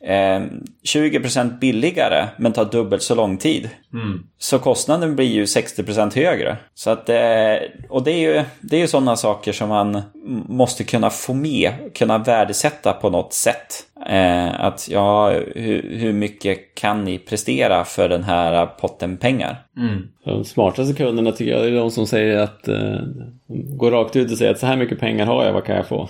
eh, 0.01 0.43
20% 0.85 1.59
billigare 1.59 2.27
men 2.37 2.53
tar 2.53 2.65
dubbelt 2.65 3.03
så 3.03 3.15
lång 3.15 3.37
tid. 3.37 3.71
Mm. 3.93 4.23
Så 4.39 4.59
kostnaden 4.59 5.17
blir 5.17 5.27
ju 5.27 5.45
60% 5.45 6.15
högre. 6.15 6.57
Så 6.75 6.91
att, 6.91 7.09
eh, 7.09 7.55
och 7.89 8.03
det 8.03 8.13
är 8.13 8.19
ju, 8.19 8.45
det 8.61 8.77
är 8.77 8.81
ju 8.81 8.89
sådana 8.89 9.17
saker 9.17 9.53
som 9.53 9.69
man 9.69 10.03
måste 10.49 10.85
kunna 10.85 11.11
få 11.11 11.35
med, 11.35 11.73
kunna 11.95 12.19
värdesätta 12.19 12.93
på 12.93 13.11
något 13.11 13.33
sätt. 13.33 13.87
Eh, 14.07 14.61
att 14.61 14.89
ja, 14.91 15.31
hur, 15.55 15.99
hur, 15.99 16.13
mycket 16.13 16.75
kan 16.75 17.05
ni 17.05 17.19
prestera 17.19 17.85
för 17.85 18.09
den 18.09 18.23
här 18.23 18.67
potten 18.67 19.17
pengar? 19.17 19.57
Mm. 19.77 20.09
De 20.25 20.45
smartaste 20.45 20.95
kunderna 20.95 21.33
tycker 21.33 21.53
jag 21.53 21.67
är 21.67 21.73
de 21.73 21.91
som 21.91 22.07
säger 22.07 22.39
att 22.39 22.69
eh, 22.69 23.01
går 23.49 23.91
rakt 23.91 24.17
ut 24.17 24.31
och 24.31 24.39
säger 24.39 24.51
att 24.51 24.59
så 24.59 24.67
här 24.67 24.77
mycket 24.77 25.01
pengar 25.01 25.27
har 25.27 25.45
jag, 25.45 25.53
vad 25.53 25.65
kan 25.65 25.77
jag 25.77 25.87
få? 25.87 26.09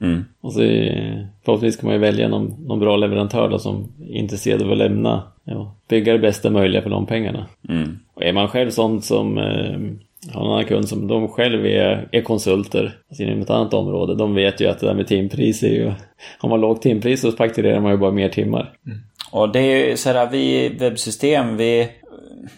Mm. 0.00 0.24
Och 0.40 0.52
så 0.52 0.60
förhoppningsvis 1.44 1.80
kan 1.80 1.86
man 1.86 1.94
ju 1.94 2.00
välja 2.00 2.28
någon, 2.28 2.54
någon 2.66 2.80
bra 2.80 2.96
leverantör 2.96 3.48
då, 3.48 3.58
som 3.58 3.92
är 4.08 4.14
intresserad 4.14 4.62
av 4.62 4.72
att 4.72 4.78
lämna, 4.78 5.22
ja, 5.44 5.74
bygga 5.88 6.12
det 6.12 6.18
bästa 6.18 6.50
möjliga 6.50 6.82
för 6.82 6.90
de 6.90 7.06
pengarna. 7.06 7.46
Mm. 7.68 7.98
Och 8.14 8.22
är 8.22 8.32
man 8.32 8.48
själv 8.48 8.70
sånt 8.70 9.04
som 9.04 9.38
eh, 9.38 9.78
har 10.32 10.44
en 10.44 10.50
annan 10.50 10.64
kund 10.64 10.88
som 10.88 11.06
de 11.06 11.28
själv 11.28 11.66
är, 11.66 12.08
är 12.12 12.22
konsulter 12.22 12.98
alltså 13.08 13.22
inom 13.22 13.42
ett 13.42 13.50
annat 13.50 13.74
område. 13.74 14.14
De 14.14 14.34
vet 14.34 14.60
ju 14.60 14.66
att 14.66 14.80
det 14.80 14.86
där 14.86 14.94
med 14.94 15.06
timpris 15.06 15.62
är 15.62 15.68
ju... 15.68 15.92
Har 16.38 16.48
man 16.48 16.60
lågt 16.60 16.82
timpris 16.82 17.20
så 17.20 17.32
fakturerar 17.32 17.80
man 17.80 17.92
ju 17.92 17.98
bara 17.98 18.10
mer 18.10 18.28
timmar. 18.28 18.72
Mm. 18.86 18.98
Och 19.30 19.52
det 19.52 19.60
är 19.60 19.88
ju 19.88 19.96
sådär, 19.96 20.28
vi 20.32 20.68
webbsystem, 20.68 21.56
vi, 21.56 21.88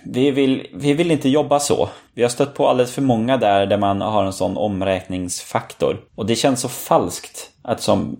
vi, 0.04 0.30
vill, 0.30 0.66
vi 0.74 0.92
vill 0.92 1.10
inte 1.10 1.28
jobba 1.28 1.60
så. 1.60 1.88
Vi 2.14 2.22
har 2.22 2.28
stött 2.28 2.54
på 2.54 2.68
alldeles 2.68 2.94
för 2.94 3.02
många 3.02 3.36
där, 3.36 3.66
där 3.66 3.78
man 3.78 4.00
har 4.00 4.24
en 4.24 4.32
sån 4.32 4.56
omräkningsfaktor. 4.56 5.96
Och 6.14 6.26
det 6.26 6.34
känns 6.34 6.60
så 6.60 6.68
falskt 6.68 7.49
att 7.62 7.80
som 7.80 8.16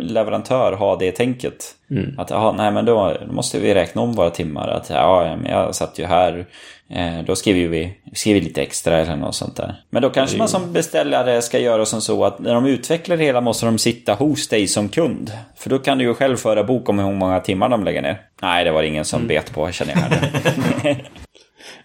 leverantör 0.00 0.72
ha 0.72 0.96
det 0.96 1.12
tänket. 1.12 1.74
Mm. 1.90 2.18
Att, 2.18 2.32
aha, 2.32 2.52
nej 2.52 2.72
men 2.72 2.84
då, 2.84 3.16
då, 3.26 3.32
måste 3.32 3.60
vi 3.60 3.74
räkna 3.74 4.02
om 4.02 4.12
våra 4.12 4.30
timmar. 4.30 4.68
Att, 4.68 4.90
ja, 4.90 5.38
jag 5.44 5.74
satt 5.74 5.98
ju 5.98 6.04
här 6.04 6.46
Eh, 6.92 7.24
då 7.24 7.36
skriver 7.36 7.68
vi, 7.68 7.92
skriver 8.12 8.40
lite 8.40 8.62
extra 8.62 8.98
eller 8.98 9.16
något 9.16 9.34
sånt 9.34 9.56
där. 9.56 9.82
Men 9.90 10.02
då 10.02 10.10
kanske 10.10 10.38
man 10.38 10.48
som 10.48 10.72
beställare 10.72 11.42
ska 11.42 11.58
göra 11.58 11.86
som 11.86 12.00
så 12.00 12.24
att 12.24 12.38
när 12.38 12.54
de 12.54 12.66
utvecklar 12.66 13.16
det 13.16 13.24
hela 13.24 13.40
måste 13.40 13.66
de 13.66 13.78
sitta 13.78 14.14
hos 14.14 14.48
dig 14.48 14.68
som 14.68 14.88
kund. 14.88 15.32
För 15.56 15.70
då 15.70 15.78
kan 15.78 15.98
du 15.98 16.04
ju 16.04 16.14
själv 16.14 16.36
föra 16.36 16.64
bok 16.64 16.88
om 16.88 16.98
hur 16.98 17.12
många 17.12 17.40
timmar 17.40 17.68
de 17.68 17.84
lägger 17.84 18.02
ner. 18.02 18.20
Nej, 18.42 18.64
det 18.64 18.70
var 18.70 18.82
ingen 18.82 19.04
som 19.04 19.18
mm. 19.18 19.28
bet 19.28 19.52
på, 19.54 19.70
känner 19.70 19.94
jag. 19.94 20.96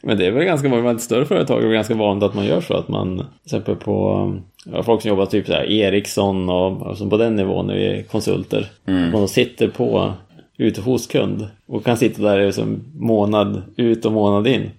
Men 0.02 0.18
det 0.18 0.26
är 0.26 0.32
väl 0.32 0.44
ganska 0.44 0.92
ett 0.92 1.02
större 1.02 1.26
företag 1.26 1.64
är 1.64 1.70
ganska 1.70 1.96
vanligt 1.96 2.24
att 2.24 2.36
man 2.36 2.46
gör 2.46 2.62
så 2.62 2.74
att 2.74 2.88
man, 2.88 3.18
till 3.18 3.26
exempel 3.46 3.76
på 3.76 4.34
ja, 4.66 4.84
folk 4.84 5.02
som 5.02 5.10
jobbar 5.10 5.26
typ 5.26 5.48
så 5.48 5.54
här, 5.54 5.72
Ericsson 5.72 6.50
och 6.50 6.88
alltså 6.88 7.10
på 7.10 7.18
den 7.18 7.36
nivån 7.36 7.70
är 7.70 7.74
vi 7.74 8.06
konsulter. 8.12 8.72
Mm. 8.88 9.12
Man 9.12 9.28
sitter 9.28 9.68
på 9.68 10.14
ute 10.58 10.82
hos 10.82 11.08
kund 11.08 11.48
och 11.68 11.86
kan 11.86 11.98
sitta 11.98 12.22
där 12.22 12.46
liksom 12.46 12.84
månad 12.94 13.62
ut 13.78 14.06
och 14.06 14.12
månad 14.12 14.48
in. 14.48 14.72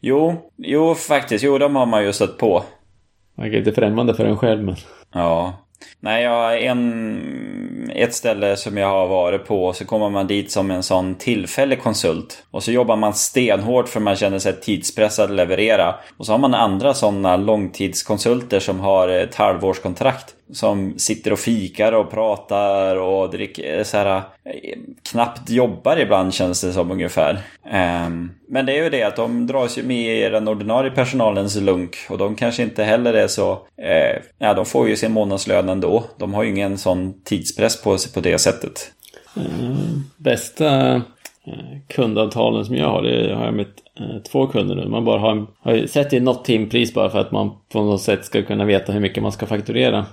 Jo, 0.00 0.34
jo 0.56 0.94
faktiskt. 0.94 1.44
Jo, 1.44 1.58
de 1.58 1.76
har 1.76 1.86
man 1.86 2.04
ju 2.04 2.12
sett 2.12 2.38
på. 2.38 2.62
Man 3.34 3.46
är 3.46 3.50
lite 3.50 3.72
främmande 3.72 4.14
för 4.14 4.24
en 4.24 4.36
själv 4.36 4.64
men... 4.64 4.76
Ja. 5.12 5.63
Nej, 6.00 6.22
jag 6.22 6.30
har 6.30 6.52
en, 6.52 7.90
ett 7.94 8.14
ställe 8.14 8.56
som 8.56 8.76
jag 8.76 8.88
har 8.88 9.06
varit 9.06 9.46
på 9.46 9.72
så 9.72 9.84
kommer 9.84 10.10
man 10.10 10.26
dit 10.26 10.50
som 10.50 10.70
en 10.70 10.82
sån 10.82 11.14
tillfällig 11.14 11.82
konsult. 11.82 12.44
Och 12.50 12.62
så 12.62 12.72
jobbar 12.72 12.96
man 12.96 13.14
stenhårt 13.14 13.88
för 13.88 14.00
man 14.00 14.16
känner 14.16 14.38
sig 14.38 14.60
tidspressad 14.60 15.30
att 15.30 15.36
leverera. 15.36 15.94
Och 16.16 16.26
så 16.26 16.32
har 16.32 16.38
man 16.38 16.54
andra 16.54 16.94
sådana 16.94 17.36
långtidskonsulter 17.36 18.60
som 18.60 18.80
har 18.80 19.08
ett 19.08 19.34
halvårskontrakt 19.34 20.34
som 20.52 20.98
sitter 20.98 21.32
och 21.32 21.38
fikar 21.38 21.92
och 21.92 22.10
pratar 22.10 22.96
och 22.96 23.30
dricker 23.30 23.78
eh, 23.78 23.84
så 23.84 23.96
här, 23.96 24.16
eh, 24.44 24.78
knappt 25.10 25.50
jobbar 25.50 25.96
ibland 25.96 26.34
känns 26.34 26.60
det 26.60 26.72
som 26.72 26.90
ungefär. 26.90 27.38
Um, 28.06 28.34
men 28.48 28.66
det 28.66 28.78
är 28.78 28.84
ju 28.84 28.90
det 28.90 29.02
att 29.02 29.16
de 29.16 29.46
dras 29.46 29.78
ju 29.78 29.82
med 29.82 30.26
i 30.26 30.28
den 30.28 30.48
ordinarie 30.48 30.90
personalens 30.90 31.56
lunk 31.56 31.96
och 32.08 32.18
de 32.18 32.34
kanske 32.34 32.62
inte 32.62 32.84
heller 32.84 33.14
är 33.14 33.28
så... 33.28 33.52
Uh, 33.52 34.22
ja, 34.38 34.54
de 34.54 34.66
får 34.66 34.88
ju 34.88 34.96
sin 34.96 35.12
månadslön 35.12 35.68
ändå. 35.68 36.04
De 36.18 36.34
har 36.34 36.42
ju 36.42 36.50
ingen 36.50 36.78
sån 36.78 37.22
tidspress 37.24 37.82
på 37.82 37.98
sig 37.98 38.12
på 38.12 38.20
det 38.20 38.38
sättet. 38.38 38.90
Bästa 40.16 41.02
kundavtalen 41.88 42.64
som 42.64 42.76
jag 42.76 42.88
har, 42.88 43.02
det 43.02 43.34
har 43.34 43.44
jag 43.44 43.54
med 43.54 43.66
två 44.32 44.46
kunder 44.46 44.74
nu. 44.74 44.88
Man 44.88 45.04
bara 45.04 45.20
har, 45.20 45.46
har 45.60 45.86
sett 45.86 46.12
i 46.12 46.20
något 46.20 46.44
timpris 46.44 46.94
bara 46.94 47.10
för 47.10 47.18
att 47.18 47.32
man 47.32 47.50
på 47.72 47.82
något 47.82 48.02
sätt 48.02 48.24
ska 48.24 48.42
kunna 48.42 48.64
veta 48.64 48.92
hur 48.92 49.00
mycket 49.00 49.22
man 49.22 49.32
ska 49.32 49.46
fakturera. 49.46 50.06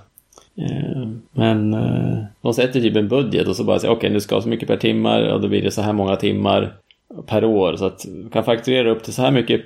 Eh, 0.56 1.08
men 1.32 1.74
eh, 1.74 2.18
de 2.42 2.54
sätter 2.54 2.80
typ 2.80 2.96
en 2.96 3.08
budget 3.08 3.48
och 3.48 3.56
så 3.56 3.64
bara 3.64 3.78
säger 3.78 3.94
okej 3.94 3.98
okay, 3.98 4.14
du 4.14 4.20
ska 4.20 4.34
ha 4.34 4.42
så 4.42 4.48
mycket 4.48 4.68
per 4.68 4.76
timmar 4.76 5.32
och 5.32 5.40
då 5.40 5.48
blir 5.48 5.62
det 5.62 5.70
så 5.70 5.82
här 5.82 5.92
många 5.92 6.16
timmar 6.16 6.74
per 7.26 7.44
år. 7.44 7.76
Så 7.76 7.84
att 7.84 8.06
kan 8.32 8.44
fakturera 8.44 8.90
upp 8.90 9.02
till 9.02 9.12
så 9.12 9.22
här 9.22 9.30
mycket 9.30 9.60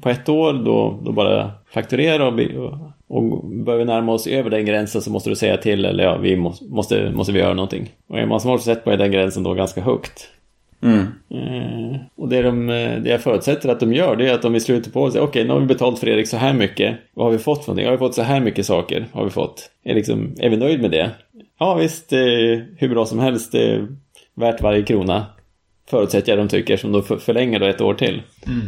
på 0.00 0.08
ett 0.08 0.28
år, 0.28 0.52
då, 0.52 1.00
då 1.04 1.12
bara 1.12 1.50
fakturera 1.70 2.28
och, 2.28 2.40
och, 2.56 2.78
och 3.08 3.44
börjar 3.44 3.78
vi 3.78 3.84
närma 3.84 4.12
oss 4.12 4.26
över 4.26 4.50
den 4.50 4.64
gränsen 4.64 5.02
så 5.02 5.10
måste 5.10 5.30
du 5.30 5.36
säga 5.36 5.56
till 5.56 5.84
eller 5.84 6.04
ja, 6.04 6.16
vi 6.16 6.36
måste, 6.36 6.64
måste, 6.64 7.10
måste 7.10 7.32
vi 7.32 7.38
göra 7.38 7.54
någonting. 7.54 7.90
Och 8.08 8.18
är 8.18 8.26
man 8.26 8.40
smart 8.40 8.60
så 8.60 8.64
sätter 8.64 8.90
man 8.90 8.98
den 8.98 9.12
gränsen 9.12 9.42
då 9.42 9.54
ganska 9.54 9.80
högt. 9.80 10.28
Mm. 10.82 11.00
Eh, 11.30 12.00
och 12.16 12.28
det, 12.28 12.42
de, 12.42 12.66
det 13.02 13.10
jag 13.10 13.20
förutsätter 13.20 13.68
att 13.68 13.80
de 13.80 13.92
gör 13.92 14.16
det 14.16 14.28
är 14.28 14.34
att 14.34 14.42
de 14.42 14.54
i 14.54 14.60
slutet 14.60 14.92
på 14.92 15.10
säger 15.10 15.24
okej 15.24 15.30
okay, 15.30 15.44
nu 15.44 15.52
har 15.52 15.60
vi 15.60 15.66
betalt 15.66 15.98
för 15.98 16.08
Erik 16.08 16.28
så 16.28 16.36
här 16.36 16.52
mycket. 16.52 16.96
Vad 17.14 17.26
har 17.26 17.32
vi 17.32 17.38
fått 17.38 17.64
för 17.64 17.70
någonting? 17.70 17.86
Har 17.86 17.92
vi 17.92 17.98
fått 17.98 18.14
så 18.14 18.22
här 18.22 18.40
mycket 18.40 18.66
saker? 18.66 19.06
Har 19.12 19.24
vi 19.24 19.30
fått? 19.30 19.70
Är, 19.84 19.94
liksom, 19.94 20.34
är 20.38 20.48
vi 20.48 20.56
nöjd 20.56 20.80
med 20.80 20.90
det? 20.90 21.10
Ja 21.58 21.74
visst, 21.74 22.12
är 22.12 22.66
hur 22.78 22.88
bra 22.88 23.06
som 23.06 23.18
helst. 23.18 23.54
Är 23.54 23.88
värt 24.34 24.62
varje 24.62 24.82
krona. 24.82 25.26
Förutsätter 25.90 26.32
jag 26.32 26.38
de 26.38 26.48
tycker 26.48 26.76
som 26.76 26.92
då 26.92 27.02
förlänger 27.02 27.60
då 27.60 27.66
ett 27.66 27.80
år 27.80 27.94
till. 27.94 28.22
Mm. 28.46 28.60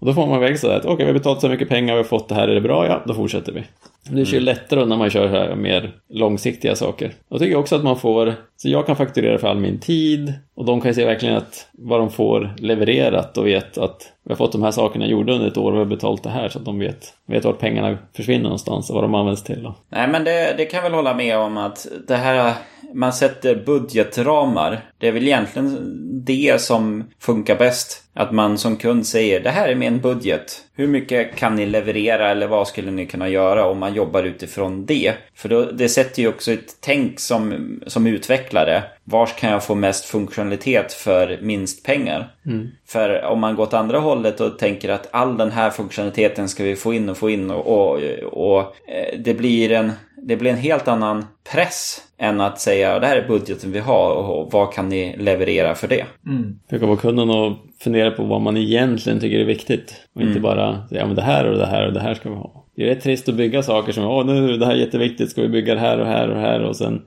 Och 0.00 0.06
då 0.06 0.12
får 0.12 0.26
man 0.26 0.40
väl 0.40 0.58
sådär 0.58 0.76
att 0.76 0.84
okej, 0.84 0.94
okay, 0.94 1.06
vi 1.06 1.12
har 1.12 1.18
betalat 1.18 1.40
så 1.40 1.48
mycket 1.48 1.68
pengar, 1.68 1.94
vi 1.94 1.98
har 1.98 2.04
fått 2.04 2.28
det 2.28 2.34
här, 2.34 2.48
är 2.48 2.54
det 2.54 2.60
bra? 2.60 2.86
Ja, 2.86 3.02
då 3.06 3.14
fortsätter 3.14 3.52
vi. 3.52 3.64
Det 4.10 4.20
är 4.20 4.24
ju 4.24 4.36
mm. 4.36 4.44
lättare 4.44 4.84
när 4.84 4.96
man 4.96 5.10
kör 5.10 5.28
här 5.28 5.54
mer 5.54 5.92
långsiktiga 6.08 6.76
saker. 6.76 7.12
Jag 7.28 7.40
tycker 7.40 7.56
också 7.56 7.76
att 7.76 7.84
man 7.84 7.96
får, 7.96 8.34
så 8.56 8.68
jag 8.68 8.86
kan 8.86 8.96
fakturera 8.96 9.38
för 9.38 9.48
all 9.48 9.58
min 9.58 9.80
tid 9.80 10.34
och 10.54 10.64
de 10.64 10.80
kan 10.80 10.90
ju 10.90 10.94
se 10.94 11.04
verkligen 11.04 11.36
att 11.36 11.68
vad 11.72 12.00
de 12.00 12.10
får 12.10 12.54
levererat 12.58 13.38
och 13.38 13.46
vet 13.46 13.78
att 13.78 14.12
vi 14.24 14.32
har 14.32 14.36
fått 14.36 14.52
de 14.52 14.62
här 14.62 14.70
sakerna 14.70 15.06
gjorda 15.06 15.32
under 15.32 15.48
ett 15.48 15.56
år 15.56 15.72
och 15.72 15.74
vi 15.74 15.78
har 15.78 15.86
betalt 15.86 16.22
det 16.22 16.30
här 16.30 16.48
så 16.48 16.58
att 16.58 16.64
de 16.64 16.78
vet, 16.78 17.14
vet 17.26 17.44
vart 17.44 17.58
pengarna 17.58 17.98
försvinner 18.16 18.42
någonstans 18.42 18.90
och 18.90 18.94
vad 18.94 19.04
de 19.04 19.14
används 19.14 19.42
till. 19.42 19.62
Då. 19.62 19.74
Nej 19.88 20.08
men 20.08 20.24
det, 20.24 20.54
det 20.56 20.64
kan 20.64 20.78
jag 20.78 20.82
väl 20.82 20.94
hålla 20.94 21.14
med 21.14 21.38
om 21.38 21.56
att 21.56 21.86
det 22.08 22.16
här 22.16 22.54
man 22.94 23.12
sätter 23.12 23.54
budgetramar. 23.66 24.80
Det 24.98 25.08
är 25.08 25.12
väl 25.12 25.26
egentligen 25.26 25.96
det 26.24 26.60
som 26.60 27.04
funkar 27.18 27.56
bäst. 27.56 28.02
Att 28.14 28.32
man 28.32 28.58
som 28.58 28.76
kund 28.76 29.06
säger 29.06 29.40
det 29.40 29.50
här 29.50 29.68
är 29.68 29.74
min 29.74 30.00
budget. 30.00 30.64
Hur 30.74 30.86
mycket 30.86 31.36
kan 31.36 31.56
ni 31.56 31.66
leverera 31.66 32.30
eller 32.30 32.46
vad 32.46 32.68
skulle 32.68 32.90
ni 32.90 33.06
kunna 33.06 33.28
göra 33.28 33.66
om 33.66 33.78
man 33.78 33.94
jobbar 33.94 34.22
utifrån 34.22 34.86
det? 34.86 35.14
För 35.34 35.48
då, 35.48 35.64
det 35.64 35.88
sätter 35.88 36.22
ju 36.22 36.28
också 36.28 36.52
ett 36.52 36.76
tänk 36.80 37.20
som, 37.20 37.54
som 37.86 38.06
utvecklare. 38.06 38.82
Var 39.04 39.26
kan 39.26 39.50
jag 39.50 39.64
få 39.64 39.74
mest 39.74 40.04
funktionalitet 40.04 40.92
för 40.92 41.38
minst 41.42 41.84
pengar? 41.84 42.34
Mm. 42.46 42.68
För 42.88 43.24
om 43.24 43.40
man 43.40 43.56
går 43.56 43.62
åt 43.62 43.74
andra 43.74 43.98
hållet 43.98 44.40
och 44.40 44.58
tänker 44.58 44.88
att 44.88 45.08
all 45.10 45.36
den 45.36 45.50
här 45.50 45.70
funktionaliteten 45.70 46.48
ska 46.48 46.64
vi 46.64 46.76
få 46.76 46.94
in 46.94 47.08
och 47.08 47.16
få 47.16 47.30
in 47.30 47.50
och, 47.50 47.66
och, 47.66 48.00
och 48.32 48.60
eh, 48.60 49.18
det 49.18 49.34
blir 49.34 49.72
en 49.72 49.92
det 50.22 50.36
blir 50.36 50.50
en 50.50 50.56
helt 50.56 50.88
annan 50.88 51.24
press 51.52 52.00
än 52.18 52.40
att 52.40 52.60
säga 52.60 52.98
det 52.98 53.06
här 53.06 53.16
är 53.16 53.28
budgeten 53.28 53.72
vi 53.72 53.78
har 53.78 54.14
och 54.14 54.52
vad 54.52 54.72
kan 54.72 54.88
ni 54.88 55.16
leverera 55.16 55.74
för 55.74 55.88
det? 55.88 56.04
Mm. 56.26 56.58
Det 56.70 56.78
kan 56.78 56.88
vara 56.88 56.98
kunden 56.98 57.30
och 57.30 57.56
fundera 57.80 58.10
på 58.10 58.24
vad 58.24 58.40
man 58.40 58.56
egentligen 58.56 59.20
tycker 59.20 59.38
är 59.38 59.44
viktigt 59.44 59.94
och 60.14 60.20
inte 60.20 60.30
mm. 60.30 60.42
bara 60.42 60.88
säga 60.88 61.06
ja, 61.08 61.14
det 61.14 61.22
här 61.22 61.50
och 61.50 61.58
det 61.58 61.66
här 61.66 61.86
och 61.86 61.92
det 61.92 62.00
här 62.00 62.14
ska 62.14 62.30
vi 62.30 62.36
ha. 62.36 62.66
Det 62.76 62.82
är 62.82 62.86
rätt 62.86 63.02
trist 63.02 63.28
att 63.28 63.34
bygga 63.34 63.62
saker 63.62 63.92
som 63.92 64.04
åh 64.04 64.26
nu 64.26 64.56
det 64.56 64.66
här 64.66 64.72
är 64.72 64.78
jätteviktigt 64.78 65.30
ska 65.30 65.42
vi 65.42 65.48
bygga 65.48 65.74
det 65.74 65.80
här 65.80 65.98
och 65.98 66.06
här 66.06 66.28
och 66.28 66.40
här 66.40 66.62
och 66.62 66.76
sen 66.76 67.02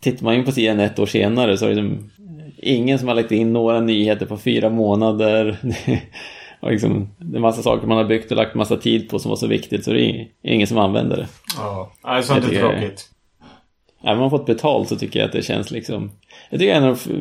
tittar 0.00 0.24
man 0.24 0.34
in 0.34 0.44
på 0.44 0.52
sidan 0.52 0.80
ett 0.80 0.98
år 0.98 1.06
senare 1.06 1.56
så 1.56 1.64
är 1.64 1.68
det 1.68 1.74
liksom 1.74 2.10
ingen 2.56 2.98
som 2.98 3.08
har 3.08 3.14
lagt 3.14 3.32
in 3.32 3.52
några 3.52 3.80
nyheter 3.80 4.26
på 4.26 4.36
fyra 4.36 4.70
månader. 4.70 5.56
Och 6.62 6.70
liksom, 6.70 7.08
det 7.18 7.38
är 7.38 7.40
massa 7.40 7.62
saker 7.62 7.86
man 7.86 7.96
har 7.96 8.04
byggt 8.04 8.30
och 8.30 8.36
lagt 8.36 8.54
massa 8.54 8.76
tid 8.76 9.08
på 9.08 9.18
som 9.18 9.28
var 9.28 9.36
så 9.36 9.46
viktigt 9.46 9.84
så 9.84 9.92
det 9.92 10.10
är 10.10 10.28
ingen 10.42 10.66
som 10.66 10.78
använder 10.78 11.16
det. 11.16 11.28
Ja, 11.56 12.22
sånt 12.22 12.44
är 12.44 12.60
tråkigt. 12.60 13.08
Även 14.02 14.14
om 14.14 14.20
man 14.20 14.30
fått 14.30 14.46
betalt 14.46 14.88
så 14.88 14.96
tycker 14.96 15.20
jag 15.20 15.26
att 15.26 15.32
det 15.32 15.42
känns 15.42 15.70
liksom... 15.70 16.10
Jag 16.50 16.60
tycker 16.60 16.74
en 16.74 16.84
av 16.84 17.00
de 17.04 17.14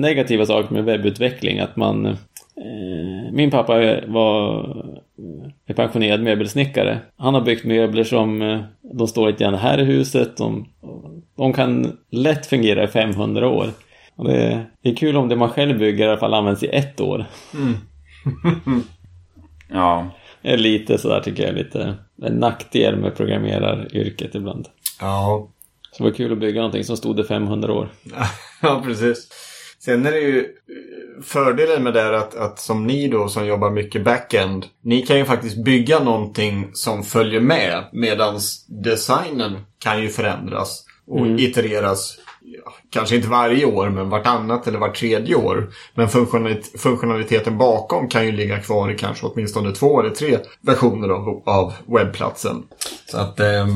negativa 0.00 0.46
sakerna 0.46 0.82
med 0.82 0.84
webbutveckling 0.84 1.58
att 1.58 1.76
man... 1.76 2.06
Eh, 2.06 3.32
min 3.32 3.50
pappa 3.50 4.00
var 4.06 4.60
är 5.66 5.74
pensionerad 5.74 6.22
möbelsnickare. 6.22 6.98
Han 7.16 7.34
har 7.34 7.40
byggt 7.40 7.64
möbler 7.64 8.04
som 8.04 8.42
eh, 8.42 8.60
de 8.82 9.08
står 9.08 9.26
lite 9.26 9.44
grann 9.44 9.54
här 9.54 9.80
i 9.80 9.84
huset. 9.84 10.36
De, 10.36 10.68
de 11.36 11.52
kan 11.52 11.98
lätt 12.10 12.46
fungera 12.46 12.84
i 12.84 12.86
500 12.86 13.48
år. 13.48 13.70
Och 14.16 14.28
det, 14.28 14.66
det 14.82 14.90
är 14.90 14.94
kul 14.94 15.16
om 15.16 15.28
det 15.28 15.36
man 15.36 15.50
själv 15.50 15.78
bygger 15.78 16.04
i 16.04 16.08
alla 16.08 16.20
fall 16.20 16.34
används 16.34 16.62
i 16.62 16.68
ett 16.68 17.00
år. 17.00 17.26
Mm. 17.54 17.74
ja. 19.68 20.10
Det 20.42 20.48
är 20.48 20.56
lite 20.56 20.98
sådär 20.98 21.20
tycker 21.20 21.46
jag, 21.46 21.54
lite 21.54 21.94
en 22.22 22.34
nackdel 22.34 22.96
med 22.96 23.16
programmeraryrket 23.16 24.34
ibland. 24.34 24.66
Ja. 25.00 25.48
Så 25.92 26.02
det 26.02 26.10
var 26.10 26.16
kul 26.16 26.32
att 26.32 26.38
bygga 26.38 26.60
någonting 26.60 26.84
som 26.84 26.96
stod 26.96 27.20
i 27.20 27.24
500 27.24 27.72
år. 27.72 27.88
ja, 28.62 28.82
precis. 28.84 29.28
Sen 29.78 30.06
är 30.06 30.12
det 30.12 30.20
ju 30.20 30.46
fördelen 31.22 31.82
med 31.82 31.94
det 31.94 32.00
är 32.00 32.12
att, 32.12 32.34
att 32.34 32.58
som 32.58 32.86
ni 32.86 33.08
då 33.08 33.28
som 33.28 33.46
jobbar 33.46 33.70
mycket 33.70 34.04
backend, 34.04 34.66
ni 34.82 35.02
kan 35.02 35.18
ju 35.18 35.24
faktiskt 35.24 35.64
bygga 35.64 36.00
någonting 36.00 36.70
som 36.72 37.02
följer 37.02 37.40
med 37.40 37.84
medans 37.92 38.66
designen 38.66 39.58
kan 39.78 40.02
ju 40.02 40.08
förändras 40.08 40.84
och 41.06 41.26
mm. 41.26 41.38
itereras 41.38 42.18
kanske 42.90 43.16
inte 43.16 43.28
varje 43.28 43.64
år, 43.64 43.90
men 43.90 44.08
vartannat 44.08 44.66
eller 44.66 44.78
vart 44.78 44.96
tredje 44.96 45.34
år. 45.34 45.70
Men 45.94 46.08
funktionaliteten 46.78 47.58
bakom 47.58 48.08
kan 48.08 48.26
ju 48.26 48.32
ligga 48.32 48.58
kvar 48.58 48.90
i 48.90 48.96
kanske 48.96 49.26
åtminstone 49.26 49.72
två 49.72 50.00
eller 50.00 50.10
tre 50.10 50.38
versioner 50.60 51.08
av, 51.08 51.42
av 51.46 51.72
webbplatsen. 51.86 52.62
Så 53.06 53.18
att 53.18 53.40
eh, 53.40 53.66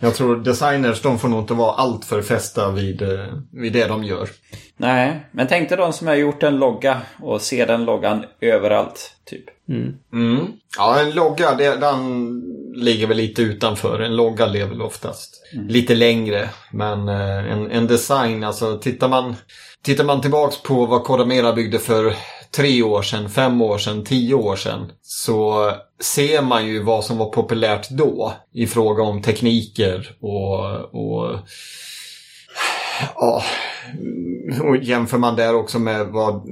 jag 0.00 0.14
tror 0.14 0.36
designers, 0.36 1.02
de 1.02 1.18
får 1.18 1.28
nog 1.28 1.40
inte 1.40 1.54
vara 1.54 1.72
allt 1.72 2.04
för 2.04 2.22
fästa 2.22 2.70
vid, 2.70 3.02
eh, 3.02 3.26
vid 3.52 3.72
det 3.72 3.86
de 3.86 4.04
gör. 4.04 4.28
Nej, 4.76 5.26
men 5.32 5.46
tänk 5.46 5.68
dig 5.68 5.78
de 5.78 5.92
som 5.92 6.06
har 6.06 6.14
gjort 6.14 6.42
en 6.42 6.56
logga 6.56 7.00
och 7.22 7.40
ser 7.40 7.66
den 7.66 7.84
loggan 7.84 8.24
överallt, 8.40 9.16
typ. 9.24 9.44
Mm. 9.68 9.94
Mm. 10.12 10.46
Ja, 10.76 11.00
en 11.00 11.10
logga, 11.10 11.54
det, 11.54 11.76
den 11.76 12.30
ligger 12.74 13.06
väl 13.06 13.16
lite 13.16 13.42
utanför. 13.42 14.00
En 14.00 14.16
logga 14.16 14.46
lever 14.46 14.70
väl 14.70 14.82
oftast 14.82 15.42
mm. 15.54 15.68
lite 15.68 15.94
längre. 15.94 16.48
Men 16.72 17.08
eh, 17.08 17.52
en, 17.52 17.70
en 17.70 17.86
design, 17.86 18.44
alltså 18.44 18.78
tittar 18.78 19.08
man, 19.08 19.36
tittar 19.82 20.04
man 20.04 20.20
tillbaks 20.20 20.62
på 20.62 20.86
vad 20.86 21.04
Kodamera 21.04 21.52
byggde 21.52 21.78
för 21.78 22.14
tre 22.56 22.82
år 22.82 23.02
sedan, 23.02 23.30
fem 23.30 23.62
år 23.62 23.78
sedan, 23.78 24.04
tio 24.04 24.34
år 24.34 24.56
sedan 24.56 24.92
så 25.02 25.72
ser 26.00 26.42
man 26.42 26.66
ju 26.66 26.82
vad 26.82 27.04
som 27.04 27.18
var 27.18 27.30
populärt 27.30 27.90
då 27.90 28.32
i 28.52 28.66
fråga 28.66 29.02
om 29.02 29.22
tekniker 29.22 30.16
och, 30.20 30.64
och 30.94 31.38
ja, 33.14 33.42
och 34.60 34.76
jämför 34.76 35.18
man 35.18 35.36
där 35.36 35.54
också 35.54 35.78
med 35.78 36.06
vad, 36.06 36.42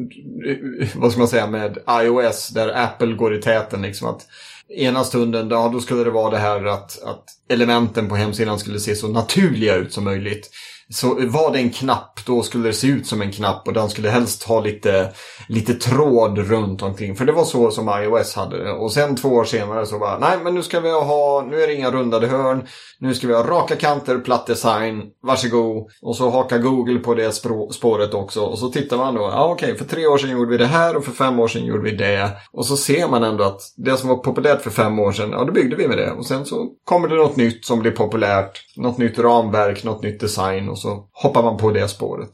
vad 0.95 1.13
ska 1.13 1.19
man 1.19 1.29
säga 1.29 1.47
med 1.47 1.79
iOS 2.03 2.49
där 2.49 2.83
Apple 2.85 3.13
går 3.13 3.35
i 3.35 3.43
täten 3.43 3.83
liksom 3.83 4.09
att 4.09 4.27
ena 4.69 5.05
stunden, 5.05 5.51
ja, 5.51 5.71
då 5.73 5.81
skulle 5.81 6.05
det 6.05 6.11
vara 6.11 6.31
det 6.31 6.39
här 6.39 6.65
att, 6.65 7.03
att 7.03 7.25
elementen 7.49 8.09
på 8.09 8.17
hemsidan 8.17 8.59
skulle 8.59 8.81
se 8.81 8.95
så 8.95 9.09
naturliga 9.09 9.75
ut 9.75 9.93
som 9.93 10.05
möjligt. 10.05 10.51
Så 10.91 11.15
var 11.27 11.53
det 11.53 11.59
en 11.59 11.71
knapp, 11.71 12.21
då 12.27 12.43
skulle 12.43 12.69
det 12.69 12.73
se 12.73 12.87
ut 12.87 13.07
som 13.07 13.23
en 13.23 13.33
knapp 13.33 13.69
och 13.69 13.73
den 13.73 13.91
skulle 13.91 14.11
helst 14.11 14.43
ha 14.43 14.61
lite, 14.61 15.13
lite 15.49 15.75
tråd 15.75 16.39
runt 16.39 16.83
omkring. 16.83 17.17
För 17.17 17.25
det 17.25 17.33
var 17.33 17.45
så 17.45 17.71
som 17.71 18.03
iOS 18.03 18.35
hade 18.35 18.65
det. 18.65 18.73
Och 18.73 18.93
sen 18.93 19.17
två 19.17 19.29
år 19.29 19.45
senare 19.45 19.87
så 19.87 19.99
bara, 19.99 20.19
nej 20.19 20.39
men 20.45 20.55
nu 20.55 20.63
ska 20.63 20.81
vi 20.81 20.91
ha, 20.91 21.47
nu 21.51 21.63
är 21.63 21.67
det 21.67 21.75
inga 21.75 21.91
rundade 21.91 22.27
hörn. 22.27 22.67
Nu 23.01 23.15
ska 23.15 23.27
vi 23.27 23.35
ha 23.35 23.43
raka 23.43 23.77
kanter, 23.77 24.19
platt 24.19 24.47
design, 24.47 25.03
varsågod. 25.23 25.89
Och 26.03 26.17
så 26.17 26.31
hakar 26.31 26.59
Google 26.59 26.99
på 26.99 27.15
det 27.15 27.33
spåret 27.73 28.15
också. 28.15 28.41
Och 28.41 28.59
så 28.59 28.69
tittar 28.69 28.97
man 28.97 29.15
då, 29.15 29.21
ja 29.21 29.45
okej, 29.45 29.73
okay, 29.73 29.79
för 29.79 29.95
tre 29.95 30.07
år 30.07 30.19
sedan 30.19 30.31
gjorde 30.31 30.51
vi 30.51 30.57
det 30.57 30.67
här 30.67 30.97
och 30.97 31.05
för 31.05 31.13
fem 31.13 31.41
år 31.41 31.49
sedan 31.49 31.65
gjorde 31.65 31.91
vi 31.91 31.97
det. 31.97 32.31
Och 32.53 32.67
så 32.67 32.77
ser 32.77 33.09
man 33.09 33.25
ändå 33.25 33.45
att 33.45 33.61
det 33.77 33.97
som 33.97 34.09
var 34.09 34.17
populärt 34.17 34.63
för 34.63 34.71
fem 34.71 34.99
år 34.99 35.13
sedan, 35.13 35.31
ja 35.31 35.45
då 35.45 35.53
byggde 35.53 35.77
vi 35.77 35.89
med 35.89 35.99
det. 35.99 36.13
Och 36.13 36.27
sen 36.27 36.47
så 36.47 36.69
kommer 36.85 37.09
det 37.09 37.15
något 37.15 37.37
nytt 37.37 37.65
som 37.65 37.79
blir 37.79 37.91
populärt. 37.93 38.65
Något 38.77 38.99
nytt 38.99 39.19
ramverk, 39.19 39.85
något 39.85 40.03
nytt 40.03 40.21
design 40.21 40.69
och 40.79 40.83
så 40.83 41.09
hoppar 41.13 41.43
man 41.43 41.57
på 41.57 41.71
det 41.71 41.89
spåret. 41.89 42.31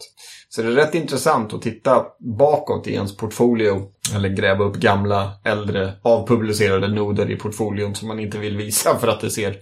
Så 0.49 0.63
det 0.63 0.69
är 0.69 0.73
rätt 0.73 0.95
intressant 0.95 1.55
att 1.55 1.63
titta 1.63 2.07
bakåt 2.39 2.87
i 2.87 2.95
ens 2.95 3.17
portfolio. 3.17 3.83
Eller 4.15 4.29
gräva 4.29 4.65
upp 4.65 4.77
gamla, 4.77 5.33
äldre, 5.45 5.93
avpublicerade 6.03 6.89
noder 6.89 7.31
i 7.31 7.37
portfolion 7.37 7.95
som 7.95 8.09
man 8.09 8.21
inte 8.21 8.39
vill 8.39 8.57
visa 8.57 8.99
för 8.99 9.09
att 9.09 9.21
det 9.21 9.31
ser 9.31 9.57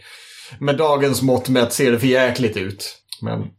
med 0.58 0.76
dagens 0.76 1.22
mått 1.22 1.48
mätt 1.48 1.72
ser 1.72 1.92
det 1.92 1.98
för 1.98 2.06
jäkligt 2.06 2.56
ut. 2.56 2.98
Men 3.20 3.50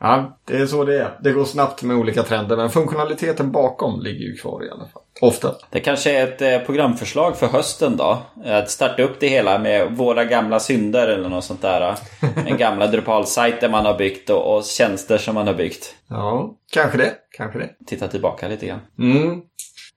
Ja, 0.00 0.38
det 0.44 0.56
är 0.56 0.66
så 0.66 0.84
det 0.84 1.00
är. 1.00 1.18
Det 1.22 1.32
går 1.32 1.44
snabbt 1.44 1.82
med 1.82 1.96
olika 1.96 2.22
trender, 2.22 2.56
men 2.56 2.70
funktionaliteten 2.70 3.52
bakom 3.52 4.00
ligger 4.00 4.26
ju 4.26 4.36
kvar 4.36 4.64
i 4.64 4.70
alla 4.70 4.86
fall. 4.86 5.02
Ofta. 5.20 5.54
Det 5.70 5.80
kanske 5.80 6.18
är 6.18 6.26
ett 6.26 6.42
eh, 6.42 6.66
programförslag 6.66 7.36
för 7.36 7.46
hösten 7.46 7.96
då. 7.96 8.18
Att 8.44 8.70
starta 8.70 9.02
upp 9.02 9.20
det 9.20 9.28
hela 9.28 9.58
med 9.58 9.92
våra 9.92 10.24
gamla 10.24 10.60
synder 10.60 11.08
eller 11.08 11.28
något 11.28 11.44
sånt 11.44 11.62
där. 11.62 11.94
En 12.46 12.56
gamla 12.56 12.86
Drupal-sajter 12.86 13.68
man 13.68 13.86
har 13.86 13.98
byggt 13.98 14.30
och, 14.30 14.56
och 14.56 14.64
tjänster 14.64 15.18
som 15.18 15.34
man 15.34 15.46
har 15.46 15.54
byggt. 15.54 15.94
Ja, 16.08 16.54
kanske 16.72 16.98
det. 16.98 17.14
Kanske 17.36 17.58
det. 17.58 17.70
Titta 17.86 18.08
tillbaka 18.08 18.48
lite 18.48 18.66
grann. 18.66 18.80
Mm. 18.98 19.40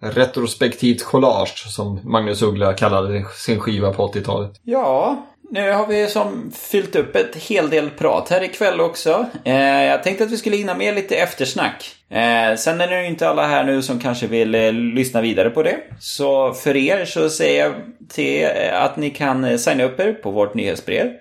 Retrospektivt 0.04 1.04
collage, 1.04 1.66
som 1.68 1.99
Magnus 2.04 2.41
Uggla 2.41 2.74
kallade 2.74 3.26
sin 3.36 3.60
skiva 3.60 3.93
på 3.93 4.08
80-talet. 4.08 4.52
Ja, 4.64 5.26
nu 5.52 5.72
har 5.72 5.88
vi 5.88 6.08
som 6.08 6.52
fyllt 6.52 6.95
upp 6.95 7.16
ett 7.16 7.36
hel 7.36 7.70
del 7.70 7.89
prat 7.89 8.30
här 8.30 8.43
ikväll 8.43 8.82
också. 8.82 9.26
Eh, 9.43 9.84
jag 9.84 10.04
tänkte 10.04 10.24
att 10.24 10.32
vi 10.32 10.38
skulle 10.38 10.58
hinna 10.58 10.76
med 10.76 10.95
lite 10.95 11.16
eftersnack. 11.16 11.95
Eh, 12.10 12.56
sen 12.58 12.82
är 12.82 12.88
det 12.88 13.02
ju 13.02 13.08
inte 13.08 13.30
alla 13.30 13.47
här 13.47 13.64
nu 13.64 13.82
som 13.82 13.99
kanske 13.99 14.28
vill 14.28 14.56
eh, 14.56 14.72
lyssna 14.74 15.22
vidare 15.22 15.49
på 15.49 15.64
det. 15.64 15.78
Så 15.99 16.54
för 16.54 16.76
er 16.76 17.06
så 17.06 17.30
säger 17.30 17.64
jag 17.66 17.74
till 18.10 18.47
att 18.74 18.97
ni 18.97 19.10
kan 19.10 19.43
eh, 19.43 19.58
signa 19.58 19.84
upp 19.84 19.99
er 19.99 20.14
på 20.14 20.32
vårt 20.32 20.54
nyhetsbrev. 20.54 21.12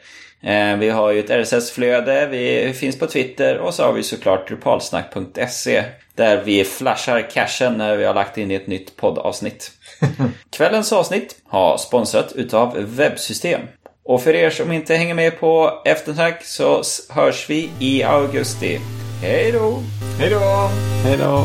Eh, 0.43 0.77
vi 0.77 0.91
har 0.91 1.11
ju 1.11 1.21
ett 1.21 1.31
RSS-flöde, 1.31 2.27
vi 2.27 2.73
finns 2.73 2.99
på 2.99 3.07
Twitter 3.07 3.59
och 3.59 3.75
så 3.75 3.85
har 3.85 3.93
vi 3.93 4.03
såklart 4.03 4.49
drupalsnack.se 4.49 5.85
där 6.15 6.43
vi 6.45 6.65
flashar 6.65 7.31
cashen 7.31 7.79
när 7.79 7.97
vi 7.97 8.05
har 8.05 8.15
lagt 8.15 8.39
in 8.39 8.51
ett 8.51 8.67
nytt 8.67 8.97
poddavsnitt. 8.97 9.71
Kvällens 10.51 10.93
avsnitt 10.93 11.37
har 11.47 11.77
sponsrat 11.77 12.33
utav 12.33 12.77
Webbsystem. 12.79 13.61
Och 14.05 14.23
för 14.23 14.35
er 14.35 14.51
som 14.51 14.73
inte 14.73 14.95
hänger 14.95 15.15
med 15.15 15.41
på 15.41 15.83
eftersnack 15.85 16.45
så 16.45 16.83
hörs 17.11 17.51
vi 17.51 17.71
i 17.79 18.03
augusti. 18.03 18.81
Hej 19.23 19.53
då! 19.53 19.83
Hej 20.19 20.31
då! 20.31 20.71
Hej 21.05 21.17
då! 21.17 21.45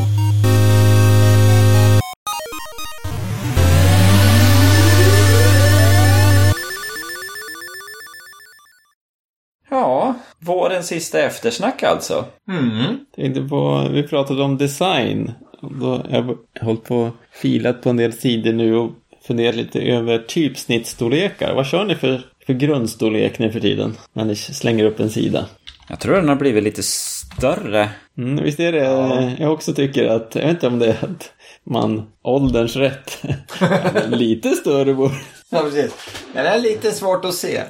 Ja, 9.70 10.14
vårens 10.40 10.88
sista 10.88 11.20
eftersnack 11.20 11.84
alltså. 11.84 12.26
Mm. 12.50 12.98
Tänkte 13.16 13.42
på, 13.42 13.90
vi 13.92 14.04
pratade 14.04 14.44
om 14.44 14.58
design. 14.58 15.32
Då 15.62 16.02
jag 16.10 16.22
har 16.22 16.38
hållit 16.62 16.84
på 16.84 17.12
filat 17.32 17.82
på 17.82 17.90
en 17.90 17.98
del 17.98 18.14
sidor 18.14 18.54
nu 18.54 18.76
och 18.76 18.92
funderat 19.28 19.56
lite 19.56 19.82
över 19.82 20.18
typsnittstorlekar. 20.18 21.56
Vad 21.56 21.68
kör 21.68 21.86
ni 21.86 21.96
för, 21.96 22.22
för 22.46 22.54
grundstorlek 22.54 23.40
nu 23.40 23.52
för 23.52 23.60
tiden? 23.60 23.98
När 24.14 24.26
ni 24.26 24.36
slänger 24.36 24.86
upp 24.86 25.00
en 25.00 25.10
sida. 25.10 25.46
Jag 25.90 26.00
tror 26.00 26.16
den 26.16 26.30
har 26.30 26.36
blivit 26.36 26.64
lite 26.64 26.84
större. 26.84 27.90
Mm, 28.18 28.44
visst 28.44 28.60
är 28.60 28.72
det, 28.72 29.36
jag 29.40 29.54
också 29.54 29.74
tycker 29.74 30.08
att, 30.08 30.36
jag 30.36 30.42
vet 30.42 30.52
inte 30.52 30.68
om 30.68 30.80
det 30.80 30.88
är 30.88 31.06
att 31.06 31.32
man, 31.64 32.12
ålderns 32.24 32.76
rätt, 32.76 33.24
lite 34.08 34.50
större 34.50 34.94
borde 34.94 35.16
Ja, 35.50 35.62
precis. 35.62 35.94
Men 36.34 36.44
det 36.44 36.50
är 36.50 36.60
lite 36.60 36.92
svårt 36.92 37.26
att 37.26 37.34
se. 37.34 37.64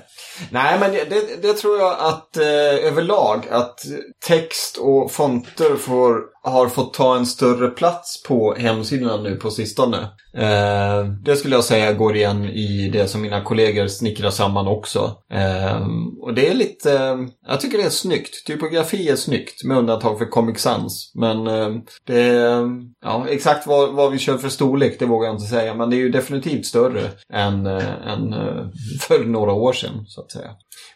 Nej, 0.50 0.80
men 0.80 0.92
det, 0.92 1.10
det, 1.10 1.42
det 1.42 1.54
tror 1.54 1.80
jag 1.80 1.96
att 2.00 2.38
eh, 2.38 2.88
överlag 2.88 3.48
att 3.52 3.86
text 4.28 4.78
och 4.78 5.12
fonter 5.12 5.76
får, 5.76 6.22
har 6.46 6.68
fått 6.68 6.94
ta 6.94 7.16
en 7.16 7.26
större 7.26 7.68
plats 7.68 8.24
på 8.24 8.56
hemsidorna 8.58 9.18
nu 9.18 9.36
på 9.36 9.50
sistone. 9.52 9.98
Eh, 10.38 11.06
det 11.24 11.36
skulle 11.36 11.56
jag 11.56 11.64
säga 11.64 11.94
går 11.94 12.16
igen 12.16 12.46
i 12.46 12.90
det 12.94 13.08
som 13.08 13.22
mina 13.22 13.42
kollegor 13.42 13.88
snickrar 13.88 14.30
samman 14.30 14.68
också. 14.68 15.18
Eh, 15.32 15.88
och 16.22 16.34
det 16.34 16.48
är 16.48 16.54
lite, 16.54 17.00
eh, 17.00 17.18
jag 17.48 17.62
tycker 17.62 17.78
det 17.78 17.84
är 17.84 17.90
snyggt. 17.90 18.46
Typografi 18.48 19.10
är 19.10 19.16
snyggt 19.16 19.64
med 19.64 19.78
undantag 19.78 20.18
för 20.18 20.26
Comic 20.26 20.60
Sans. 20.60 21.12
Men 21.16 21.48
eh, 21.48 21.70
det 22.08 22.22
är, 22.22 22.70
ja, 23.02 23.26
exakt 23.30 23.68
vad, 23.68 23.94
vad 23.94 24.12
vi 24.12 24.20
kör 24.20 24.38
för 24.38 24.50
storlek 24.50 25.00
det 25.00 25.06
vågar 25.06 25.28
jag 25.28 25.36
inte 25.36 25.48
säga. 25.48 25.74
Men 25.74 25.90
det 25.90 25.96
är 25.96 26.00
ju 26.00 26.10
definitivt 26.10 26.66
större 26.66 27.02
än, 27.34 27.66
eh, 27.66 28.08
än 28.08 28.34
eh, 28.34 28.66
för 29.00 29.26
några 29.26 29.54
år 29.54 29.74
sedan 29.74 30.06
så 30.08 30.22
att 30.22 30.32
säga. 30.32 30.50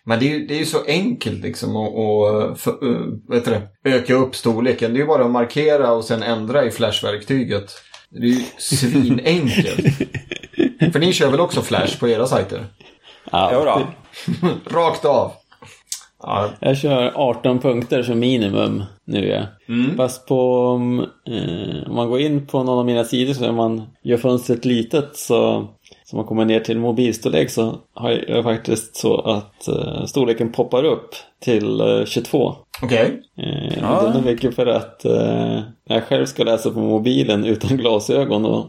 Men 0.09 0.19
det 0.19 0.25
är 0.25 0.39
ju, 0.39 0.47
det 0.47 0.53
är 0.53 0.59
ju 0.59 0.65
så 0.65 0.83
enkelt 0.87 1.41
liksom 1.41 1.75
att, 1.75 1.95
att 1.95 2.59
för, 2.59 2.83
uh, 2.83 3.07
vet 3.29 3.45
du 3.45 3.51
det, 3.51 3.89
öka 3.89 4.13
upp 4.13 4.35
storleken. 4.35 4.93
Det 4.93 4.97
är 4.97 5.01
ju 5.01 5.07
bara 5.07 5.25
att 5.25 5.31
markera 5.31 5.91
och 5.91 6.03
sen 6.03 6.23
ändra 6.23 6.65
i 6.65 6.71
flashverktyget. 6.71 7.71
Det 8.09 8.27
är 8.27 8.31
ju 8.31 8.43
svinenkelt. 8.57 9.97
För 10.93 10.99
ni 10.99 11.13
kör 11.13 11.31
väl 11.31 11.39
också 11.39 11.61
flash 11.61 11.99
på 11.99 12.07
era 12.07 12.27
sajter? 12.27 12.65
Ja, 13.31 13.51
Jo 13.53 13.65
då. 13.65 13.87
Rakt 14.79 15.05
av. 15.05 15.31
Ja, 16.23 16.49
Jag 16.59 16.77
kör 16.77 17.11
18 17.15 17.59
punkter 17.59 18.03
som 18.03 18.19
minimum 18.19 18.83
nu 19.05 19.27
ja. 19.27 19.43
Mm. 19.73 19.97
Fast 19.97 20.27
på, 20.27 20.35
eh, 21.27 21.89
om 21.89 21.95
man 21.95 22.09
går 22.09 22.19
in 22.19 22.47
på 22.47 22.63
någon 22.63 22.79
av 22.79 22.85
mina 22.85 23.03
sidor 23.03 23.33
så 23.33 23.41
när 23.41 23.51
man 23.51 23.81
gör 24.03 24.17
fönstret 24.17 24.65
litet 24.65 25.15
så, 25.15 25.67
så 26.09 26.15
man 26.15 26.25
kommer 26.25 26.45
ner 26.45 26.59
till 26.59 26.79
mobilstorlek 26.79 27.49
så 27.49 27.75
har 27.93 28.09
jag 28.27 28.43
faktiskt 28.43 28.95
så 28.95 29.21
att 29.21 29.67
eh, 29.67 30.05
storleken 30.05 30.51
poppar 30.51 30.83
upp 30.83 31.09
till 31.41 31.81
eh, 31.81 32.05
22. 32.05 32.55
Okej. 32.83 33.21
Eh, 33.37 33.77
Ja. 33.81 34.01
Den 34.03 34.15
är 34.21 34.25
mycket 34.25 34.55
för 34.55 34.65
att 34.65 35.05
eh, 35.05 35.11
när 35.89 35.95
jag 35.95 36.03
själv 36.03 36.25
ska 36.25 36.43
läsa 36.43 36.71
på 36.71 36.79
mobilen 36.79 37.45
utan 37.45 37.77
glasögon 37.77 38.45
och 38.45 38.65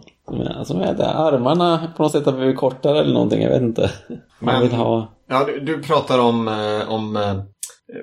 alltså, 0.57 0.79
vet 0.79 0.91
inte, 0.91 1.07
armarna 1.11 1.93
på 1.97 2.03
något 2.03 2.13
sätt 2.13 2.27
har 2.27 2.33
blivit 2.33 2.57
kortare 2.57 3.01
eller 3.01 3.13
någonting, 3.15 3.43
jag 3.43 3.51
vet 3.51 3.63
inte. 3.63 3.91
Man 4.39 4.55
Men- 4.55 4.63
vill 4.63 4.73
ha, 4.73 5.09
Ja, 5.29 5.45
du, 5.47 5.61
du 5.61 5.83
pratar 5.83 6.19
om, 6.19 6.49
eh, 6.49 6.93
om 6.93 7.17
eh, 7.17 7.35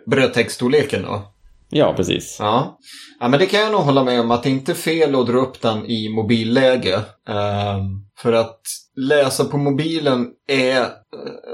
brödtextstorleken 0.05 1.01
då? 1.03 1.21
Ja 1.69 1.93
precis. 1.93 2.37
Ja. 2.39 2.79
ja, 3.19 3.27
men 3.27 3.39
det 3.39 3.45
kan 3.45 3.59
jag 3.59 3.71
nog 3.71 3.81
hålla 3.81 4.03
med 4.03 4.21
om 4.21 4.31
att 4.31 4.43
det 4.43 4.49
inte 4.49 4.71
är 4.71 4.75
fel 4.75 5.15
att 5.15 5.27
dra 5.27 5.37
upp 5.37 5.61
den 5.61 5.85
i 5.85 6.09
mobilläge. 6.09 6.95
Ehm, 7.29 8.07
för 8.19 8.33
att 8.33 8.61
läsa 8.95 9.45
på 9.45 9.57
mobilen 9.57 10.27
är, 10.47 10.85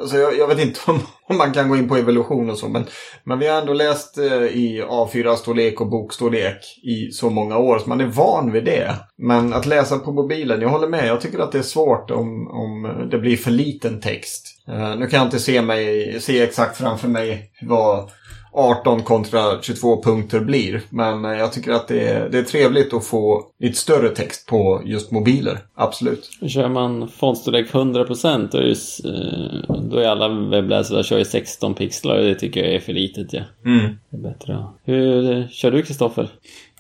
alltså 0.02 0.18
jag, 0.18 0.38
jag 0.38 0.48
vet 0.48 0.60
inte 0.60 0.80
om, 0.92 1.00
om 1.30 1.38
man 1.38 1.54
kan 1.54 1.70
gå 1.70 1.76
in 1.76 1.90
på 1.90 1.98
evolution 1.98 2.50
och 2.50 2.58
så, 2.58 2.68
men, 2.68 2.86
men 3.24 3.40
vi 3.40 3.48
har 3.48 3.62
ändå 3.62 3.74
läst 3.74 4.18
eh, 4.18 4.44
i 4.44 4.84
A4-storlek 4.90 5.82
och 5.82 5.90
bokstorlek 5.90 6.58
i 6.84 7.12
så 7.12 7.30
många 7.30 7.58
år, 7.58 7.80
så 7.80 7.90
man 7.90 8.02
är 8.02 8.06
van 8.06 8.52
vid 8.52 8.66
det. 8.66 8.96
Men 9.18 9.54
att 9.54 9.66
läsa 9.66 10.00
på 10.00 10.12
mobilen, 10.12 10.62
jag 10.62 10.70
håller 10.70 10.88
med, 10.88 11.08
jag 11.08 11.22
tycker 11.22 11.40
att 11.40 11.52
det 11.52 11.58
är 11.58 11.64
svårt 11.64 12.12
om, 12.12 12.48
om 12.48 13.08
det 13.12 13.18
blir 13.18 13.38
för 13.38 13.52
liten 13.52 14.02
text. 14.02 14.48
Eh, 14.68 14.96
nu 14.96 15.08
kan 15.08 15.20
jag 15.20 15.28
inte 15.28 15.40
se, 15.40 15.62
mig, 15.62 16.18
se 16.22 16.42
exakt 16.42 16.78
framför 16.78 17.08
mig 17.08 17.52
vad 17.62 18.10
18 18.54 19.04
kontra 19.04 19.62
22 19.62 20.02
punkter 20.04 20.40
blir. 20.40 20.82
Men 20.90 21.26
eh, 21.26 21.32
jag 21.32 21.54
tycker 21.54 21.72
att 21.72 21.88
det 21.88 22.08
är, 22.08 22.30
det 22.30 22.38
är 22.38 22.44
trevligt 22.44 22.94
att 22.94 23.06
få 23.06 23.44
lite 23.60 23.78
större 23.78 24.10
text 24.10 24.48
på 24.48 24.82
just 24.86 25.12
mobiler. 25.12 25.60
Absolut. 25.76 26.30
Kör 26.48 26.70
man 26.70 27.08
fontstorlek 27.10 27.72
100% 27.72 28.48
då 28.52 28.58
är, 28.58 28.62
ju, 28.64 28.72
s- 28.72 29.00
eh, 29.06 29.76
då 29.82 29.98
är 29.98 30.08
alla 30.08 30.28
webbläsare 30.28 31.04
kör 31.04 31.18
ju 31.18 31.26
16 31.26 31.74
pixlar 31.74 32.16
och 32.18 32.24
det 32.26 32.36
tycker 32.36 32.64
jag 32.64 32.74
är 32.76 32.80
för 32.80 32.94
litet. 32.94 33.34
Ja. 33.34 33.42
Mm. 33.66 33.98
Det 34.10 34.18
är 34.18 34.22
bättre. 34.22 34.66
Hur 34.86 35.32
eh, 35.38 35.48
kör 35.48 35.72
du 35.72 35.82
Kristoffer? 35.84 36.30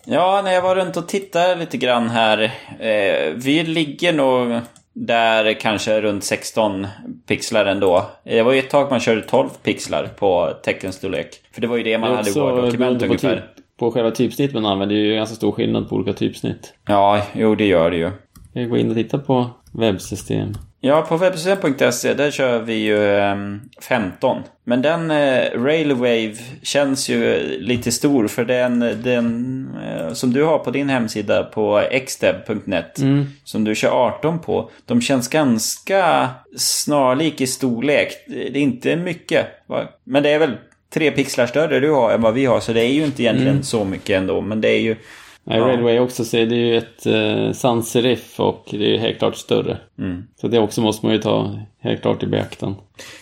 Ja, 0.05 0.41
när 0.43 0.51
jag 0.51 0.61
var 0.61 0.75
runt 0.75 0.97
och 0.97 1.07
tittade 1.07 1.55
lite 1.55 1.77
grann 1.77 2.09
här. 2.09 2.41
Eh, 2.79 3.33
vi 3.35 3.63
ligger 3.63 4.13
nog 4.13 4.59
där 4.93 5.53
kanske 5.53 6.01
runt 6.01 6.23
16 6.23 6.87
pixlar 7.27 7.65
ändå. 7.65 8.05
Det 8.23 8.41
var 8.41 8.53
ju 8.53 8.59
ett 8.59 8.69
tag 8.69 8.89
man 8.89 8.99
körde 8.99 9.21
12 9.21 9.49
pixlar 9.63 10.07
på 10.07 10.53
teckenstorlek. 10.63 11.41
För 11.51 11.61
det 11.61 11.67
var 11.67 11.77
ju 11.77 11.83
det 11.83 11.97
man 11.97 12.09
Det 12.09 12.15
hade 12.15 12.29
i 12.29 12.33
Word-dokument 12.33 13.03
ungefär. 13.03 13.35
typ, 13.35 13.77
på 13.79 13.91
själva 13.91 14.11
typsnitt 14.11 14.53
man 14.53 14.65
använder. 14.65 14.95
Ju 14.95 15.15
ganska 15.15 15.35
stor 15.35 15.51
skillnad 15.51 15.89
på 15.89 15.95
olika 15.95 16.13
typsnitt. 16.13 16.73
Ja, 16.87 17.21
jo 17.33 17.55
det 17.55 17.65
gör 17.65 17.91
det 17.91 17.97
ju. 17.97 18.11
Jag 18.53 18.69
går 18.69 18.77
in 18.79 18.89
och 18.89 18.95
tittar 18.95 19.17
på 19.17 19.49
webbsystem. 19.71 20.53
Ja, 20.81 21.01
på 21.01 21.17
webbsystem.se 21.17 22.13
där 22.13 22.31
kör 22.31 22.59
vi 22.59 22.73
ju 22.73 23.17
ehm, 23.19 23.61
15. 23.81 24.41
Men 24.63 24.81
den 24.81 25.11
eh, 25.11 25.63
Railwave 25.63 26.33
känns 26.63 27.09
ju 27.09 27.39
lite 27.59 27.91
stor 27.91 28.27
för 28.27 28.45
den, 28.45 28.79
den 28.79 29.69
eh, 29.87 30.13
som 30.13 30.33
du 30.33 30.43
har 30.43 30.57
på 30.59 30.71
din 30.71 30.89
hemsida 30.89 31.43
på 31.43 31.83
xdeb.net 32.07 32.99
Mm. 32.99 33.25
som 33.43 33.63
du 33.63 33.75
kör 33.75 33.89
18 34.07 34.39
på. 34.39 34.69
De 34.85 35.01
känns 35.01 35.27
ganska 35.27 36.29
snarlik 36.57 37.41
i 37.41 37.47
storlek. 37.47 38.11
Det 38.27 38.47
är 38.47 38.57
inte 38.57 38.95
mycket. 38.95 39.45
va? 39.67 39.83
Men 40.03 40.23
det 40.23 40.29
är 40.29 40.39
väl 40.39 40.51
tre 40.93 41.11
pixlar 41.11 41.45
större 41.47 41.79
du 41.79 41.91
har 41.91 42.11
än 42.11 42.21
vad 42.21 42.33
vi 42.33 42.45
har 42.45 42.59
så 42.59 42.73
det 42.73 42.81
är 42.81 42.93
ju 42.93 43.05
inte 43.05 43.23
egentligen 43.23 43.63
så 43.63 43.85
mycket 43.85 44.17
ändå. 44.17 44.41
Men 44.41 44.61
det 44.61 44.69
är 44.69 44.79
ju... 44.81 44.95
Nej, 45.43 45.57
Ja. 45.59 45.67
Railway 45.67 45.99
också 45.99 46.23
det 46.31 46.55
är 46.55 46.55
ju 46.55 46.77
ett 46.77 47.05
eh, 47.05 47.51
sans 47.51 47.89
serif 47.89 48.39
och 48.39 48.67
det 48.71 48.85
är 48.85 48.89
ju 48.89 48.97
helt 48.97 49.19
klart 49.19 49.35
större. 49.35 49.77
Mm. 49.99 50.23
Så 50.41 50.47
det 50.47 50.59
också 50.59 50.81
måste 50.81 51.05
man 51.05 51.15
ju 51.15 51.21
ta 51.21 51.59
helt 51.83 52.01
klart 52.01 52.23
i 52.23 52.27
beaktan. 52.27 52.75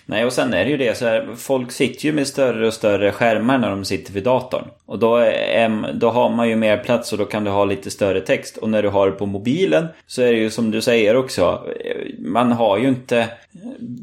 Nej, 0.05 0.25
och 0.25 0.33
sen 0.33 0.53
är 0.53 0.65
det 0.65 0.71
ju 0.71 0.77
det 0.77 0.97
så 0.97 1.05
här, 1.05 1.29
folk 1.37 1.71
sitter 1.71 2.05
ju 2.05 2.11
med 2.11 2.27
större 2.27 2.67
och 2.67 2.73
större 2.73 3.11
skärmar 3.11 3.57
när 3.57 3.69
de 3.69 3.85
sitter 3.85 4.13
vid 4.13 4.23
datorn. 4.23 4.63
Och 4.85 4.99
då, 4.99 5.15
är, 5.15 5.93
då 5.93 6.09
har 6.09 6.29
man 6.29 6.49
ju 6.49 6.55
mer 6.55 6.77
plats 6.77 7.11
och 7.11 7.17
då 7.17 7.25
kan 7.25 7.43
du 7.43 7.51
ha 7.51 7.65
lite 7.65 7.91
större 7.91 8.21
text. 8.21 8.57
Och 8.57 8.69
när 8.69 8.83
du 8.83 8.89
har 8.89 9.05
det 9.05 9.11
på 9.11 9.25
mobilen 9.25 9.87
så 10.07 10.21
är 10.21 10.31
det 10.31 10.39
ju 10.39 10.49
som 10.49 10.71
du 10.71 10.81
säger 10.81 11.15
också, 11.15 11.63
man 12.19 12.51
har 12.51 12.77
ju 12.77 12.87
inte 12.87 13.27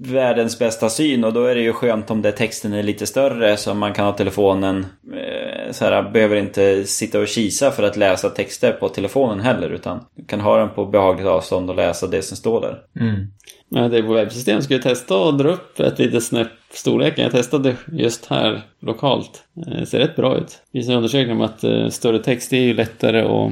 världens 0.05 0.59
bästa 0.59 0.89
syn 0.89 1.25
och 1.25 1.33
då 1.33 1.45
är 1.45 1.55
det 1.55 1.61
ju 1.61 1.73
skönt 1.73 2.11
om 2.11 2.23
det 2.23 2.33
texten 2.33 2.73
är 2.73 2.83
lite 2.83 3.07
större 3.07 3.57
så 3.57 3.75
man 3.75 3.93
kan 3.93 4.05
ha 4.05 4.13
telefonen 4.13 4.87
eh, 5.13 5.73
så 5.73 5.85
här, 5.85 6.11
behöver 6.11 6.37
inte 6.37 6.85
sitta 6.85 7.21
och 7.21 7.29
kisa 7.29 7.71
för 7.71 7.83
att 7.83 7.97
läsa 7.97 8.31
texter 8.31 8.73
på 8.73 8.89
telefonen 8.89 9.41
heller. 9.41 9.71
Utan 9.71 10.05
du 10.15 10.25
kan 10.25 10.41
ha 10.41 10.57
den 10.57 10.71
på 10.71 10.87
behagligt 10.87 11.27
avstånd 11.27 11.71
och 11.71 11.77
läsa 11.77 12.07
det 12.07 12.23
som 12.23 12.37
står 12.37 12.61
där. 12.61 12.79
Mm. 13.01 13.27
Men 13.69 13.91
det 13.91 13.99
är 13.99 14.03
på 14.03 14.13
webbsystem 14.13 14.63
ska 14.63 14.75
jag 14.75 14.83
testa 14.83 15.29
att 15.29 15.39
dra 15.39 15.49
upp 15.49 15.81
ett 15.81 15.99
litet 15.99 16.23
snäpp 16.25 16.49
storleken. 16.73 17.23
Jag 17.25 17.33
testade 17.33 17.77
just 17.93 18.27
här 18.27 18.63
lokalt. 18.81 19.45
Det 19.55 19.87
ser 19.87 19.99
rätt 19.99 20.17
bra 20.17 20.37
ut. 20.37 20.47
Det 20.73 20.79
finns 20.79 20.89
en 20.89 20.95
undersökning 20.95 21.37
om 21.37 21.43
att 21.43 21.65
eh, 21.65 21.89
större 21.89 22.19
text 22.19 22.53
är 22.53 22.61
ju 22.61 22.75
lättare 22.75 23.25
och 23.25 23.51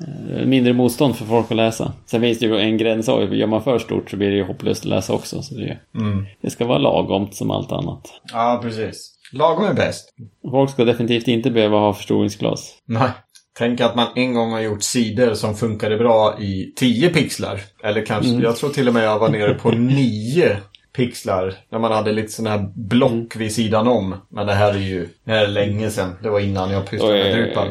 eh, 0.00 0.46
mindre 0.46 0.72
motstånd 0.72 1.16
för 1.16 1.24
folk 1.24 1.50
att 1.50 1.56
läsa. 1.56 1.92
Sen 2.06 2.20
finns 2.20 2.38
det 2.38 2.46
ju 2.46 2.58
en 2.58 2.78
gräns. 2.78 3.08
Gör 3.08 3.46
man 3.46 3.62
för 3.62 3.78
stort 3.78 4.10
så 4.10 4.16
blir 4.16 4.30
det 4.30 4.36
ju 4.36 4.44
hopplöst 4.44 4.82
att 4.84 4.88
läsa 4.90 5.12
också. 5.12 5.42
Så 5.42 5.54
det, 5.54 5.78
Mm. 5.94 6.26
det 6.40 6.50
ska 6.50 6.66
vara 6.66 6.78
lagomt 6.78 7.34
som 7.34 7.50
allt 7.50 7.72
annat. 7.72 8.20
Ja, 8.32 8.60
precis. 8.62 9.18
Lagom 9.32 9.64
är 9.64 9.74
bäst. 9.74 10.14
Folk 10.50 10.70
ska 10.70 10.84
definitivt 10.84 11.28
inte 11.28 11.50
behöva 11.50 11.78
ha 11.78 11.92
förstoringsglas. 11.92 12.74
Nej. 12.84 13.10
Tänk 13.58 13.80
att 13.80 13.96
man 13.96 14.06
en 14.14 14.34
gång 14.34 14.52
har 14.52 14.60
gjort 14.60 14.82
sidor 14.82 15.34
som 15.34 15.54
funkade 15.56 15.96
bra 15.96 16.38
i 16.40 16.72
10 16.76 17.08
pixlar. 17.08 17.60
Eller 17.84 18.06
kanske, 18.06 18.32
jag 18.32 18.56
tror 18.56 18.70
till 18.70 18.88
och 18.88 18.94
med 18.94 19.04
jag 19.04 19.18
var 19.18 19.28
nere 19.28 19.54
på 19.54 19.70
9 19.76 20.56
pixlar. 20.96 21.54
När 21.70 21.78
man 21.78 21.92
hade 21.92 22.12
lite 22.12 22.32
sådana 22.32 22.56
här 22.56 22.68
block 22.74 23.36
vid 23.36 23.52
sidan 23.54 23.88
om. 23.88 24.14
Men 24.28 24.46
det 24.46 24.54
här 24.54 24.74
är 24.74 24.78
ju 24.78 25.08
det 25.24 25.30
här 25.32 25.44
är 25.44 25.48
länge 25.48 25.90
sedan. 25.90 26.14
Det 26.22 26.30
var 26.30 26.40
innan 26.40 26.70
jag 26.70 26.90
pysslade 26.90 27.14
med 27.14 27.30
eh, 27.30 27.36
Drupal. 27.36 27.68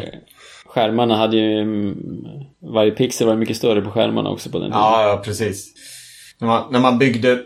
skärmarna 0.65 1.15
hade 1.17 1.37
ju... 1.37 1.59
mm, 1.61 1.97
Varje 2.73 2.91
pixel 2.91 3.27
var 3.27 3.35
mycket 3.35 3.57
större 3.57 3.81
på 3.81 3.91
skärmarna 3.91 4.29
också 4.29 4.49
på 4.49 4.59
den 4.59 4.67
tiden. 4.67 4.79
Ja, 4.81 5.09
ja, 5.09 5.21
precis. 5.25 5.73
När 6.39 6.47
man, 6.47 6.71
när 6.71 6.79
man 6.79 6.97
byggde... 6.97 7.39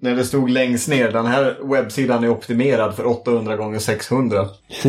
när 0.00 0.16
det 0.16 0.24
stod 0.24 0.50
längst 0.50 0.88
ner, 0.88 1.12
den 1.12 1.26
här 1.26 1.58
webbsidan 1.62 2.24
är 2.24 2.28
optimerad 2.28 2.94
för 2.94 3.06
800 3.06 3.56
gånger 3.56 3.78
600. 3.78 4.48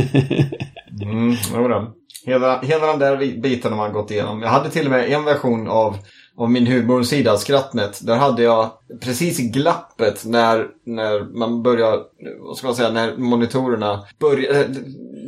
Mm, 1.04 1.36
jodå. 1.56 1.92
Hela, 2.26 2.60
hela 2.62 2.88
den 2.88 3.00
där 3.00 3.42
biten 3.42 3.72
har 3.72 3.78
man 3.78 3.94
gått 3.94 4.12
igenom. 4.12 4.42
Jag 4.42 4.50
hade 4.50 4.70
till 4.70 4.86
och 4.86 4.92
med 4.92 5.12
en 5.12 5.24
version 5.24 5.68
av, 5.68 5.98
av 6.38 6.52
min 6.52 6.68
humorsida, 6.68 7.38
Skrattnet. 7.38 8.00
Där 8.06 8.16
hade 8.16 8.44
jag 8.44 8.70
precis 9.02 9.39
glappet 9.39 10.26
när, 10.26 10.68
när 10.86 11.38
man 11.39 11.64
börjar, 11.64 12.00
vad 12.39 12.58
ska 12.58 12.68
man 12.68 12.76
säga, 12.76 12.92
när 12.92 13.18
monitorerna 13.18 14.04
började, 14.20 14.68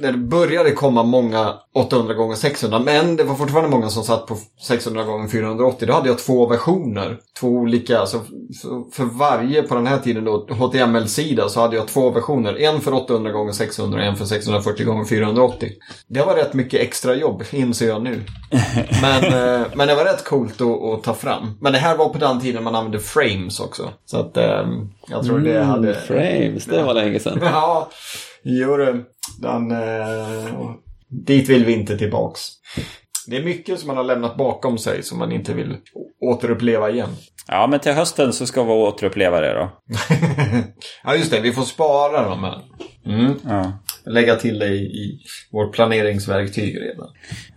när 0.02 0.12
det 0.12 0.18
började 0.18 0.72
komma 0.72 1.04
många 1.04 1.54
800 1.76 2.14
gånger 2.14 2.36
600 2.36 2.80
men 2.80 3.16
det 3.16 3.24
var 3.24 3.36
fortfarande 3.36 3.70
många 3.70 3.90
som 3.90 4.04
satt 4.04 4.28
på 4.28 4.38
600 4.68 5.04
gånger 5.04 5.28
480 5.28 5.88
Då 5.88 5.94
hade 5.94 6.10
jag 6.10 6.20
två 6.20 6.48
versioner. 6.48 7.18
Två 7.40 7.48
olika, 7.48 8.00
alltså 8.00 8.22
för, 8.94 9.04
varje 9.04 9.64
på 9.64 9.76
den 9.76 9.88
här 9.88 10.00
tiden 10.00 10.24
då 10.24 10.48
HTML-sida 10.50 11.50
så 11.50 11.62
hade 11.62 11.76
jag 11.76 11.88
två 11.88 12.10
versioner. 12.10 12.62
En 12.62 12.82
för 12.82 12.94
800 12.94 13.32
gånger 13.32 13.54
600 13.54 14.00
och 14.00 14.06
en 14.06 14.16
för 14.16 14.26
640 14.26 14.86
gånger 14.86 15.06
480 15.06 15.70
Det 16.08 16.22
var 16.22 16.36
rätt 16.36 16.54
mycket 16.54 16.82
extra 16.82 17.16
jobb, 17.16 17.44
inser 17.52 17.88
jag 17.88 18.02
nu. 18.02 18.22
Men, 19.02 19.24
eh, 19.24 19.68
men 19.76 19.88
det 19.88 19.96
var 19.96 20.06
rätt 20.06 20.24
coolt 20.24 20.62
att, 20.62 20.84
att 20.84 21.04
ta 21.04 21.14
fram. 21.14 21.58
Men 21.62 21.74
det 21.74 21.80
här 21.80 21.98
var 21.98 22.10
på 22.10 22.18
den 22.18 22.42
tiden 22.42 22.64
man 22.64 22.76
använde 22.76 23.00
frames 23.00 23.60
också. 23.60 23.90
Så 24.06 24.18
att 24.18 24.38
eh, 24.38 24.68
jag 25.08 25.26
tror 25.26 25.40
det 25.40 25.64
hade... 25.64 25.96
Mm, 25.96 26.02
frames, 26.08 26.66
det 26.66 26.84
var 26.84 26.94
länge 26.94 27.20
sedan. 27.20 27.40
Ja, 27.54 27.90
jo 28.44 28.78
du. 28.78 29.06
Den, 29.44 29.72
eh, 29.72 30.72
dit 31.10 31.50
vill 31.50 31.66
vi 31.66 31.74
inte 31.74 31.98
tillbaks. 31.98 32.42
Det 33.28 33.38
är 33.38 33.44
mycket 33.44 33.80
som 33.80 33.88
man 33.88 33.98
har 33.98 34.04
lämnat 34.04 34.38
bakom 34.38 34.78
sig 34.78 35.04
som 35.04 35.20
man 35.20 35.32
inte 35.32 35.54
vill 35.54 35.78
återuppleva 36.22 36.90
igen. 36.90 37.10
Ja, 37.48 37.68
men 37.68 37.80
till 37.80 37.92
hösten 37.92 38.34
så 38.34 38.46
ska 38.46 38.64
vi 38.64 38.72
återuppleva 38.72 39.42
det 39.42 39.54
då. 39.54 39.72
ja, 41.04 41.16
just 41.16 41.32
det. 41.32 41.40
Vi 41.40 41.52
får 41.52 41.64
spara 41.64 42.30
dem 42.30 42.44
här. 42.44 42.62
Mm. 43.06 43.34
Ja. 43.46 43.80
Lägga 44.06 44.36
till 44.36 44.60
det 44.60 44.68
i, 44.68 45.20
vårt 45.52 45.74
planeringsverktyg 45.74 46.82
redan. 46.82 47.08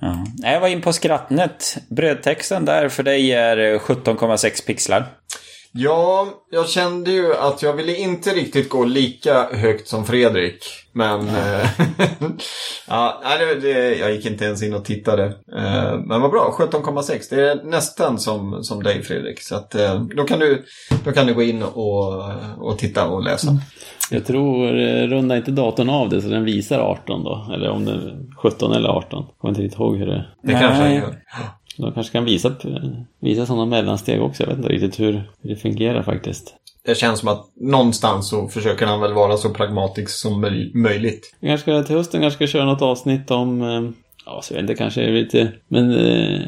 Ja. 0.00 0.26
Jag 0.52 0.60
var 0.60 0.68
in 0.68 0.80
på 0.80 0.92
Skrattnet. 0.92 1.76
Brödtexten 1.88 2.64
där 2.64 2.88
för 2.88 3.02
dig 3.02 3.32
är 3.32 3.74
eh, 3.74 3.80
17,6 3.80 4.66
pixlar. 4.66 5.06
Ja, 5.78 6.28
jag 6.50 6.68
kände 6.68 7.10
ju 7.10 7.34
att 7.34 7.62
jag 7.62 7.72
ville 7.72 7.96
inte 7.96 8.30
riktigt 8.30 8.68
gå 8.68 8.84
lika 8.84 9.48
högt 9.52 9.88
som 9.88 10.04
Fredrik. 10.04 10.64
Men... 10.92 11.20
eh, 11.28 11.68
ja, 12.88 13.20
nej, 13.24 13.38
det, 13.38 13.60
det, 13.60 13.96
jag 13.96 14.12
gick 14.12 14.26
inte 14.26 14.44
ens 14.44 14.62
in 14.62 14.74
och 14.74 14.84
tittade. 14.84 15.24
Eh, 15.56 15.98
men 15.98 16.20
vad 16.20 16.30
bra, 16.30 16.56
17,6. 16.58 17.20
Det 17.30 17.50
är 17.50 17.64
nästan 17.64 18.18
som, 18.18 18.64
som 18.64 18.82
dig 18.82 19.02
Fredrik. 19.02 19.42
Så 19.42 19.56
att, 19.56 19.74
eh, 19.74 20.00
då, 20.16 20.24
kan 20.24 20.38
du, 20.38 20.64
då 21.04 21.12
kan 21.12 21.26
du 21.26 21.34
gå 21.34 21.42
in 21.42 21.62
och, 21.62 22.24
och 22.58 22.78
titta 22.78 23.08
och 23.08 23.22
läsa. 23.22 23.48
Jag 24.10 24.26
tror, 24.26 24.72
rundar 25.06 25.36
inte 25.36 25.50
datorn 25.50 25.90
av 25.90 26.08
det 26.08 26.22
så 26.22 26.28
den 26.28 26.44
visar 26.44 26.78
18 26.78 27.24
då? 27.24 27.50
Eller 27.54 27.70
om 27.70 27.84
det 27.84 27.92
är 27.92 28.16
17 28.42 28.72
eller 28.72 28.88
18. 28.88 29.24
Jag 29.28 29.38
kommer 29.38 29.52
inte 29.52 29.62
riktigt 29.62 29.80
ihåg 29.80 29.96
hur 29.96 30.06
det 30.06 30.26
Det 30.42 30.52
Nej. 30.52 30.60
kanske 30.60 30.84
jag 30.84 30.94
gör. 30.94 31.16
De 31.76 31.92
kanske 31.92 32.12
kan 32.12 32.24
visa, 32.24 32.52
visa 33.20 33.46
sådana 33.46 33.66
mellansteg 33.66 34.22
också. 34.22 34.42
Jag 34.42 34.48
vet 34.48 34.56
inte 34.58 34.68
riktigt 34.68 35.00
hur, 35.00 35.12
hur 35.42 35.50
det 35.50 35.56
fungerar 35.56 36.02
faktiskt. 36.02 36.54
Det 36.84 36.94
känns 36.94 37.20
som 37.20 37.28
att 37.28 37.46
någonstans 37.60 38.28
så 38.30 38.48
försöker 38.48 38.86
han 38.86 39.00
väl 39.00 39.12
vara 39.12 39.36
så 39.36 39.50
pragmatisk 39.50 40.10
som 40.10 40.44
möj- 40.44 40.70
möjligt. 40.74 41.34
Vi 41.40 41.48
kanske 41.48 41.62
ska 41.62 41.82
till 41.82 41.96
hösten 41.96 42.20
kanske 42.20 42.36
ska 42.36 42.46
köra 42.58 42.64
något 42.64 42.82
avsnitt 42.82 43.30
om, 43.30 43.62
eh, 43.62 43.90
ja 44.26 44.40
så 44.42 44.54
jag 44.54 44.56
vet 44.62 44.70
inte, 44.70 44.74
kanske 44.82 45.02
är 45.02 45.06
det 45.06 45.12
lite, 45.12 45.52
men 45.68 45.90
eh, 45.90 46.40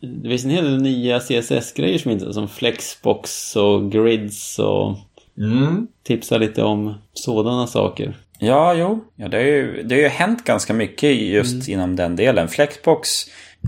det 0.00 0.28
finns 0.28 0.44
en 0.44 0.50
hel 0.50 0.64
del 0.64 0.82
nya 0.82 1.20
CSS-grejer 1.20 1.98
som 1.98 2.10
inte, 2.10 2.32
som 2.32 2.48
Flexbox 2.48 3.56
och 3.56 3.92
Grids 3.92 4.58
och 4.58 4.96
Mm. 5.38 5.86
tipsa 6.02 6.38
lite 6.38 6.62
om 6.62 6.94
sådana 7.12 7.66
saker. 7.66 8.16
Ja, 8.38 8.74
jo. 8.74 9.04
Ja, 9.16 9.28
det, 9.28 9.36
har 9.36 9.44
ju, 9.44 9.82
det 9.82 9.94
har 9.94 10.02
ju 10.02 10.08
hänt 10.08 10.44
ganska 10.44 10.74
mycket 10.74 11.16
just 11.16 11.68
inom 11.68 11.96
den 11.96 12.16
delen. 12.16 12.48
Flexbox 12.48 13.08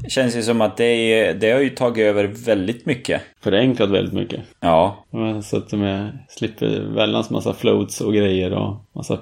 känns 0.08 0.36
ju 0.36 0.42
som 0.42 0.60
att 0.60 0.76
det, 0.76 0.84
är, 0.84 1.34
det 1.34 1.50
har 1.50 1.60
ju 1.60 1.70
tagit 1.70 2.02
över 2.04 2.24
väldigt 2.24 2.86
mycket. 2.86 3.22
Förenklat 3.40 3.90
väldigt 3.90 4.14
mycket. 4.14 4.40
Ja, 4.60 5.04
Så 5.44 5.56
att 5.56 5.70
de 5.70 6.08
slipper 6.28 6.80
väldans 6.80 7.30
massa 7.30 7.54
floats 7.54 8.00
och 8.00 8.14
grejer 8.14 8.52
och 8.52 8.76
massa... 8.92 9.18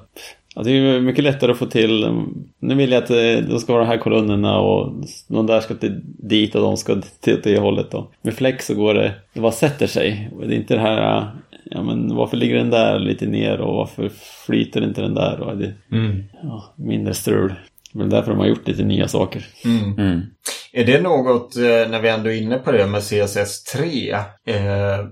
Ja, 0.54 0.62
det 0.62 0.70
är 0.70 0.74
ju 0.74 1.00
mycket 1.00 1.24
lättare 1.24 1.52
att 1.52 1.58
få 1.58 1.66
till. 1.66 2.24
Nu 2.58 2.74
vill 2.74 2.92
jag 2.92 3.02
att 3.02 3.10
eh, 3.10 3.48
de 3.48 3.58
ska 3.58 3.72
vara 3.72 3.82
de 3.82 3.88
här 3.88 3.98
kolonnerna 3.98 4.58
och 4.58 4.92
de 5.28 5.46
där 5.46 5.60
ska 5.60 5.74
till 5.74 6.00
dit 6.04 6.54
och 6.54 6.62
de 6.62 6.76
ska 6.76 7.00
till 7.20 7.40
det 7.42 7.58
hållet. 7.58 7.90
Då. 7.90 8.08
Med 8.22 8.34
flex 8.34 8.66
så 8.66 8.74
går 8.74 8.94
det, 8.94 9.14
det 9.32 9.40
bara 9.40 9.52
sätter 9.52 9.86
sig. 9.86 10.30
Det 10.40 10.54
är 10.54 10.56
inte 10.56 10.74
det 10.74 10.80
här, 10.80 11.18
eh, 11.18 11.24
ja 11.64 11.82
men 11.82 12.14
varför 12.14 12.36
ligger 12.36 12.56
den 12.56 12.70
där 12.70 12.98
lite 12.98 13.26
ner 13.26 13.60
och 13.60 13.74
varför 13.74 14.10
flyter 14.46 14.84
inte 14.84 15.02
den 15.02 15.14
där? 15.14 15.40
Och 15.40 15.56
det, 15.56 15.74
Mm. 15.92 16.24
ja, 16.42 16.74
mindre 16.76 17.14
strul. 17.14 17.54
Det 17.92 17.98
väl 17.98 18.10
därför 18.10 18.30
de 18.30 18.38
har 18.38 18.46
gjort 18.46 18.68
lite 18.68 18.84
nya 18.84 19.08
saker. 19.08 19.46
Mm. 19.64 19.98
mm. 19.98 20.22
Är 20.76 20.84
det 20.84 21.00
något, 21.00 21.56
eh, 21.56 21.62
när 21.62 22.00
vi 22.00 22.08
ändå 22.08 22.30
är 22.30 22.34
inne 22.34 22.58
på 22.58 22.72
det 22.72 22.86
med 22.86 23.02
CSS3, 23.02 24.14
eh, 24.46 25.06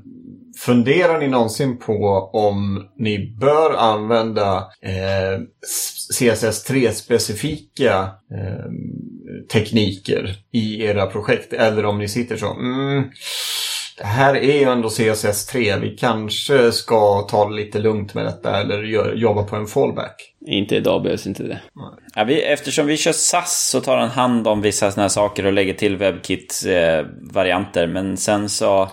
funderar 0.58 1.18
ni 1.18 1.28
någonsin 1.28 1.78
på 1.78 2.30
om 2.32 2.88
ni 2.98 3.36
bör 3.40 3.74
använda 3.74 4.56
eh, 4.82 5.40
CSS3-specifika 6.18 8.10
eh, 8.34 8.64
tekniker 9.52 10.36
i 10.52 10.84
era 10.84 11.06
projekt? 11.06 11.52
Eller 11.52 11.84
om 11.84 11.98
ni 11.98 12.08
sitter 12.08 12.36
så, 12.36 12.52
mm, 12.52 13.04
det 13.98 14.04
här 14.04 14.34
är 14.36 14.58
ju 14.58 14.64
ändå 14.64 14.88
CSS3, 14.88 15.80
vi 15.80 15.96
kanske 15.96 16.72
ska 16.72 17.22
ta 17.22 17.48
det 17.48 17.54
lite 17.54 17.78
lugnt 17.78 18.14
med 18.14 18.24
detta 18.24 18.60
eller 18.60 18.82
jobba 19.14 19.42
på 19.42 19.56
en 19.56 19.66
fallback. 19.66 20.33
Inte 20.46 20.76
idag 20.76 21.02
behövs 21.02 21.26
inte 21.26 21.42
det. 21.42 21.60
Ja, 22.14 22.24
vi, 22.24 22.42
eftersom 22.42 22.86
vi 22.86 22.96
kör 22.96 23.12
SAS 23.12 23.68
så 23.70 23.80
tar 23.80 23.96
han 23.96 24.08
hand 24.08 24.48
om 24.48 24.60
vissa 24.62 24.90
sådana 24.90 25.02
här 25.04 25.08
saker 25.08 25.46
och 25.46 25.52
lägger 25.52 25.74
till 25.74 25.96
WebKit-varianter. 25.96 27.86
men 27.86 28.16
sen 28.16 28.48
så... 28.48 28.66
Ah. 28.72 28.88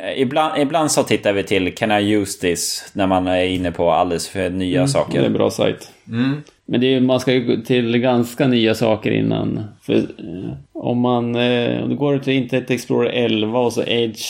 Eh, 0.00 0.20
ibland, 0.20 0.62
ibland 0.62 0.90
så 0.90 1.02
tittar 1.02 1.32
vi 1.32 1.42
till 1.42 1.74
Can 1.74 1.92
I 1.92 2.14
use 2.14 2.40
this? 2.40 2.90
När 2.92 3.06
man 3.06 3.26
är 3.26 3.44
inne 3.44 3.72
på 3.72 3.90
alldeles 3.90 4.28
för 4.28 4.50
nya 4.50 4.80
Det 4.80 4.84
är 4.84 4.86
saker. 4.86 5.22
en 5.22 5.32
bra 5.32 5.50
sajt. 5.50 5.90
Mm. 6.08 6.42
Men 6.66 6.80
det 6.80 6.94
är, 6.94 7.00
man 7.00 7.20
ska 7.20 7.32
ju 7.32 7.62
till 7.62 7.98
ganska 7.98 8.46
nya 8.48 8.74
saker 8.74 9.10
innan. 9.10 9.64
För 9.82 9.94
eh, 9.94 10.52
om 10.72 10.98
man 11.00 11.34
eh, 11.34 11.82
om 11.82 11.88
du 11.88 11.96
går 11.96 12.18
till 12.18 12.32
Internet 12.32 12.70
Explorer 12.70 13.10
11 13.10 13.58
och 13.58 13.72
så 13.72 13.82
Edge 13.86 14.24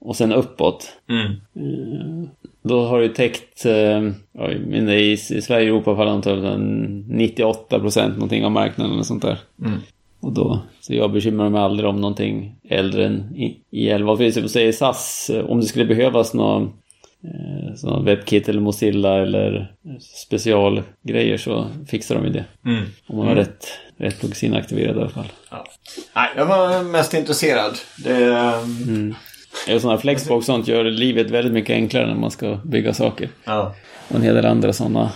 och 0.00 0.16
sen 0.16 0.32
uppåt. 0.32 0.92
Mm. 1.10 1.30
Då 2.62 2.84
har 2.84 3.00
du 3.00 3.08
täckt, 3.08 3.66
eh, 3.66 4.02
i, 4.88 5.12
i 5.12 5.16
Sverige 5.16 5.70
och 5.70 5.76
Europa 5.76 5.96
faller 5.96 6.12
antagligen 6.12 7.04
98 7.08 7.80
procent 7.80 8.14
någonting 8.14 8.44
av 8.44 8.50
marknaden 8.50 8.92
eller 8.92 9.02
sånt 9.02 9.22
där. 9.22 9.38
Mm. 9.64 9.78
Och 10.20 10.32
då, 10.32 10.62
så 10.80 10.94
jag 10.94 11.12
bekymrar 11.12 11.48
mig 11.48 11.60
aldrig 11.60 11.88
om 11.88 12.00
någonting 12.00 12.54
äldre 12.68 13.06
än 13.06 13.36
i, 13.36 13.60
i 13.70 13.88
11. 13.88 14.16
För 14.16 14.30
som 14.30 14.48
säger 14.48 14.72
SAS, 14.72 15.30
eh, 15.30 15.44
om 15.44 15.60
det 15.60 15.66
skulle 15.66 15.84
behövas 15.84 16.34
någon 16.34 16.62
eh, 17.24 17.74
sån 17.76 18.04
WebKit 18.04 18.48
eller 18.48 18.60
Mozilla 18.60 19.22
eller 19.22 19.74
specialgrejer 20.26 21.36
så 21.36 21.66
fixar 21.88 22.14
de 22.14 22.24
ju 22.24 22.30
det. 22.30 22.44
Mm. 22.64 22.84
Om 23.06 23.16
man 23.16 23.26
har 23.26 23.34
rätt, 23.34 23.66
rätt 23.96 24.20
plugin 24.20 24.54
aktiverad 24.54 24.96
i 24.96 25.00
alla 25.00 25.08
fall. 25.08 25.32
Ja. 25.50 25.64
Nej, 26.16 26.28
jag 26.36 26.46
var 26.46 26.82
mest 26.82 27.14
intresserad. 27.14 27.72
Det, 28.04 28.14
Mm. 28.88 29.14
Sådana 29.66 29.98
Flexbox 29.98 30.36
och 30.38 30.44
sånt 30.44 30.68
gör 30.68 30.84
livet 30.84 31.30
väldigt 31.30 31.52
mycket 31.52 31.74
enklare 31.74 32.06
när 32.06 32.14
man 32.14 32.30
ska 32.30 32.58
bygga 32.64 32.94
saker. 32.94 33.28
ja. 33.44 33.74
Och 34.08 34.16
en 34.16 34.22
hel 34.22 34.34
del 34.34 34.46
andra 34.46 34.72
sådana 34.72 35.10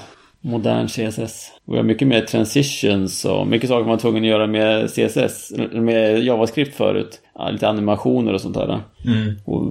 modern 0.45 0.89
CSS. 0.89 1.53
Vi 1.65 1.77
har 1.77 1.83
mycket 1.83 2.09
mer 2.09 2.21
transitions 2.21 3.25
och 3.25 3.47
mycket 3.47 3.69
saker 3.69 3.81
man 3.81 3.91
var 3.91 3.99
tvungen 3.99 4.23
att 4.23 4.29
göra 4.29 4.47
med 4.47 4.91
CSS, 4.91 5.53
med 5.73 6.25
JavaScript 6.25 6.77
förut. 6.77 7.21
Ja, 7.35 7.51
lite 7.51 7.69
animationer 7.69 8.33
och 8.33 8.41
sånt 8.41 8.55
där. 8.55 8.81
Mm. 9.07 9.35
Och 9.45 9.63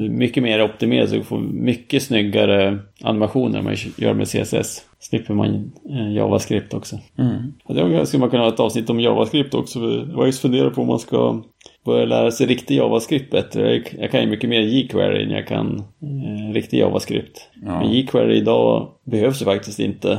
eh, 0.00 0.10
mycket 0.10 0.42
mer 0.42 0.62
optimerat 0.62 1.08
så 1.08 1.14
du 1.14 1.22
får 1.22 1.40
mycket 1.40 2.02
snyggare 2.02 2.78
animationer 3.02 3.62
man 3.62 3.76
gör 3.96 4.14
med 4.14 4.26
CSS. 4.28 4.82
Slipper 5.00 5.34
man 5.34 5.72
eh, 5.90 6.12
JavaScript 6.12 6.74
också. 6.74 6.98
Mm. 7.18 7.52
Ja, 7.68 7.74
det 7.74 8.06
skulle 8.06 8.20
man 8.20 8.30
kunna 8.30 8.42
ha 8.42 8.48
ett 8.48 8.60
avsnitt 8.60 8.90
om 8.90 9.00
JavaScript 9.00 9.54
också. 9.54 9.78
Jag 10.10 10.16
har 10.16 10.26
just 10.26 10.42
funderat 10.42 10.74
på 10.74 10.80
om 10.80 10.86
man 10.86 10.98
ska 10.98 11.42
börja 11.88 12.04
lära 12.04 12.30
sig 12.30 12.46
riktig 12.46 12.76
JavaScript 12.76 13.30
bättre. 13.30 13.82
Jag- 13.98 14.10
kan 14.10 14.20
ju 14.20 14.26
mycket 14.26 14.50
mer 14.50 14.60
jQuery 14.60 15.22
än 15.24 15.30
jag 15.30 15.46
kan 15.46 15.78
eh, 16.02 16.52
riktig 16.54 16.78
JavaScript. 16.78 17.48
Ja. 17.66 17.80
Men 17.80 17.92
jQuery 17.92 18.36
idag 18.36 18.88
behövs 19.04 19.40
ju 19.40 19.44
faktiskt 19.44 19.78
inte 19.80 20.18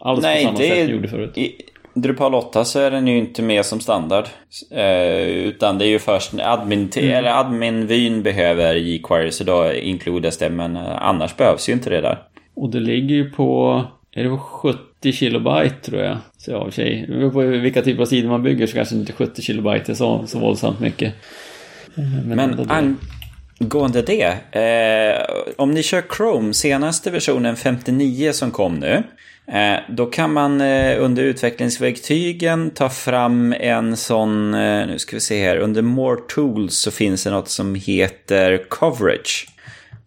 alls 0.00 0.22
Nej, 0.22 0.44
på 0.44 0.48
samma 0.48 0.58
det 0.58 0.68
sätt 0.68 0.84
som 0.86 0.94
gjorde 0.94 1.08
förut. 1.08 1.38
I 1.38 1.52
Drupal 1.94 2.34
8 2.34 2.64
så 2.64 2.78
är 2.80 2.90
den 2.90 3.06
ju 3.08 3.18
inte 3.18 3.42
med 3.42 3.64
som 3.66 3.80
standard. 3.80 4.24
Eh, 4.70 5.26
utan 5.28 5.78
det 5.78 5.86
är 5.86 5.88
ju 5.88 5.98
först 5.98 6.32
när 6.32 6.52
admin, 6.52 6.90
Mm. 6.96 7.10
eller 7.16 7.30
admin-vyn 7.30 8.22
behöver 8.22 8.74
jQuery 8.74 9.30
så 9.30 9.44
då 9.44 9.72
inkluderas 9.72 10.38
det. 10.38 10.50
Men 10.50 10.76
eh, 10.76 11.02
annars 11.06 11.36
behövs 11.36 11.68
ju 11.68 11.72
inte 11.72 11.90
det 11.90 12.00
där. 12.00 12.18
Och 12.56 12.70
det 12.70 12.80
ligger 12.80 13.14
ju 13.14 13.30
på, 13.30 13.82
är 14.12 14.22
det 14.24 14.28
på 14.30 14.38
70 14.38 14.78
kilobyte 15.02 15.74
tror 15.82 16.02
jag. 16.02 16.18
Så 16.38 16.50
ja, 16.50 16.56
i 16.56 16.60
och 16.68 16.74
för 16.74 16.82
sig, 16.82 17.04
det 17.08 17.16
beror 17.16 17.30
på 17.30 17.40
vilka 17.40 17.82
typer 17.82 18.02
av 18.02 18.06
sidor 18.06 18.28
man 18.28 18.42
bygger 18.42 18.66
så 18.66 18.74
kanske 18.74 18.94
inte 18.94 19.12
70 19.12 19.42
kilobyte 19.42 19.92
är 19.92 19.96
så, 19.96 20.26
så 20.26 20.38
våldsamt 20.38 20.80
mycket. 20.80 21.14
Eh, 21.96 22.04
Men 22.26 22.56
det. 22.56 22.96
angående 23.60 24.02
det. 24.02 24.36
Eh, 24.52 25.22
om 25.56 25.70
ni 25.70 25.82
kör 25.82 26.02
Chrome, 26.16 26.54
senaste 26.54 27.10
versionen 27.10 27.56
59 27.56 28.32
som 28.32 28.50
kom 28.50 28.74
nu. 28.74 29.02
Eh, 29.52 29.78
då 29.88 30.06
kan 30.06 30.32
man 30.32 30.60
eh, 30.60 31.02
under 31.04 31.22
utvecklingsverktygen 31.22 32.70
ta 32.70 32.88
fram 32.88 33.54
en 33.60 33.96
sån, 33.96 34.54
eh, 34.54 34.86
nu 34.86 34.98
ska 34.98 35.16
vi 35.16 35.20
se 35.20 35.44
här, 35.46 35.56
under 35.56 35.82
More 35.82 36.20
Tools 36.28 36.78
så 36.78 36.90
finns 36.90 37.24
det 37.24 37.30
något 37.30 37.48
som 37.48 37.74
heter 37.74 38.64
Coverage. 38.68 39.46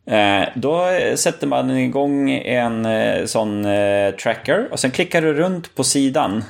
Eh, 0.06 0.50
då 0.56 0.86
sätter 1.16 1.48
man 1.48 1.78
igång 1.78 2.32
en 2.32 2.86
eh, 2.86 3.26
sån 3.26 3.66
eh, 3.66 4.12
tracker 4.12 4.68
och 4.72 4.80
sen 4.80 4.92
klickar 4.92 5.22
du 5.22 5.34
runt 5.34 5.76
på 5.76 5.84
sidan 5.84 6.44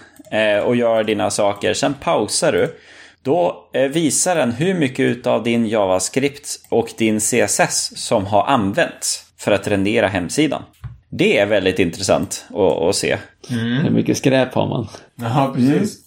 och 0.66 0.76
gör 0.76 1.04
dina 1.04 1.30
saker. 1.30 1.74
Sen 1.74 1.94
pausar 1.94 2.52
du. 2.52 2.76
Då 3.22 3.70
visar 3.90 4.36
den 4.36 4.52
hur 4.52 4.74
mycket 4.74 5.28
av 5.28 5.44
din 5.44 5.68
JavaScript 5.68 6.50
och 6.70 6.90
din 6.98 7.20
CSS 7.20 7.92
som 7.96 8.26
har 8.26 8.46
använts 8.46 9.26
för 9.38 9.52
att 9.52 9.68
rendera 9.68 10.08
hemsidan. 10.08 10.64
Det 11.10 11.38
är 11.38 11.46
väldigt 11.46 11.80
intressant 11.80 12.46
att, 12.50 12.60
att 12.60 12.96
se. 12.96 13.18
Hur 13.50 13.90
mycket 13.90 14.18
skräp 14.18 14.54
har 14.54 14.68
man? 14.68 14.88
Jaha, 15.16 15.54
precis. 15.54 15.98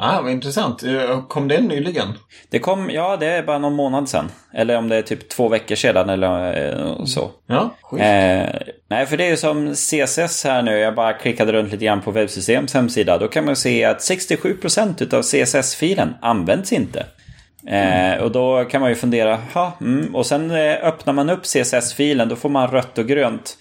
Ah, 0.00 0.20
vad 0.22 0.32
intressant. 0.32 0.82
Eh, 0.82 1.26
Kom 1.28 1.48
den 1.48 1.64
nyligen? 1.64 2.08
Det 2.50 2.58
kom, 2.58 2.90
ja 2.90 3.16
det 3.16 3.26
är 3.26 3.42
bara 3.42 3.58
någon 3.58 3.74
månad 3.74 4.08
sedan. 4.08 4.30
Eller 4.54 4.78
om 4.78 4.88
det 4.88 4.96
är 4.96 5.02
typ 5.02 5.28
två 5.28 5.48
veckor 5.48 5.74
sedan 5.74 6.08
eller 6.10 6.68
eh, 6.72 7.04
så. 7.04 7.30
Ja, 7.46 7.74
schysst. 7.82 8.02
Eh, 8.02 8.76
nej, 8.88 9.06
för 9.06 9.16
det 9.16 9.24
är 9.24 9.30
ju 9.30 9.36
som 9.36 9.74
CSS 9.74 10.44
här 10.44 10.62
nu. 10.62 10.78
Jag 10.78 10.94
bara 10.94 11.12
klickade 11.12 11.52
runt 11.52 11.72
lite 11.72 11.84
grann 11.84 12.00
på 12.00 12.10
webbsystems 12.10 12.74
hemsida. 12.74 13.18
Då 13.18 13.28
kan 13.28 13.44
man 13.44 13.56
se 13.56 13.84
att 13.84 13.98
67% 13.98 15.02
utav 15.02 15.22
CSS-filen 15.22 16.14
används 16.20 16.72
inte. 16.72 17.06
Eh, 17.66 18.22
och 18.22 18.32
då 18.32 18.64
kan 18.64 18.80
man 18.80 18.90
ju 18.90 18.96
fundera, 18.96 19.38
ha, 19.54 19.72
mm. 19.80 20.14
och 20.14 20.26
sen 20.26 20.50
eh, 20.50 20.86
öppnar 20.86 21.12
man 21.12 21.30
upp 21.30 21.42
CSS-filen, 21.42 22.28
då 22.28 22.36
får 22.36 22.48
man 22.48 22.68
rött 22.68 22.98
och 22.98 23.06
grönt. 23.06 23.58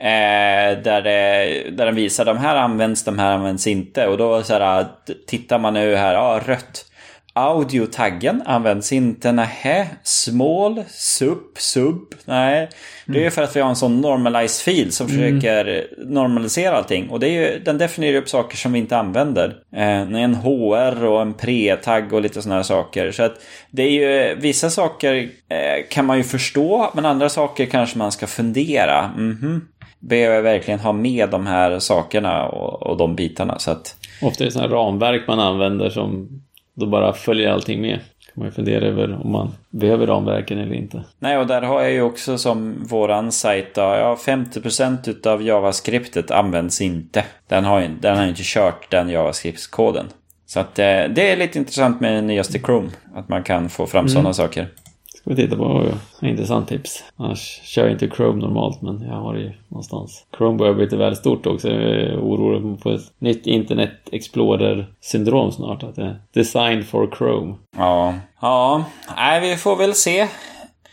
Eh, 0.00 0.78
där, 0.82 1.02
det, 1.02 1.70
där 1.70 1.86
den 1.86 1.94
visar 1.94 2.24
de 2.24 2.38
här 2.38 2.56
används, 2.56 3.04
de 3.04 3.18
här 3.18 3.32
används 3.32 3.66
inte. 3.66 4.06
Och 4.06 4.18
då 4.18 4.42
så 4.42 4.52
här, 4.58 4.84
t- 4.84 5.14
tittar 5.26 5.58
man 5.58 5.74
nu 5.74 5.94
här, 5.96 6.14
ja 6.14 6.40
rött. 6.46 6.86
Audiotaggen 7.32 8.42
används 8.46 8.92
inte, 8.92 9.32
nähä. 9.32 9.86
Small, 10.02 10.84
sub, 10.88 11.38
sub, 11.58 12.00
nej. 12.24 12.68
Det 13.06 13.26
är 13.26 13.30
för 13.30 13.42
att 13.42 13.56
vi 13.56 13.60
har 13.60 13.68
en 13.68 13.76
sån 13.76 14.00
normalize 14.00 14.62
fil 14.64 14.92
som 14.92 15.08
försöker 15.08 15.86
normalisera 16.06 16.76
allting. 16.76 17.08
Och 17.10 17.20
det 17.20 17.28
är 17.28 17.32
ju, 17.52 17.58
den 17.58 17.78
definierar 17.78 18.16
upp 18.18 18.28
saker 18.28 18.56
som 18.56 18.72
vi 18.72 18.78
inte 18.78 18.96
använder. 18.96 19.56
Eh, 19.76 20.00
en 20.22 20.34
HR 20.34 21.04
och 21.04 21.22
en 21.22 21.34
pre-tagg 21.34 22.12
och 22.12 22.22
lite 22.22 22.42
sådana 22.42 22.56
här 22.56 22.62
saker. 22.62 23.12
Så 23.12 23.22
att 23.22 23.34
det 23.70 23.82
är 23.82 23.90
ju, 23.90 24.34
vissa 24.34 24.70
saker 24.70 25.14
eh, 25.48 25.86
kan 25.90 26.04
man 26.06 26.16
ju 26.16 26.22
förstå, 26.24 26.90
men 26.94 27.06
andra 27.06 27.28
saker 27.28 27.66
kanske 27.66 27.98
man 27.98 28.12
ska 28.12 28.26
fundera. 28.26 29.10
Mhm. 29.16 29.66
Behöver 30.00 30.34
jag 30.34 30.42
verkligen 30.42 30.80
ha 30.80 30.92
med 30.92 31.28
de 31.30 31.46
här 31.46 31.78
sakerna 31.78 32.46
och, 32.48 32.82
och 32.82 32.96
de 32.96 33.16
bitarna? 33.16 33.58
Så 33.58 33.70
att, 33.70 33.96
Ofta 34.22 34.44
är 34.44 34.46
det 34.46 34.52
sådana 34.52 34.74
ramverk 34.74 35.22
man 35.28 35.40
använder 35.40 35.90
som 35.90 36.28
då 36.74 36.86
bara 36.86 37.12
följer 37.12 37.50
allting 37.50 37.80
med. 37.80 37.94
kan 37.98 38.32
man 38.34 38.46
ju 38.46 38.52
fundera 38.52 38.84
över 38.86 39.20
om 39.24 39.32
man 39.32 39.52
behöver 39.70 40.06
ramverken 40.06 40.58
eller 40.58 40.74
inte. 40.74 41.04
Nej, 41.18 41.38
och 41.38 41.46
där 41.46 41.62
har 41.62 41.80
jag 41.82 41.92
ju 41.92 42.02
också 42.02 42.38
som 42.38 42.84
våran 42.84 43.32
sajt 43.32 43.74
då, 43.74 43.80
ja 43.80 44.16
50% 44.26 45.10
utav 45.10 45.42
JavaScriptet 45.42 46.30
används 46.30 46.80
inte. 46.80 47.24
Den 47.48 47.64
har, 47.64 47.80
ju- 47.80 47.88
den 48.00 48.16
har 48.18 48.26
inte 48.26 48.42
kört 48.44 48.90
den 48.90 49.08
JavaScript-koden. 49.10 50.06
Så 50.46 50.60
att 50.60 50.78
eh, 50.78 50.84
det 50.84 51.30
är 51.32 51.36
lite 51.36 51.58
intressant 51.58 52.00
med 52.00 52.24
nyaste 52.24 52.58
Chrome. 52.58 52.88
Att 53.14 53.28
man 53.28 53.42
kan 53.42 53.68
få 53.68 53.86
fram 53.86 54.08
sådana 54.08 54.32
saker. 54.32 54.68
Ska 55.20 55.30
vi 55.30 55.36
titta 55.36 55.56
på 55.56 55.64
oh, 55.64 55.94
intressant 56.22 56.68
tips. 56.68 57.04
Annars 57.16 57.60
kör 57.64 57.82
jag 57.82 57.92
inte 57.92 58.10
Chrome 58.16 58.40
normalt 58.40 58.82
men 58.82 59.02
jag 59.08 59.14
har 59.14 59.34
det 59.34 59.40
ju 59.40 59.52
någonstans. 59.68 60.26
Chrome 60.38 60.58
börjar 60.58 60.74
bli 60.74 60.84
lite 60.84 60.96
väl 60.96 61.16
stort 61.16 61.46
också. 61.46 61.68
Jag 61.68 61.82
är 61.82 62.16
orolig 62.16 62.82
på 62.82 62.90
ett 62.90 63.00
nytt 63.18 63.46
Internet 63.46 63.90
Explorer-syndrom 64.12 65.52
snart. 65.52 65.82
Att 65.82 65.96
det 65.96 66.02
är 66.02 66.20
designed 66.34 66.86
for 66.86 67.10
Chrome. 67.18 67.54
Ja, 67.76 68.14
ja, 68.40 68.84
nej 69.16 69.40
vi 69.40 69.56
får 69.56 69.76
väl 69.76 69.94
se. 69.94 70.28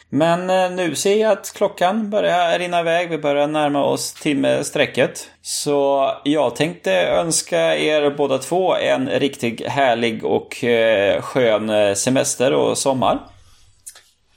Men 0.09 0.49
eh, 0.49 0.71
nu 0.71 0.95
ser 0.95 1.21
jag 1.21 1.31
att 1.31 1.53
klockan 1.55 2.09
börjar 2.09 2.59
rinna 2.59 2.79
iväg. 2.79 3.09
Vi 3.09 3.17
börjar 3.17 3.47
närma 3.47 3.83
oss 3.83 4.13
timmesträcket. 4.13 5.29
Så 5.41 6.11
jag 6.23 6.55
tänkte 6.55 6.91
önska 6.93 7.77
er 7.77 8.09
båda 8.17 8.37
två 8.37 8.75
en 8.75 9.09
riktigt 9.09 9.67
härlig 9.67 10.25
och 10.25 10.63
eh, 10.63 11.21
skön 11.21 11.69
eh, 11.69 11.93
semester 11.93 12.53
och 12.53 12.77
sommar. 12.77 13.19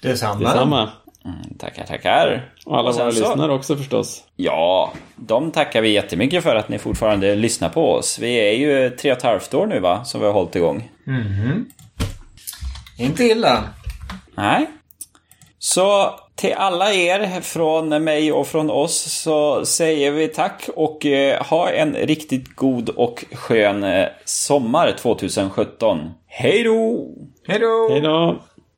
Detsamma. 0.02 0.40
Detsamma. 0.40 0.90
Mm, 1.24 1.36
Tackar, 1.58 1.84
tackar. 1.86 2.50
Och 2.66 2.78
alla 2.78 2.88
Och 2.88 2.94
våra 2.96 3.12
så- 3.12 3.20
lyssnare 3.20 3.52
också 3.52 3.76
förstås. 3.76 4.24
Ja, 4.36 4.92
de 5.16 5.50
tackar 5.50 5.80
vi 5.82 5.90
jättemycket 5.92 6.42
för 6.44 6.56
att 6.56 6.68
ni 6.68 6.78
fortfarande 6.78 7.34
lyssnar 7.34 7.68
på 7.68 7.92
oss. 7.92 8.18
Vi 8.18 8.34
är 8.34 8.52
ju 8.52 8.90
tre 8.90 9.12
och 9.12 9.16
ett 9.18 9.22
halvt 9.24 9.54
år 9.54 9.66
nu 9.66 9.80
va, 9.80 10.04
som 10.04 10.20
vi 10.20 10.26
har 10.26 10.32
hållit 10.32 10.56
igång. 10.56 10.90
Inte 12.98 13.24
illa. 13.24 13.64
Nej. 14.34 14.66
Så 15.58 16.14
till 16.34 16.52
alla 16.56 16.92
er 16.92 17.40
från 17.40 18.04
mig 18.04 18.32
och 18.32 18.46
från 18.46 18.70
oss 18.70 19.00
så 19.22 19.64
säger 19.64 20.10
vi 20.10 20.28
tack 20.28 20.68
och 20.76 21.06
eh, 21.06 21.42
ha 21.46 21.70
en 21.70 21.94
riktigt 21.94 22.56
god 22.56 22.88
och 22.88 23.24
skön 23.32 23.84
eh, 23.84 24.08
sommar 24.24 24.92
2017. 24.98 26.10
Hej 26.26 26.62
då! 26.64 27.08
Hej 27.48 27.58
då! 27.58 27.88
Hej 27.90 28.00
då! 28.00 28.36